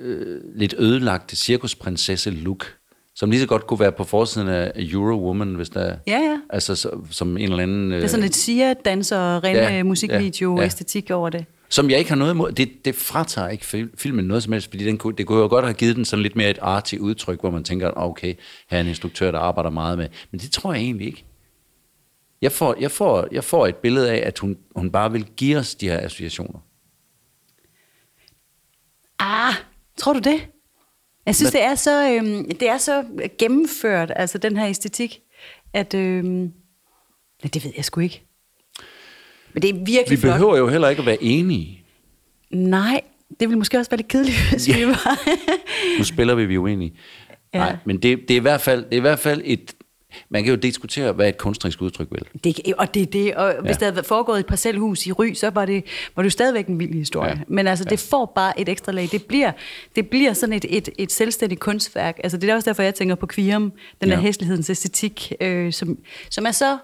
øh, 0.00 0.40
lidt 0.56 0.74
ødelagte 0.78 1.36
cirkusprinsesse-look, 1.36 2.66
som 3.14 3.30
lige 3.30 3.40
så 3.40 3.46
godt 3.46 3.66
kunne 3.66 3.80
være 3.80 3.92
på 3.92 4.04
forsiden 4.04 4.48
af 4.48 4.72
Eurowoman, 4.76 5.54
hvis 5.54 5.68
der 5.70 5.96
Ja, 6.06 6.18
ja. 6.18 6.38
Altså 6.50 6.74
så, 6.76 6.90
som 7.10 7.36
en 7.36 7.42
eller 7.42 7.62
anden... 7.62 7.92
Øh, 7.92 7.96
Det 7.96 8.04
er 8.04 8.08
sådan 8.08 8.22
lidt 8.22 8.34
Sia-danser 8.36 9.18
og 9.18 9.44
ren 9.44 9.56
Ja, 9.56 9.82
musikvideo 9.82 10.54
ja, 10.54 10.60
ja. 10.60 10.66
æstetik 10.66 11.10
over 11.10 11.30
det. 11.30 11.44
Som 11.68 11.90
jeg 11.90 11.98
ikke 11.98 12.10
har 12.10 12.16
noget 12.16 12.32
imod. 12.34 12.52
Det, 12.52 12.68
det 12.84 12.94
fratager 12.94 13.48
ikke 13.48 13.66
fil- 13.66 13.90
filmen 13.98 14.24
noget 14.24 14.42
som 14.42 14.52
helst, 14.52 14.70
fordi 14.70 14.84
den 14.84 14.98
kunne, 14.98 15.14
det 15.18 15.26
kunne 15.26 15.38
jo 15.40 15.46
godt 15.48 15.64
have 15.64 15.74
givet 15.74 15.96
den 15.96 16.04
sådan 16.04 16.22
lidt 16.22 16.36
mere 16.36 16.50
et 16.50 16.58
artigt 16.62 17.02
udtryk, 17.02 17.40
hvor 17.40 17.50
man 17.50 17.64
tænker, 17.64 17.90
okay, 17.96 18.34
her 18.70 18.76
er 18.78 18.80
en 18.80 18.86
instruktør, 18.88 19.30
der 19.30 19.38
arbejder 19.38 19.70
meget 19.70 19.98
med. 19.98 20.08
Men 20.30 20.40
det 20.40 20.52
tror 20.52 20.72
jeg 20.72 20.82
egentlig 20.82 21.06
ikke. 21.06 21.24
Jeg 22.42 22.52
får, 22.52 22.76
jeg 22.80 22.90
får, 22.90 23.28
jeg 23.32 23.44
får 23.44 23.66
et 23.66 23.76
billede 23.76 24.10
af, 24.10 24.26
at 24.26 24.38
hun, 24.38 24.58
hun 24.76 24.90
bare 24.90 25.12
vil 25.12 25.24
give 25.36 25.58
os 25.58 25.74
de 25.74 25.88
her 25.88 26.00
associationer. 26.00 26.58
Ah, 29.18 29.54
tror 29.96 30.12
du 30.12 30.18
det? 30.18 30.40
Jeg 31.26 31.34
synes, 31.36 31.50
Hvad- 31.50 31.60
det 31.60 31.66
er, 31.68 31.74
så, 31.74 32.10
øhm, 32.12 32.44
det 32.58 32.68
er 32.68 32.78
så 32.78 33.04
gennemført, 33.38 34.12
altså 34.16 34.38
den 34.38 34.56
her 34.56 34.66
æstetik, 34.68 35.20
at... 35.72 35.94
Øhm, 35.94 36.52
ja, 37.44 37.48
det 37.48 37.64
ved 37.64 37.72
jeg 37.76 37.84
sgu 37.84 38.00
ikke. 38.00 38.22
Men 39.52 39.62
det 39.62 39.70
er 39.70 39.74
virkelig 39.74 40.10
Vi 40.10 40.16
flot. 40.16 40.32
behøver 40.32 40.56
jo 40.56 40.68
heller 40.68 40.88
ikke 40.88 41.00
at 41.00 41.06
være 41.06 41.22
enige. 41.22 41.84
Nej, 42.50 43.00
det 43.40 43.48
ville 43.48 43.58
måske 43.58 43.78
også 43.78 43.90
være 43.90 43.98
lidt 43.98 44.08
kedeligt, 44.08 44.36
hvis 44.50 44.68
vi 44.76 44.86
var... 44.86 45.18
Nu 45.98 46.04
spiller 46.04 46.34
vi, 46.34 46.44
vi 46.46 46.54
er 46.54 46.58
uenige. 46.58 46.94
Ja. 47.54 47.58
Nej, 47.58 47.76
men 47.84 48.02
det, 48.02 48.18
det, 48.28 48.30
er 48.30 48.36
i 48.36 48.42
hvert 48.42 48.60
fald, 48.60 48.84
det 48.84 48.92
er 48.92 48.96
i 48.96 49.00
hvert 49.00 49.18
fald 49.18 49.42
et... 49.44 49.74
Man 50.28 50.44
kan 50.44 50.50
jo 50.54 50.56
diskutere, 50.56 51.12
hvad 51.12 51.28
et 51.28 51.38
kunstnerisk 51.38 51.82
udtryk 51.82 52.08
vil. 52.10 52.24
Det, 52.44 52.74
og 52.78 52.94
det 52.94 53.02
er 53.02 53.06
det, 53.06 53.34
og 53.34 53.54
hvis 53.62 53.80
Ja. 53.80 53.86
der 53.86 53.92
havde 53.92 54.04
foregået 54.06 54.40
et 54.40 54.46
parcelhus 54.46 55.06
i 55.06 55.12
Ry, 55.12 55.32
så 55.32 55.50
var 55.50 55.64
det, 55.66 55.84
var 56.16 56.22
det 56.22 56.24
jo 56.26 56.30
stadigvæk 56.30 56.66
en 56.66 56.78
vild 56.78 56.94
historie. 56.94 57.30
Ja. 57.30 57.36
Ja. 57.36 57.42
Men 57.48 57.66
altså, 57.66 57.84
det 57.84 57.98
får 58.00 58.32
bare 58.34 58.60
et 58.60 58.68
ekstra 58.68 58.92
lag. 58.92 59.08
Det 59.12 59.24
bliver, 59.24 59.52
det 59.96 60.10
bliver 60.10 60.32
sådan 60.32 60.52
et, 60.52 60.64
et, 60.68 60.88
et 60.98 61.12
selvstændigt 61.12 61.60
kunstværk. 61.60 62.20
Altså, 62.22 62.38
det 62.38 62.50
er 62.50 62.54
også 62.54 62.70
derfor, 62.70 62.82
jeg 62.82 62.94
tænker 62.94 63.14
på 63.14 63.26
Kvirum, 63.26 63.72
den 64.00 64.08
Ja. 64.08 64.14
der 64.14 64.20
hæslighedens 64.20 64.70
æstetik, 64.70 65.32
øh, 65.40 65.72
som, 65.72 65.98
som 66.30 66.46
er 66.46 66.50
så... 66.50 66.78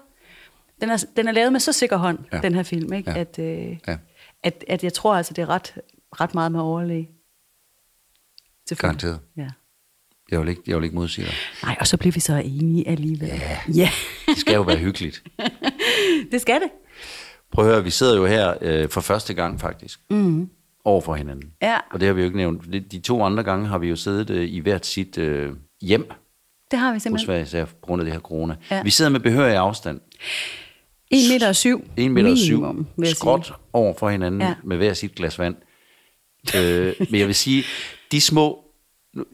Den 0.81 0.89
er, 0.89 1.05
den 1.15 1.27
er 1.27 1.31
lavet 1.31 1.51
med 1.51 1.59
så 1.59 1.71
sikker 1.73 1.97
hånd, 1.97 2.19
Ja. 2.31 2.37
ja. 2.37 2.41
den 2.41 2.55
her 2.55 2.63
film, 2.63 2.93
ikke? 2.93 3.11
Ja. 3.11 3.15
Ja. 3.15 3.21
At, 3.21 3.39
øh, 3.39 3.45
Ja. 3.47 3.75
ja. 3.87 3.97
at, 4.43 4.63
at 4.67 4.83
jeg 4.83 4.93
tror 4.93 5.15
altså, 5.15 5.33
det 5.33 5.41
er 5.41 5.49
ret, 5.49 5.73
ret 6.21 6.33
meget 6.33 6.51
med 6.51 6.59
overlæg. 6.59 7.09
Selvfølgelig. 8.67 8.99
Garanteret. 9.01 9.19
Ja. 9.37 9.47
Jeg 10.31 10.39
vil 10.39 10.49
ikke, 10.49 10.61
jeg 10.67 10.77
vil 10.77 10.83
ikke 10.83 10.95
modsige 10.95 11.25
dig. 11.25 11.33
Nej, 11.63 11.75
og 11.79 11.87
så 11.87 11.97
bliver 11.97 12.11
vi 12.13 12.19
så 12.19 12.35
enige 12.45 12.87
alligevel. 12.89 13.27
Ja. 13.27 13.57
ja. 13.75 13.89
Det 14.27 14.37
skal 14.37 14.53
jo 14.55 14.61
være 14.61 14.77
hyggeligt. 14.77 15.23
det 16.31 16.41
skal 16.41 16.55
det. 16.61 16.69
Prøv 17.51 17.65
at 17.65 17.71
høre, 17.73 17.83
vi 17.83 17.89
sidder 17.89 18.17
jo 18.17 18.25
her 18.25 18.53
øh, 18.61 18.89
for 18.89 19.01
første 19.01 19.33
gang 19.33 19.59
faktisk. 19.61 19.99
Mm. 20.09 20.49
Over 20.85 21.01
for 21.01 21.15
hinanden. 21.15 21.51
Ja. 21.61 21.77
Og 21.91 21.99
det 21.99 22.07
har 22.07 22.13
vi 22.13 22.21
jo 22.21 22.25
ikke 22.25 22.37
nævnt. 22.37 22.73
De, 22.73 22.79
de 22.79 22.99
to 22.99 23.23
andre 23.23 23.43
gange 23.43 23.67
har 23.67 23.77
vi 23.77 23.87
jo 23.87 23.95
siddet 23.95 24.29
øh, 24.29 24.49
i 24.49 24.59
hvert 24.59 24.85
sit 24.85 25.17
øh, 25.17 25.51
hjem. 25.81 26.09
Det 26.71 26.79
har 26.79 26.91
vi 26.91 26.95
Hos 26.95 27.03
simpelthen. 27.03 27.33
hver 27.35 27.41
især 27.43 27.65
på 27.65 27.75
grund 27.81 28.01
af 28.01 28.05
det 28.05 28.13
her 28.13 28.19
corona. 28.19 28.55
Ja. 28.71 28.83
Vi 28.83 28.89
sidder 28.89 29.11
med 29.11 29.19
behørig 29.19 29.55
afstand. 29.55 29.99
1 31.11 31.19
meter 31.33 31.47
og 31.47 31.55
7. 31.55 31.85
1 31.97 32.11
meter 32.11 32.31
og 32.31 32.37
syv. 32.37 32.55
Minimum, 32.59 32.87
vil 32.97 33.07
jeg 33.07 33.15
Skråt 33.15 33.45
sige. 33.45 33.55
over 33.73 33.93
for 33.99 34.09
hinanden. 34.09 34.41
Ja. 34.41 34.53
med 34.63 34.77
hver 34.77 34.93
sit 34.93 35.15
glas 35.15 35.39
vand. 35.39 35.55
øh, 36.57 36.93
men 37.09 37.19
jeg 37.19 37.27
vil 37.27 37.35
sige, 37.35 37.63
de 38.11 38.21
små... 38.21 38.63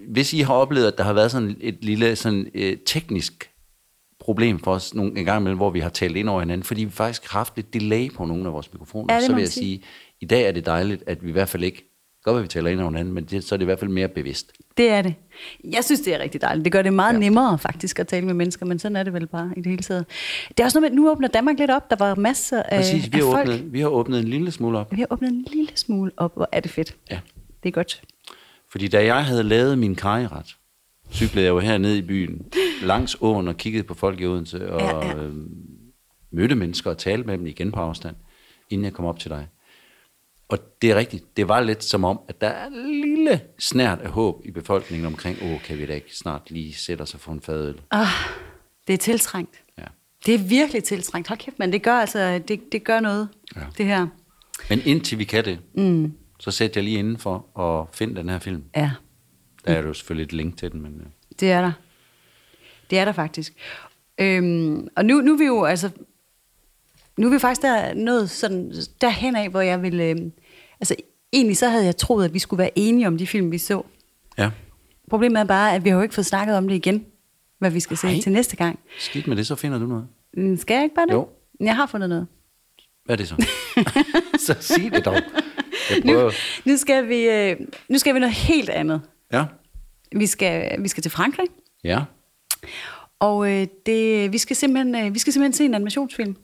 Hvis 0.08 0.34
I 0.34 0.40
har 0.40 0.54
oplevet, 0.54 0.88
at 0.88 0.98
der 0.98 1.04
har 1.04 1.14
været 1.14 1.32
sådan 1.32 1.58
et 1.62 1.78
lille 1.82 2.16
sådan, 2.16 2.52
øh, 2.54 2.78
teknisk 2.86 3.50
problem 4.20 4.60
for 4.60 4.72
os 4.74 4.94
nogle, 4.94 5.20
en 5.20 5.26
gang 5.26 5.42
imellem, 5.42 5.58
hvor 5.58 5.70
vi 5.70 5.80
har 5.80 5.90
talt 5.90 6.18
ind 6.18 6.30
over 6.30 6.40
hinanden, 6.40 6.64
fordi 6.64 6.84
vi 6.84 6.92
faktisk 6.92 7.32
har 7.32 7.40
haft 7.40 7.56
lidt 7.56 7.74
delay 7.74 8.12
på 8.14 8.26
nogle 8.26 8.46
af 8.48 8.54
vores 8.54 8.74
mikrofoner, 8.74 9.20
så 9.20 9.34
vil 9.34 9.42
jeg 9.42 9.50
sige. 9.52 9.82
i 10.22 10.26
dag 10.26 10.44
er 10.48 10.52
det 10.52 10.66
dejligt, 10.66 11.04
at 11.08 11.24
vi 11.24 11.30
i 11.30 11.32
hvert 11.32 11.50
fald 11.50 11.64
ikke, 11.64 11.92
godt 12.24 12.38
at 12.38 12.44
vi 12.44 12.48
taler 12.48 12.70
ind 12.70 12.80
over 12.82 12.90
hinanden, 12.90 13.14
men 13.14 13.24
det, 13.24 13.44
så 13.44 13.56
er 13.56 13.58
det 13.58 13.64
i 13.64 13.66
hvert 13.66 13.80
fald 13.80 13.92
mere 13.92 14.08
bevidst. 14.08 14.52
Det 14.78 14.90
er 14.90 15.02
det. 15.02 15.14
Jeg 15.64 15.84
synes, 15.84 16.02
det 16.02 16.14
er 16.14 16.20
rigtig 16.20 16.42
dejligt. 16.42 16.66
Det 16.66 16.72
gør 16.72 16.82
det 16.82 16.94
meget 16.94 17.14
Ja. 17.14 17.20
nemmere 17.20 17.58
faktisk 17.60 18.00
at 18.00 18.08
tale 18.08 18.26
med 18.26 18.34
mennesker, 18.34 18.66
men 18.66 18.80
sådan 18.80 18.96
er 18.96 19.04
det 19.04 19.14
vel 19.14 19.28
bare 19.28 19.52
i 19.58 19.62
det 19.62 19.66
hele 19.66 19.84
taget. 19.84 20.06
Det 20.50 20.60
er 20.60 20.64
også 20.64 20.80
noget 20.80 20.92
med, 20.92 20.98
at 20.98 21.04
nu 21.04 21.12
åbner 21.12 21.28
Danmark 21.28 21.60
lidt 21.60 21.72
op. 21.72 21.90
Der 21.90 21.96
var 21.96 22.16
masser 22.16 22.64
af, 22.64 22.78
Præcis, 22.80 23.14
vi 23.14 23.20
af 23.20 23.26
har, 23.26 23.32
folk. 23.32 23.50
åbnet, 23.50 23.74
vi 23.74 23.80
har 23.80 23.88
åbnet 23.88 24.20
en 24.20 24.28
lille 24.28 24.52
smule 24.52 24.78
op. 24.78 24.92
Vi 24.92 24.98
har 25.00 25.08
åbnet 25.10 25.30
en 25.32 25.46
lille 25.54 25.70
smule 25.76 26.12
op. 26.18 26.36
Hvor 26.36 26.50
er 26.52 26.60
det 26.60 26.72
fedt. 26.72 26.96
Ja. 27.12 27.20
Det 27.64 27.70
er 27.70 27.74
godt. 27.74 28.02
Fordi 28.76 28.88
da 28.88 29.06
jeg 29.06 29.26
havde 29.26 29.44
lavet 29.44 29.78
min 29.78 29.96
kajeret, 29.96 30.56
cyklede 31.12 31.46
jeg 31.46 31.52
jo 31.52 31.60
hernede 31.60 31.98
i 31.98 32.02
byen, 32.02 32.46
langs 32.82 33.18
åen 33.22 33.48
og 33.48 33.58
kiggede 33.58 33.84
på 33.84 33.94
folk 33.94 34.22
i 34.22 34.26
Odense, 34.26 34.72
og 34.72 34.82
Ja, 34.82 35.08
ja. 35.08 35.24
Øh, 35.24 35.34
mødte 36.32 36.56
mennesker 36.56 36.90
og 36.90 36.98
talte 36.98 37.28
med 37.28 37.38
dem 37.38 37.48
igen 37.48 37.72
på 37.72 37.80
afstand, 37.80 38.16
inden 38.70 38.86
jeg 38.86 38.94
kom 38.94 39.06
op 39.06 39.20
til 39.20 39.32
dig. 39.32 39.48
Og 40.48 40.60
det 40.82 40.92
er 40.92 40.96
rigtigt, 40.96 41.38
det 41.38 41.48
var 41.48 41.62
lidt 41.62 41.84
som 41.84 42.04
om, 42.04 42.20
at 42.28 42.42
der 42.42 42.48
er 42.48 42.68
en 42.68 43.02
lille 43.02 43.42
snært 43.60 44.00
af 44.00 44.10
håb 44.10 44.42
i 44.46 44.52
befolkningen 44.52 45.06
omkring, 45.06 45.38
åh, 45.42 45.62
kan 45.62 45.78
vi 45.78 45.86
da 45.86 45.94
ikke 45.94 46.16
snart 46.16 46.52
lige 46.52 46.74
sætte 46.74 47.02
os 47.02 47.14
og 47.14 47.20
få 47.20 47.32
en 47.32 47.42
fadøl? 47.42 47.82
Ah, 47.92 48.08
det 48.88 48.94
er 48.94 48.98
tiltrængt. 48.98 49.64
Ja. 49.78 49.84
Det 50.26 50.34
er 50.34 50.40
virkelig 50.40 50.84
tiltrængt. 50.84 51.28
Hold 51.28 51.40
kæft, 51.40 51.60
men 51.60 51.72
det 51.74 51.84
gør 51.84 51.96
altså, 51.96 52.42
det, 52.48 52.72
det 52.72 52.84
gør 52.84 53.00
noget, 53.00 53.30
ja. 53.56 53.62
det 53.78 53.86
her. 53.86 54.08
Men 54.70 54.82
indtil 54.86 55.20
vi 55.20 55.24
kan 55.24 55.46
det, 55.46 55.60
mm. 55.74 56.14
Så 56.40 56.52
sæt 56.52 56.76
jeg 56.76 56.84
lige 56.84 57.00
indenfor 57.00 57.46
og 57.54 57.90
find 57.94 58.16
den 58.16 58.30
her 58.30 58.40
film. 58.40 58.64
Ja, 58.76 58.92
Der 59.66 59.74
er 59.74 59.82
jo 59.82 59.94
selvfølgelig 59.94 60.26
et 60.26 60.34
link 60.34 60.58
til 60.58 60.72
den, 60.72 60.82
men 60.82 60.94
øh, 61.00 61.06
det 61.40 61.52
er 61.52 61.62
der. 61.62 61.72
Det 62.90 63.00
er 63.00 63.06
der 63.06 63.12
faktisk. 63.12 63.54
Øhm, 64.18 64.88
og 64.96 65.06
nu, 65.06 65.22
nu 65.22 65.34
er 65.34 65.38
vi 65.38 65.46
jo 65.46 65.64
altså... 65.64 65.90
Nu 67.18 67.28
er 67.28 67.32
vi 67.32 67.40
faktisk 67.40 67.62
der 67.62 67.94
nået 67.94 68.30
sådan 68.30 68.74
derhen 69.02 69.36
af, 69.36 69.50
hvor 69.50 69.62
jeg 69.62 69.82
vil... 69.82 70.00
Øhm, 70.00 70.32
altså, 70.80 70.96
egentlig 71.34 71.58
så 71.58 71.70
havde 71.70 71.86
jeg 71.86 71.98
troet, 71.98 72.26
at 72.26 72.34
vi 72.34 72.40
skulle 72.40 72.58
være 72.58 72.72
enige 72.76 73.08
om 73.08 73.18
de 73.18 73.28
film, 73.28 73.52
vi 73.52 73.58
så. 73.58 73.82
ja, 74.38 74.52
Problemet 75.10 75.40
er 75.40 75.44
bare, 75.44 75.76
at 75.76 75.84
vi 75.84 75.90
har 75.90 75.96
jo 75.98 76.02
ikke 76.04 76.16
fået 76.16 76.26
snakket 76.26 76.58
om 76.58 76.68
det 76.68 76.76
igen, 76.76 77.06
hvad 77.60 77.72
vi 77.72 77.80
skal 77.80 77.98
se 77.98 78.08
Nej. 78.08 78.22
til 78.22 78.32
næste 78.32 78.56
gang. 78.56 78.80
skidt 79.00 79.28
med 79.28 79.36
det, 79.38 79.48
så 79.48 79.56
finder 79.56 79.78
du 79.80 79.86
noget. 79.86 80.08
Mm, 80.38 80.58
Skal 80.58 80.74
jeg 80.76 80.84
ikke 80.84 80.96
bare 80.96 81.06
det? 81.06 81.14
Jo. 81.14 81.30
Jeg 81.60 81.76
har 81.76 81.86
fundet 81.86 82.10
noget. 82.10 82.28
Hvad 83.06 83.16
er 83.16 83.18
det 83.18 83.28
så? 83.28 83.36
så 84.46 84.56
sig 84.60 84.92
det 84.92 85.06
dog. 85.06 85.16
Nu, 86.06 86.32
nu, 86.66 86.78
skal 86.78 87.08
vi, 87.10 87.30
øh, 87.30 87.56
nu 87.90 87.98
skal 87.98 88.14
vi 88.16 88.20
noget 88.20 88.36
helt 88.36 88.70
andet. 88.70 89.02
Ja. 89.34 89.46
Vi 90.16 90.26
skal, 90.26 90.84
vi 90.84 90.88
skal 90.88 91.04
til 91.04 91.12
Frankrig, 91.12 91.48
Ja. 91.84 92.02
og 93.20 93.52
øh, 93.52 93.68
det, 93.86 94.34
vi, 94.34 94.38
skal 94.38 94.56
simpelthen, 94.56 94.96
øh, 95.08 95.14
vi 95.14 95.20
skal 95.20 95.34
simpelthen 95.34 95.54
se 95.54 95.66
en 95.66 95.74
animationsfilm. 95.74 96.36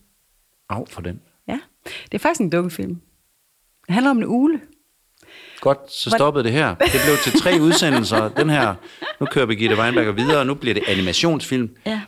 Af 0.70 0.84
for 0.90 1.02
den. 1.02 1.22
Ja, 1.48 1.60
det 1.86 2.14
er 2.14 2.20
faktisk 2.20 2.42
en 2.42 2.50
dukkefilm. 2.50 3.02
Det 3.88 3.94
handler 3.94 4.10
om 4.12 4.18
en 4.18 4.26
ule. 4.26 4.62
Godt, 5.60 5.92
så 5.92 6.10
stoppede 6.10 6.44
det 6.44 6.52
her. 6.52 6.76
Det 6.76 7.02
blev 7.06 7.18
til 7.24 7.42
tre 7.42 7.60
udsendelser. 7.66 8.30
Den 8.30 8.50
her, 8.50 8.76
nu 9.20 9.26
kører 9.26 9.46
Birgitte 9.46 9.78
Weinberger 9.78 10.12
videre, 10.12 10.40
og 10.40 10.48
nu 10.48 10.54
bliver 10.54 10.74
det 10.74 10.84
animationsfilm 10.88 11.76
Ja. 11.86 12.02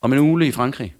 om 0.00 0.12
en 0.12 0.18
ugle 0.18 0.46
i 0.46 0.52
Frankrig. 0.52 0.94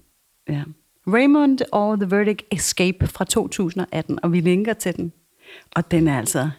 ja. 0.49 0.63
Raymond 1.07 1.59
og 1.71 1.99
The 1.99 2.11
Verdict 2.17 2.41
Escape 2.51 3.07
fra 3.07 3.25
2018, 3.25 4.19
og 4.23 4.33
vi 4.33 4.39
linker 4.39 4.73
til 4.73 4.95
den. 4.97 5.13
Og 5.75 5.91
den 5.91 6.07
er 6.07 6.17
altså... 6.17 6.49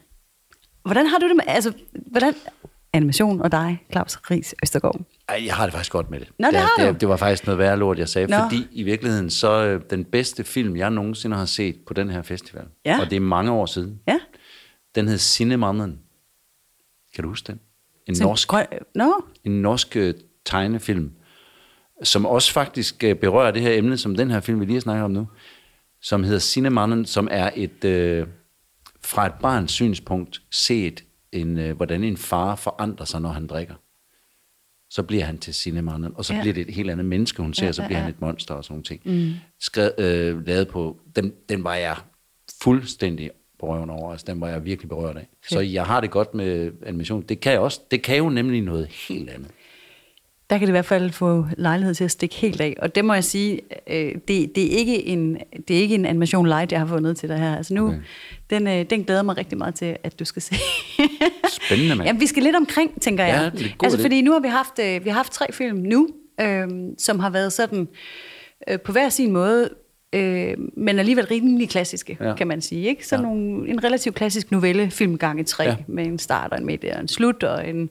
Hvordan 0.84 1.06
har 1.06 1.18
du 1.18 1.28
det 1.28 1.36
med... 1.36 1.44
Altså, 1.46 1.72
hvordan... 2.06 2.34
Animation 2.92 3.40
og 3.42 3.52
dig, 3.52 3.84
Claus 3.92 4.16
Ries 4.30 4.54
Østergaard. 4.62 5.00
Ej, 5.28 5.42
jeg 5.46 5.54
har 5.54 5.64
det 5.64 5.72
faktisk 5.72 5.92
godt 5.92 6.10
med 6.10 6.20
det. 6.20 6.28
Nå, 6.38 6.46
det 6.48 6.56
har 6.56 6.70
du. 6.78 6.84
det, 6.86 7.00
det 7.00 7.08
var 7.08 7.16
faktisk 7.16 7.46
noget 7.46 7.58
værre 7.58 7.76
lort, 7.78 7.98
jeg 7.98 8.08
sagde, 8.08 8.26
Nå. 8.30 8.36
fordi 8.42 8.66
i 8.72 8.82
virkeligheden, 8.82 9.30
så 9.30 9.64
øh, 9.64 9.80
den 9.90 10.04
bedste 10.04 10.44
film, 10.44 10.76
jeg 10.76 10.90
nogensinde 10.90 11.36
har 11.36 11.44
set 11.44 11.76
på 11.86 11.94
den 11.94 12.10
her 12.10 12.22
festival, 12.22 12.64
Ja. 12.84 13.00
og 13.00 13.10
det 13.10 13.16
er 13.16 13.20
mange 13.20 13.52
år 13.52 13.66
siden, 13.66 14.00
Ja. 14.08 14.18
den 14.94 15.08
hed 15.08 15.18
Cinemannen. 15.18 15.98
Kan 17.14 17.24
du 17.24 17.28
huske 17.28 17.46
den? 17.46 17.60
En 18.06 18.14
Så- 18.16 18.22
norsk 18.24 18.48
Grøn... 18.48 18.66
Nå, 18.94 19.24
en 19.44 19.62
norsk 19.62 19.96
øh, 19.96 20.14
tegnefilm, 20.44 21.12
som 22.02 22.26
også 22.26 22.52
faktisk 22.52 23.04
øh, 23.04 23.14
berører 23.16 23.50
det 23.50 23.62
her 23.62 23.72
emne, 23.78 23.96
som 23.98 24.14
den 24.16 24.30
her 24.30 24.40
film, 24.40 24.60
vi 24.60 24.64
lige 24.64 24.74
har 24.76 24.80
snakket 24.80 25.04
om 25.04 25.10
nu, 25.10 25.28
som 26.02 26.24
hedder 26.24 26.38
Cinemannen, 26.38 27.06
som 27.06 27.28
er 27.30 27.50
et 27.54 27.84
øh, 27.84 28.26
fra 29.10 29.26
et 29.26 29.32
barns 29.42 29.72
synspunkt 29.72 30.42
set, 30.50 31.04
en, 31.32 31.58
øh, 31.58 31.76
hvordan 31.76 32.04
en 32.04 32.16
far 32.16 32.56
forandrer 32.56 33.04
sig, 33.06 33.20
når 33.20 33.28
han 33.30 33.46
drikker. 33.46 33.74
Så 34.90 35.02
bliver 35.02 35.24
han 35.24 35.38
til 35.38 35.54
Cinemannen, 35.54 36.12
og 36.14 36.24
så 36.24 36.34
Ja. 36.34 36.40
bliver 36.40 36.54
det 36.54 36.68
et 36.68 36.74
helt 36.74 36.90
andet 36.90 37.06
menneske, 37.06 37.42
hun 37.42 37.54
ser, 37.54 37.66
Ja, 37.66 37.72
så 37.72 37.82
bliver 37.86 37.98
ja. 37.98 38.02
han 38.04 38.10
et 38.14 38.20
monster 38.20 38.54
og 38.54 38.64
sådan 38.64 38.72
nogle 38.72 38.84
ting. 38.84 39.00
Mm. 39.04 39.32
Skrevet, 39.60 39.94
øh, 40.00 40.46
lavet 40.46 40.68
på, 40.68 40.98
den, 41.16 41.32
den 41.48 41.64
var 41.64 41.74
jeg 41.74 41.96
fuldstændig 42.62 43.30
berørt 43.58 43.90
over, 43.90 44.10
altså 44.12 44.26
den 44.28 44.40
var 44.40 44.48
jeg 44.48 44.64
virkelig 44.64 44.88
berørt 44.88 45.16
af. 45.16 45.28
Så 45.48 45.60
jeg 45.60 45.86
har 45.86 46.00
det 46.00 46.10
godt 46.10 46.34
med 46.34 46.72
animation. 46.86 47.22
Det 47.22 47.40
kan 47.40 47.52
jeg 47.52 47.60
også, 47.60 47.80
det 47.90 48.02
kan 48.02 48.16
jo 48.18 48.28
nemlig 48.28 48.62
noget 48.62 48.86
helt 49.08 49.30
andet. 49.30 49.50
Der 50.50 50.58
kan 50.58 50.60
det 50.60 50.68
i 50.68 50.70
hvert 50.70 50.84
fald 50.86 51.10
få 51.10 51.46
lejlighed 51.56 51.94
til 51.94 52.04
at 52.04 52.10
stikke 52.10 52.34
helt 52.34 52.60
af. 52.60 52.76
Og 52.82 52.94
det 52.94 53.04
må 53.04 53.14
jeg 53.14 53.24
sige, 53.24 53.60
øh, 53.90 54.14
det, 54.28 54.56
det, 54.56 54.74
er 54.74 54.78
ikke 54.78 55.06
en, 55.06 55.38
det 55.68 55.76
er 55.76 55.80
ikke 55.80 55.94
en 55.94 56.06
animation 56.06 56.46
light, 56.46 56.72
jeg 56.72 56.80
har 56.80 56.86
fundet 56.86 57.16
til 57.16 57.28
dig 57.28 57.38
her. 57.38 57.56
Altså 57.56 57.74
nu, 57.74 57.88
okay. 57.88 57.98
den, 58.50 58.66
øh, 58.66 58.84
den 58.90 59.04
glæder 59.04 59.22
mig 59.22 59.36
rigtig 59.36 59.58
meget 59.58 59.74
til, 59.74 59.96
at 60.04 60.18
du 60.18 60.24
skal 60.24 60.42
se. 60.42 60.54
Spændende, 61.50 61.94
mand. 61.94 62.06
Jamen, 62.08 62.20
vi 62.20 62.26
skal 62.26 62.42
lidt 62.42 62.56
omkring, 62.56 63.00
tænker 63.00 63.24
Ja, 63.24 63.40
jeg. 63.40 63.52
det 63.52 63.74
altså, 63.82 64.00
fordi 64.00 64.22
nu 64.22 64.32
har 64.32 64.40
vi 64.40 64.48
haft, 64.48 64.78
øh, 64.78 65.04
vi 65.04 65.10
har 65.10 65.16
haft 65.16 65.32
tre 65.32 65.46
film 65.52 65.78
nu, 65.78 66.08
øh, 66.40 66.68
som 66.98 67.18
har 67.18 67.30
været 67.30 67.52
sådan 67.52 67.88
øh, 68.68 68.80
på 68.80 68.92
hver 68.92 69.08
sin 69.08 69.32
måde, 69.32 69.68
øh, 70.12 70.54
men 70.76 70.98
alligevel 70.98 71.26
rimelig 71.26 71.68
klassiske, 71.68 72.16
Ja. 72.20 72.28
ja. 72.28 72.34
kan 72.34 72.46
man 72.48 72.60
sige. 72.60 72.88
Ikke? 72.88 73.06
Så 73.06 73.16
Ja. 73.16 73.20
ja. 73.22 73.26
nogle, 73.28 73.68
en 73.68 73.84
relativt 73.84 74.14
klassisk 74.14 74.50
novelle, 74.50 74.90
film 74.90 75.18
gange 75.18 75.44
tre, 75.44 75.64
Ja. 75.64 75.70
ja. 75.70 75.76
med 75.86 76.06
en 76.06 76.18
start 76.18 76.52
og 76.52 76.58
en 76.58 76.66
midt 76.66 76.84
og 76.84 77.00
en 77.00 77.08
slut, 77.08 77.42
og 77.42 77.68
en 77.68 77.90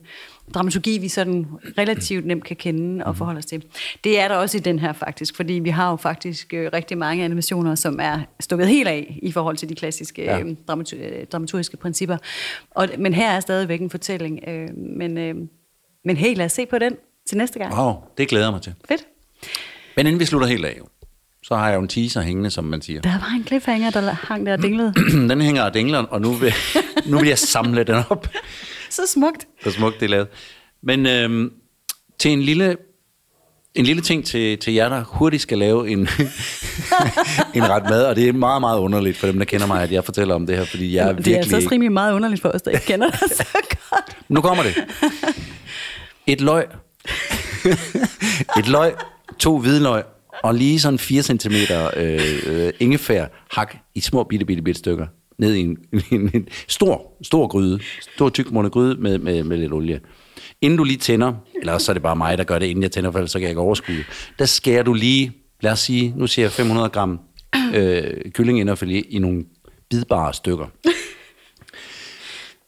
dramaturgi, 0.54 0.98
vi 0.98 1.08
sådan 1.08 1.46
relativt 1.78 2.26
nemt 2.26 2.44
kan 2.44 2.56
kende 2.56 2.88
Mhm. 2.92 3.00
og 3.06 3.16
forholde 3.16 3.38
os 3.38 3.46
til. 3.46 3.64
Det 4.04 4.20
er 4.20 4.28
der 4.28 4.34
også 4.34 4.56
i 4.56 4.60
den 4.60 4.78
her 4.78 4.92
faktisk, 4.92 5.36
fordi 5.36 5.52
vi 5.52 5.70
har 5.70 5.90
jo 5.90 5.96
faktisk 5.96 6.54
øh, 6.54 6.70
rigtig 6.72 6.98
mange 6.98 7.24
animationer, 7.24 7.74
som 7.74 7.98
er 8.02 8.18
stukket 8.40 8.68
helt 8.68 8.88
af 8.88 9.18
i 9.22 9.32
forhold 9.32 9.56
til 9.56 9.68
de 9.68 9.74
klassiske 9.74 10.22
Ja. 10.22 10.40
øh, 10.40 10.56
dramatu- 10.70 10.96
øh, 10.96 11.26
dramaturgiske 11.32 11.76
principper. 11.76 12.16
Og, 12.70 12.88
men 12.98 13.14
her 13.14 13.30
er 13.30 13.40
stadigvæk 13.40 13.80
en 13.80 13.90
fortælling. 13.90 14.40
Øh, 14.48 14.68
men, 14.96 15.18
øh, 15.18 15.34
men 16.04 16.16
hey, 16.16 16.36
lad 16.36 16.44
os 16.46 16.52
se 16.52 16.66
på 16.66 16.78
den 16.78 16.92
til 17.28 17.38
næste 17.38 17.58
gang. 17.58 17.74
Wow, 17.78 17.94
det 18.18 18.28
glæder 18.28 18.44
jeg 18.46 18.52
mig 18.52 18.62
til. 18.62 18.74
Fedt. 18.88 19.04
Men 19.96 20.06
inden 20.06 20.20
vi 20.20 20.24
slutter 20.24 20.48
helt 20.48 20.64
af, 20.64 20.78
så 21.42 21.54
har 21.56 21.68
jeg 21.68 21.76
jo 21.76 21.80
en 21.82 21.88
teaser 21.88 22.20
hængende, 22.20 22.50
som 22.50 22.64
man 22.64 22.82
siger. 22.82 23.00
Der 23.00 23.10
var 23.10 23.32
en 23.36 23.46
cliffhanger, 23.46 23.90
der 23.90 24.00
hang 24.12 24.46
der 24.46 24.52
og 24.52 24.62
dinglede. 24.62 24.94
den 25.30 25.40
hænger 25.40 25.62
og 25.62 25.74
dingler, 25.74 25.98
og 25.98 26.20
nu 26.20 26.32
vil, 26.32 26.52
nu 27.10 27.18
vil 27.18 27.28
jeg 27.28 27.38
samle 27.38 27.84
den 27.84 28.04
op. 28.10 28.26
Så 28.90 29.02
smukt. 29.06 29.46
Så 29.64 29.70
smukt 29.70 30.00
det 30.00 30.06
er 30.06 30.10
lavet. 30.10 30.28
Men 30.82 31.06
øhm, 31.06 31.52
til 32.18 32.30
en 32.30 32.42
lille, 32.42 32.76
en 33.74 33.84
lille 33.84 34.02
ting 34.02 34.24
til, 34.24 34.58
til 34.58 34.74
jer, 34.74 34.88
der 34.88 35.04
hurtigt 35.04 35.42
skal 35.42 35.58
lave 35.58 35.90
en, 35.90 35.98
en 37.54 37.68
ret 37.68 37.82
mad, 37.90 38.04
og 38.04 38.16
det 38.16 38.28
er 38.28 38.32
meget, 38.32 38.60
meget 38.60 38.78
underligt 38.78 39.16
for 39.16 39.26
dem, 39.26 39.38
der 39.38 39.44
kender 39.44 39.66
mig, 39.66 39.82
at 39.82 39.92
jeg 39.92 40.04
fortæller 40.04 40.34
om 40.34 40.46
det 40.46 40.56
her, 40.56 40.64
fordi 40.64 40.94
jeg 40.94 41.02
er 41.02 41.06
det 41.06 41.10
er 41.10 41.14
virkelig 41.16 41.36
altså 41.36 41.56
også 41.56 41.68
rimelig 41.72 41.92
meget 41.92 42.14
underligt 42.14 42.42
for 42.42 42.48
os, 42.48 42.62
der 42.62 42.70
ikke 42.70 42.86
kender 42.86 43.10
dig 43.10 43.18
så 43.36 43.44
godt. 43.90 44.16
Nu 44.28 44.40
kommer 44.40 44.62
det. 44.62 44.74
Et 46.26 46.40
løg. 46.40 46.64
Et 48.58 48.68
løg, 48.68 48.92
to 49.38 49.58
hvidløg, 49.58 50.02
og 50.42 50.54
lige 50.54 50.80
sådan 50.80 50.98
4 50.98 51.22
cm 51.22 51.52
øh, 51.96 52.20
øh, 52.46 52.72
ingefær 52.80 53.26
hak 53.50 53.76
i 53.94 54.00
små 54.00 54.24
bitte, 54.24 54.46
bitte, 54.46 54.62
bitte 54.62 54.78
stykker 54.78 55.06
ned 55.40 55.54
i 55.54 55.60
en, 55.60 55.78
en, 56.12 56.30
en 56.34 56.48
stor, 56.68 57.12
stor 57.22 57.46
gryde, 57.46 57.78
stor 58.14 58.28
tykmundet 58.28 58.72
gryde 58.72 59.00
med, 59.00 59.18
med, 59.18 59.44
med 59.44 59.56
lidt 59.56 59.72
olie. 59.72 60.00
Inden 60.60 60.76
du 60.76 60.84
lige 60.84 60.96
tænder, 60.96 61.32
eller 61.60 61.72
også 61.72 61.84
så 61.84 61.92
er 61.92 61.94
det 61.94 62.02
bare 62.02 62.16
mig, 62.16 62.38
der 62.38 62.44
gør 62.44 62.58
det, 62.58 62.66
inden 62.66 62.82
jeg 62.82 62.92
tænder, 62.92 63.10
for 63.10 63.18
ellers 63.18 63.30
så 63.30 63.38
kan 63.38 63.42
jeg 63.42 63.50
ikke 63.50 63.60
overskue, 63.60 64.04
der 64.38 64.44
skærer 64.44 64.82
du 64.82 64.94
lige, 64.94 65.32
lad 65.60 65.72
os 65.72 65.80
sige, 65.80 66.14
nu 66.16 66.26
siger 66.26 66.44
jeg 66.44 66.52
500 66.52 66.88
gram 66.88 67.20
øh, 67.74 68.32
kyllinginderfilet 68.32 69.04
i 69.08 69.18
nogle 69.18 69.44
bidbare 69.90 70.34
stykker. 70.34 70.66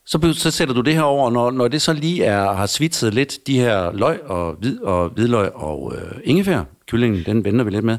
Så, 0.06 0.32
så 0.37 0.50
sætter 0.50 0.74
du 0.74 0.80
det 0.80 0.94
her 0.94 1.02
over, 1.02 1.30
når, 1.30 1.50
når 1.50 1.68
det 1.68 1.82
så 1.82 1.92
lige 1.92 2.24
er, 2.24 2.52
har 2.52 2.66
svitset 2.66 3.14
lidt, 3.14 3.46
de 3.46 3.58
her 3.58 3.92
løg 3.92 4.22
og, 4.22 4.54
hvid, 4.61 4.80
og 4.80 5.08
hvidløg 5.08 5.52
og 5.54 5.94
øh, 5.96 6.20
ingefær, 6.24 6.62
kyllingen, 6.87 7.24
den 7.26 7.44
venter 7.44 7.64
vi 7.64 7.70
lidt 7.70 7.85
med, 7.85 7.98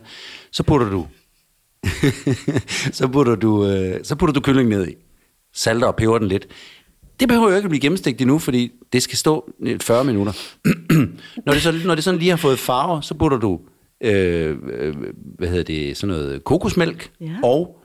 så 0.51 0.63
putter 0.63 0.89
du, 0.89 1.07
så 2.98 3.08
putter 3.08 3.36
du, 3.36 3.67
øh, 3.67 4.00
så 4.04 4.15
putter 4.15 4.34
du 4.34 4.39
kyllingen 4.39 4.80
ned 4.80 4.88
i. 4.88 4.93
Salter 5.54 5.88
og 5.88 5.96
peber 5.96 6.17
den 6.17 6.28
lidt. 6.28 6.48
Det 7.19 7.28
behøver 7.28 7.50
jo 7.50 7.56
ikke 7.56 7.65
at 7.65 7.69
blive 7.69 7.82
gennemstegt 7.82 8.22
endnu, 8.22 8.39
fordi 8.39 8.72
det 8.93 9.04
skal 9.04 9.17
stå 9.17 9.54
øh, 9.62 9.80
40 9.80 10.04
minutter. 10.04 10.34
når, 11.46 11.54
det 11.54 11.62
så, 11.62 11.74
når 11.86 11.96
det 11.96 12.04
sådan 12.04 12.19
lige 12.19 12.30
har 12.30 12.38
fået 12.38 12.60
farve, 12.60 13.04
så 13.04 13.13
putter 13.13 13.38
du, 13.38 13.60
øh, 14.04 14.58
øh, 14.74 14.96
hvad 15.38 15.48
hedder 15.48 15.63
det, 15.63 15.98
sådan 15.98 16.15
noget 16.15 16.43
kokosmælk 16.43 17.12
Ja. 17.22 17.36
og 17.43 17.80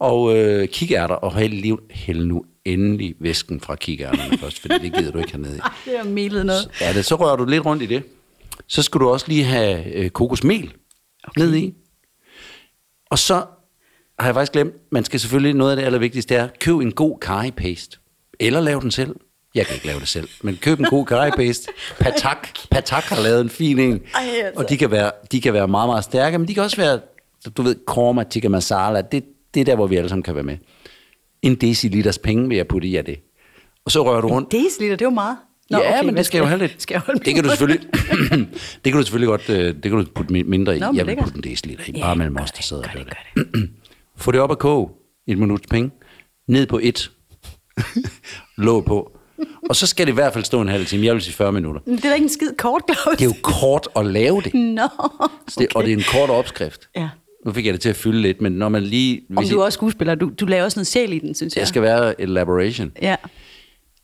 og 0.00 0.36
øh, 0.38 0.68
kikærter, 0.68 1.14
og 1.14 1.36
hæld, 1.36 1.52
lige, 1.52 1.76
hæld 1.90 2.24
nu 2.24 2.44
endelig 2.64 3.14
væsken 3.20 3.60
fra 3.60 3.74
kikærterne 3.74 4.38
først, 4.38 4.58
for 4.60 4.68
det 4.68 4.94
gider 4.94 5.10
du 5.12 5.18
ikke 5.18 5.30
hernede 5.32 5.56
i. 5.56 5.60
Det 5.90 5.98
er 5.98 6.04
melet 6.04 6.46
noget. 6.46 6.70
Ja, 6.80 6.92
det, 6.92 7.04
så 7.04 7.14
rører 7.14 7.36
du 7.36 7.44
lidt 7.44 7.66
rundt 7.66 7.82
i 7.82 7.86
det. 7.86 8.02
Så 8.66 8.82
skal 8.82 9.00
du 9.00 9.08
også 9.08 9.26
lige 9.28 9.44
have 9.44 9.94
øh, 9.94 10.10
kokosmel 10.10 10.72
okay. 11.24 11.40
ned 11.40 11.54
i. 11.54 11.74
Og 13.10 13.18
så 13.18 13.34
har 14.18 14.26
jeg 14.26 14.34
faktisk 14.34 14.52
glemt, 14.52 14.74
man 14.92 15.04
skal 15.04 15.20
selvfølgelig, 15.20 15.54
noget 15.54 15.70
af 15.70 15.76
det 15.76 15.84
allervigtigste 15.84 16.34
er, 16.34 16.48
køb 16.60 16.78
en 16.78 16.92
god 16.92 17.18
curry 17.20 17.50
paste. 17.50 17.98
Eller 18.40 18.60
lav 18.60 18.80
den 18.82 18.90
selv. 18.90 19.16
Jeg 19.54 19.66
kan 19.66 19.74
ikke 19.74 19.86
lave 19.86 20.00
det 20.00 20.08
selv, 20.08 20.28
men 20.42 20.56
køb 20.62 20.80
en 20.80 20.84
god 20.84 21.06
curry 21.06 21.30
paste. 21.36 21.72
Patak, 21.98 22.48
Patak 22.70 23.02
har 23.04 23.22
lavet 23.22 23.40
en 23.40 23.50
fin 23.50 23.78
en. 23.78 23.92
Ej, 24.14 24.22
altså. 24.44 24.62
Og 24.62 24.68
de 24.70 24.76
kan, 24.76 24.90
være, 24.90 25.10
de 25.32 25.40
kan 25.40 25.52
være 25.52 25.68
meget, 25.68 25.88
meget 25.88 26.04
stærke, 26.04 26.38
men 26.38 26.48
de 26.48 26.54
kan 26.54 26.62
også 26.62 26.76
være, 26.76 27.00
du 27.56 27.62
ved, 27.62 27.76
korma, 27.86 28.24
tikka 28.24 28.48
masala. 28.48 29.00
Det, 29.00 29.24
det 29.54 29.60
er 29.60 29.64
der, 29.64 29.74
hvor 29.74 29.86
vi 29.86 29.96
alle 29.96 30.08
sammen 30.08 30.22
kan 30.22 30.34
være 30.34 30.44
med. 30.44 30.56
En 31.42 31.54
deciliters 31.54 32.18
penge 32.18 32.48
vil 32.48 32.56
jeg 32.56 32.68
putte 32.68 32.88
i 32.88 32.96
af 32.96 33.04
det. 33.04 33.20
Og 33.84 33.90
så 33.90 34.04
rører 34.04 34.20
du 34.20 34.28
rundt. 34.28 34.52
Deciliter, 34.52 34.96
det 34.96 35.04
er 35.04 35.06
jo 35.06 35.14
meget. 35.14 35.36
Nå, 35.70 35.78
ja, 35.78 35.98
okay, 35.98 36.04
men 36.06 36.16
det 36.16 36.26
skal 36.26 36.38
jo 36.38 36.44
have 36.44 36.58
lidt. 36.58 36.82
Skal 36.82 36.94
jeg 36.94 37.00
holde 37.00 37.20
det 37.24 37.34
kan 37.34 37.44
du 37.44 37.50
selvfølgelig, 37.50 37.88
det 38.84 38.92
kan 38.92 38.92
du 38.92 39.02
selvfølgelig 39.02 39.26
godt, 39.28 39.48
øh, 39.50 39.74
det 39.74 39.82
kan 39.82 39.90
du 39.92 40.04
putte 40.14 40.34
mi- 40.34 40.44
mindre 40.48 40.76
i. 40.76 40.80
Nå, 40.80 40.92
jeg 40.94 41.06
vil 41.06 41.16
putte 41.22 41.36
en 41.36 41.42
deciliter 41.42 41.84
i, 41.88 41.92
Ja, 41.98 42.00
bare 42.04 42.16
mellem 42.16 42.36
os, 42.36 42.50
der 42.50 42.56
det, 42.56 42.64
sidder 42.64 42.82
og 42.82 42.88
gør 42.94 43.02
gør 43.04 43.10
det, 43.36 43.54
det. 43.54 43.70
Få 44.22 44.32
det 44.32 44.40
op 44.40 44.58
koge 44.58 44.88
i 45.26 45.32
et 45.32 45.38
minuts 45.38 45.66
penge. 45.70 45.90
Ned 46.48 46.66
på 46.66 46.80
et. 46.82 47.10
Låg 48.58 48.84
på. 48.84 49.12
Og 49.68 49.76
så 49.76 49.86
skal 49.86 50.06
det 50.06 50.12
i 50.12 50.14
hvert 50.14 50.32
fald 50.32 50.44
stå 50.44 50.60
en 50.60 50.68
halv 50.68 50.86
time. 50.86 51.06
Jeg 51.06 51.14
vil 51.14 51.22
sige 51.22 51.34
40 51.34 51.52
minutter. 51.52 51.80
Det 51.86 51.94
er 52.04 52.08
da 52.08 52.14
ikke 52.14 52.24
en 52.24 52.28
skid 52.28 52.48
kort, 52.58 52.82
Claus. 53.02 53.16
Det 53.18 53.24
er 53.24 53.28
jo 53.28 53.34
kort 53.42 53.88
at 53.96 54.06
lave 54.06 54.42
det. 54.42 54.54
Nå, 54.78 54.88
Så 55.48 55.56
det 55.60 55.68
og 55.74 55.84
det 55.84 55.92
er 55.92 55.96
en 55.96 56.04
kort 56.12 56.30
opskrift. 56.30 56.88
Ja. 56.96 57.08
Nu 57.46 57.52
fik 57.52 57.66
jeg 57.66 57.72
det 57.74 57.80
til 57.80 57.88
at 57.88 57.96
fylde 57.96 58.20
lidt, 58.22 58.40
men 58.40 58.52
når 58.52 58.68
man 58.68 58.82
lige... 58.82 59.20
Om 59.30 59.36
hvis 59.36 59.50
du 59.50 59.60
er 59.60 59.64
også 59.64 59.76
skuespiller, 59.76 60.14
du, 60.14 60.30
du 60.40 60.46
laver 60.46 60.64
også 60.64 60.78
noget 60.78 60.86
sjæl 60.86 61.12
i 61.12 61.18
den, 61.18 61.34
synes 61.34 61.54
jeg. 61.56 61.60
Jeg 61.60 61.68
skal 61.68 61.82
være 61.82 62.20
elaboration. 62.20 62.92
Ja. 63.02 63.16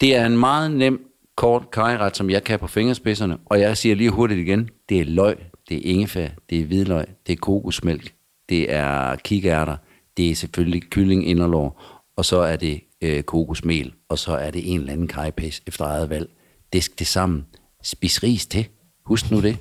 Det 0.00 0.16
er 0.16 0.26
en 0.26 0.38
meget 0.38 0.70
nem, 0.70 1.00
kort 1.36 1.70
kajret, 1.70 2.16
som 2.16 2.30
jeg 2.30 2.44
kan 2.44 2.58
på 2.58 2.66
fingerspidserne. 2.66 3.38
Og 3.46 3.60
jeg 3.60 3.76
siger 3.76 3.94
lige 3.94 4.10
hurtigt 4.10 4.40
igen, 4.40 4.70
det 4.88 5.00
er 5.00 5.04
løg, 5.04 5.36
det 5.68 5.76
er 5.76 5.80
ingefær, 5.90 6.28
det 6.50 6.60
er 6.60 6.64
hvidløg, 6.64 7.06
det 7.26 7.32
er 7.32 7.36
kokosmælk, 7.36 8.14
det 8.48 8.72
er 8.72 9.16
kikærter, 9.16 9.76
det 10.16 10.30
er 10.30 10.34
selvfølgelig 10.34 10.82
kylling 10.90 11.28
inderlår, 11.28 11.82
og 12.16 12.24
så 12.24 12.36
er 12.38 12.56
det 12.56 12.80
øh, 13.02 13.22
kokosmel, 13.22 13.92
og 14.08 14.18
så 14.18 14.32
er 14.32 14.50
det 14.50 14.72
en 14.72 14.80
eller 14.80 14.92
anden 14.92 15.08
kajpæs 15.08 15.62
efter 15.66 15.84
eget 15.84 16.10
valg. 16.10 16.28
Disk 16.72 16.98
det 16.98 17.06
sammen. 17.06 17.46
Spis 17.82 18.22
ris 18.22 18.46
til. 18.46 18.68
Husk 19.04 19.30
nu 19.30 19.40
det. 19.40 19.58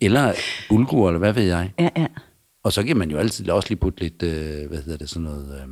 Eller 0.00 0.32
bulgur, 0.68 1.08
eller 1.08 1.18
hvad 1.18 1.32
ved 1.32 1.42
jeg. 1.42 1.72
Ja, 1.78 1.88
ja. 1.96 2.06
Og 2.64 2.72
så 2.72 2.82
kan 2.82 2.96
man 2.96 3.10
jo 3.10 3.16
altid 3.18 3.50
også 3.50 3.68
lige 3.68 3.78
putte 3.78 4.00
lidt, 4.00 4.22
øh, 4.22 4.68
hvad 4.68 4.82
hedder 4.82 4.98
det, 4.98 5.08
sådan 5.08 5.22
noget, 5.22 5.60
øh, 5.62 5.68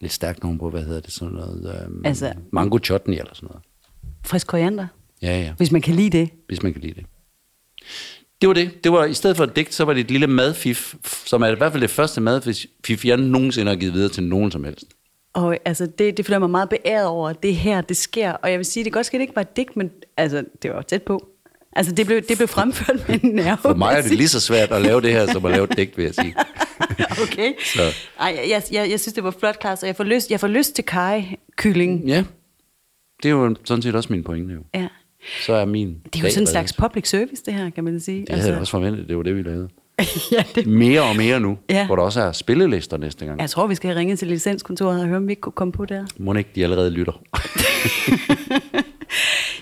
lidt 0.00 0.12
stærkt 0.12 0.42
nogen 0.42 0.58
på, 0.58 0.70
hvad 0.70 0.82
hedder 0.82 1.00
det, 1.00 1.12
sådan 1.12 1.34
noget, 1.34 1.74
øh, 1.74 1.90
Altså- 2.04 2.32
mango 2.52 2.78
chutney 2.84 3.18
eller 3.18 3.34
sådan 3.34 3.46
noget. 3.46 3.62
Frisk 4.24 4.46
koriander, 4.46 4.86
Ja, 5.22 5.40
ja, 5.40 5.52
hvis 5.56 5.72
man 5.72 5.80
kan 5.82 5.94
lide 5.94 6.18
det. 6.18 6.30
hvis 6.48 6.62
man 6.62 6.72
kan 6.72 6.82
lide 6.82 6.94
det. 6.94 7.04
Det 8.40 8.48
var 8.48 8.54
det. 8.54 8.84
Det 8.84 8.92
var, 8.92 9.04
I 9.04 9.14
stedet 9.14 9.36
for 9.36 9.44
et 9.44 9.56
digt, 9.56 9.74
så 9.74 9.84
var 9.84 9.92
det 9.92 10.00
et 10.00 10.10
lille 10.10 10.26
madfif, 10.26 10.94
som 11.26 11.42
er 11.42 11.46
i 11.48 11.54
hvert 11.54 11.72
fald 11.72 11.82
det 11.82 11.90
første 11.90 12.20
madfif, 12.20 13.04
jeg 13.04 13.16
nogensinde 13.16 13.70
har 13.70 13.76
givet 13.76 13.94
videre 13.94 14.08
til 14.08 14.22
nogen 14.22 14.50
som 14.50 14.64
helst. 14.64 14.84
Og 15.34 15.56
altså, 15.64 15.86
det, 15.98 16.16
det 16.16 16.26
føler 16.26 16.34
jeg 16.36 16.40
mig 16.40 16.50
meget 16.50 16.68
beæret 16.68 17.06
over, 17.06 17.32
det 17.32 17.56
her, 17.56 17.80
det 17.80 17.96
sker. 17.96 18.32
Og 18.32 18.50
jeg 18.50 18.58
vil 18.58 18.66
sige, 18.66 18.84
det 18.84 18.92
godt 18.92 19.06
ske, 19.06 19.16
det 19.16 19.22
ikke 19.22 19.36
var 19.36 19.42
et 19.42 19.56
digt, 19.56 19.76
men 19.76 19.90
altså, 20.16 20.44
det 20.62 20.70
var 20.70 20.82
tæt 20.82 21.02
på. 21.02 21.26
Altså, 21.76 21.92
det 21.92 22.06
blev, 22.06 22.22
det 22.22 22.36
blev 22.36 22.48
fremført 22.48 23.08
med 23.08 23.20
en 23.22 23.30
nerve. 23.34 23.56
For 23.62 23.74
mig 23.74 23.94
er 23.94 24.02
det 24.02 24.10
lige 24.12 24.28
så 24.28 24.40
svært 24.40 24.72
at 24.72 24.82
lave 24.82 25.00
det 25.00 25.12
her, 25.12 25.26
som 25.32 25.44
at 25.44 25.50
lave 25.52 25.64
et 25.64 25.76
digt, 25.76 25.96
vil 25.96 26.04
jeg 26.04 26.14
sige. 26.14 26.34
okay. 27.24 27.52
Så. 27.64 27.82
Ej, 28.20 28.38
jeg, 28.50 28.62
jeg, 28.72 28.90
jeg 28.90 29.00
synes, 29.00 29.12
det 29.14 29.24
var 29.24 29.30
flot, 29.40 29.60
Claus, 29.60 29.82
og 29.82 29.86
jeg 29.86 29.96
får 29.96 30.04
lyst, 30.04 30.30
jeg 30.30 30.40
får 30.40 30.48
lyst 30.48 30.74
til 30.74 30.84
kaj-kylling. 30.84 32.04
Ja, 32.06 32.24
det 33.22 33.28
er 33.28 33.32
jo 33.32 33.54
sådan 33.64 33.82
set 33.82 33.94
også 33.94 34.12
min 34.12 34.24
pointe. 34.24 34.54
Jo. 34.54 34.60
Ja. 34.74 34.88
Så 35.46 35.52
er 35.52 35.64
min 35.64 35.96
Det 36.12 36.20
er 36.20 36.24
jo 36.24 36.30
sådan 36.30 36.42
en 36.42 36.46
slags 36.46 36.72
public 36.72 37.08
service, 37.08 37.42
det 37.46 37.54
her, 37.54 37.70
kan 37.70 37.84
man 37.84 38.00
sige. 38.00 38.20
Det 38.26 38.34
havde 38.34 38.50
jeg 38.52 38.60
også 38.60 38.70
forventet, 38.70 39.08
det 39.08 39.16
var 39.16 39.22
det, 39.22 39.36
vi 39.36 39.42
lavede. 39.42 39.68
ja, 40.32 40.44
det, 40.54 40.66
Mere 40.66 41.02
og 41.02 41.16
mere 41.16 41.40
nu, 41.40 41.58
Ja. 41.70 41.86
hvor 41.86 41.96
der 41.96 42.02
også 42.02 42.20
er 42.22 42.32
spillelister 42.32 42.96
næste 42.96 43.26
gang. 43.26 43.40
jeg 43.40 43.50
tror, 43.50 43.66
vi 43.66 43.74
skal 43.74 43.94
ringe 43.94 44.16
til 44.16 44.28
licenskontoret 44.28 45.00
og 45.00 45.06
høre, 45.06 45.16
om 45.16 45.26
vi 45.26 45.32
ikke 45.32 45.40
kunne 45.40 45.52
komme 45.52 45.72
på 45.72 45.84
der. 45.84 46.04
Må 46.18 46.34
ikke 46.34 46.50
de 46.54 46.62
allerede 46.64 46.90
lytter? 46.90 47.12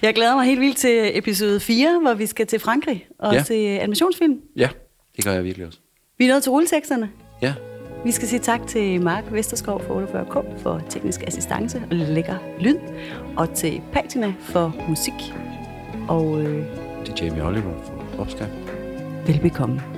Jeg 0.02 0.14
glæder 0.14 0.36
mig 0.36 0.46
helt 0.46 0.60
vildt 0.60 0.76
til 0.76 1.18
episode 1.18 1.60
4, 1.60 1.98
hvor 2.02 2.14
vi 2.14 2.26
skal 2.26 2.46
til 2.46 2.58
Frankrig 2.58 3.06
og 3.18 3.34
ja. 3.34 3.42
se 3.42 3.54
animationsfilm. 3.54 4.40
ja, 4.56 4.68
det 5.16 5.24
gør 5.24 5.32
jeg 5.32 5.44
virkelig 5.44 5.66
også. 5.66 5.78
Vi 6.18 6.24
er 6.24 6.28
nået 6.28 6.42
til 6.42 6.50
rulleteksterne. 6.52 7.10
Ja, 7.42 7.54
Vi 8.04 8.12
skal 8.12 8.28
sige 8.28 8.40
tak 8.40 8.66
til 8.66 9.02
Mark 9.02 9.24
Vesterskov 9.32 9.82
for 9.82 10.00
48K 10.00 10.62
for 10.62 10.82
teknisk 10.88 11.22
assistance 11.26 11.82
og 11.90 11.96
lækker 11.96 12.36
lyd, 12.60 12.76
og 13.36 13.54
til 13.54 13.82
Patina 13.92 14.34
for 14.40 14.74
musik. 14.88 15.12
Og 16.08 16.40
øh, 16.40 16.66
er 17.08 17.24
Jamie 17.24 17.44
Oliver 17.44 17.82
for 17.84 18.20
opskab. 18.22 18.48
velbekomme. 19.26 19.97